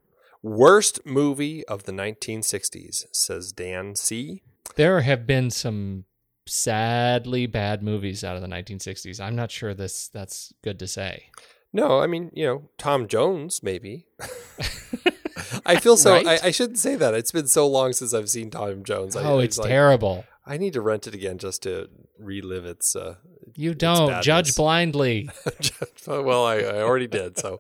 [0.43, 4.43] Worst movie of the 1960s, says Dan C.
[4.77, 6.05] There have been some
[6.49, 9.21] sadly bad movies out of the 1960s.
[9.21, 11.31] I'm not sure this that's good to say.
[11.73, 14.07] No, I mean, you know, Tom Jones, maybe.
[15.67, 16.13] I feel so.
[16.13, 16.27] Right?
[16.27, 17.15] I, I shouldn't say that.
[17.15, 19.17] It's been so long since I've seen Tom Jones.
[19.17, 20.25] I, oh, it's like, terrible.
[20.47, 22.95] I need to rent it again just to relive its.
[22.97, 23.17] Uh,
[23.55, 24.27] You don't badness.
[24.27, 25.29] judge blindly.
[26.07, 27.39] well, I, I already did.
[27.39, 27.59] So,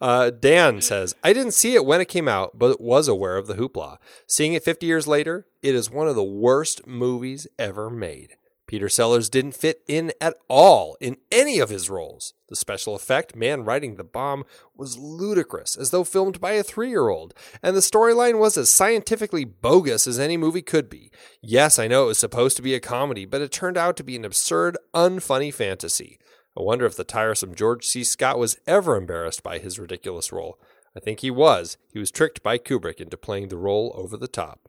[0.00, 3.46] uh, Dan says, I didn't see it when it came out, but was aware of
[3.46, 3.98] the hoopla.
[4.26, 8.36] Seeing it 50 years later, it is one of the worst movies ever made.
[8.66, 12.32] Peter Sellers didn't fit in at all in any of his roles.
[12.48, 16.88] The special effect, man riding the bomb, was ludicrous, as though filmed by a three
[16.88, 21.10] year old, and the storyline was as scientifically bogus as any movie could be.
[21.42, 24.04] Yes, I know it was supposed to be a comedy, but it turned out to
[24.04, 26.18] be an absurd, unfunny fantasy.
[26.56, 28.04] I wonder if the tiresome George C.
[28.04, 30.58] Scott was ever embarrassed by his ridiculous role.
[30.96, 31.76] I think he was.
[31.92, 34.68] He was tricked by Kubrick into playing the role over the top.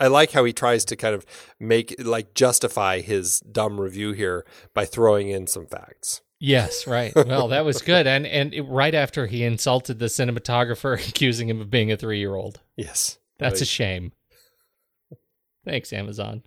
[0.00, 1.26] I like how he tries to kind of
[1.60, 4.44] make like justify his dumb review here
[4.74, 6.22] by throwing in some facts.
[6.42, 7.12] Yes, right.
[7.14, 8.06] Well, that was good.
[8.06, 12.18] And and it- right after he insulted the cinematographer, accusing him of being a three
[12.18, 12.60] year old.
[12.76, 13.18] Yes.
[13.38, 14.12] That's a shame.
[15.66, 16.42] Thanks, Amazon.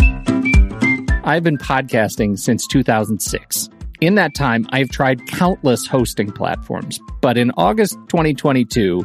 [0.00, 3.68] I've been podcasting since 2006.
[4.00, 9.04] In that time, I've tried countless hosting platforms, but in August 2022,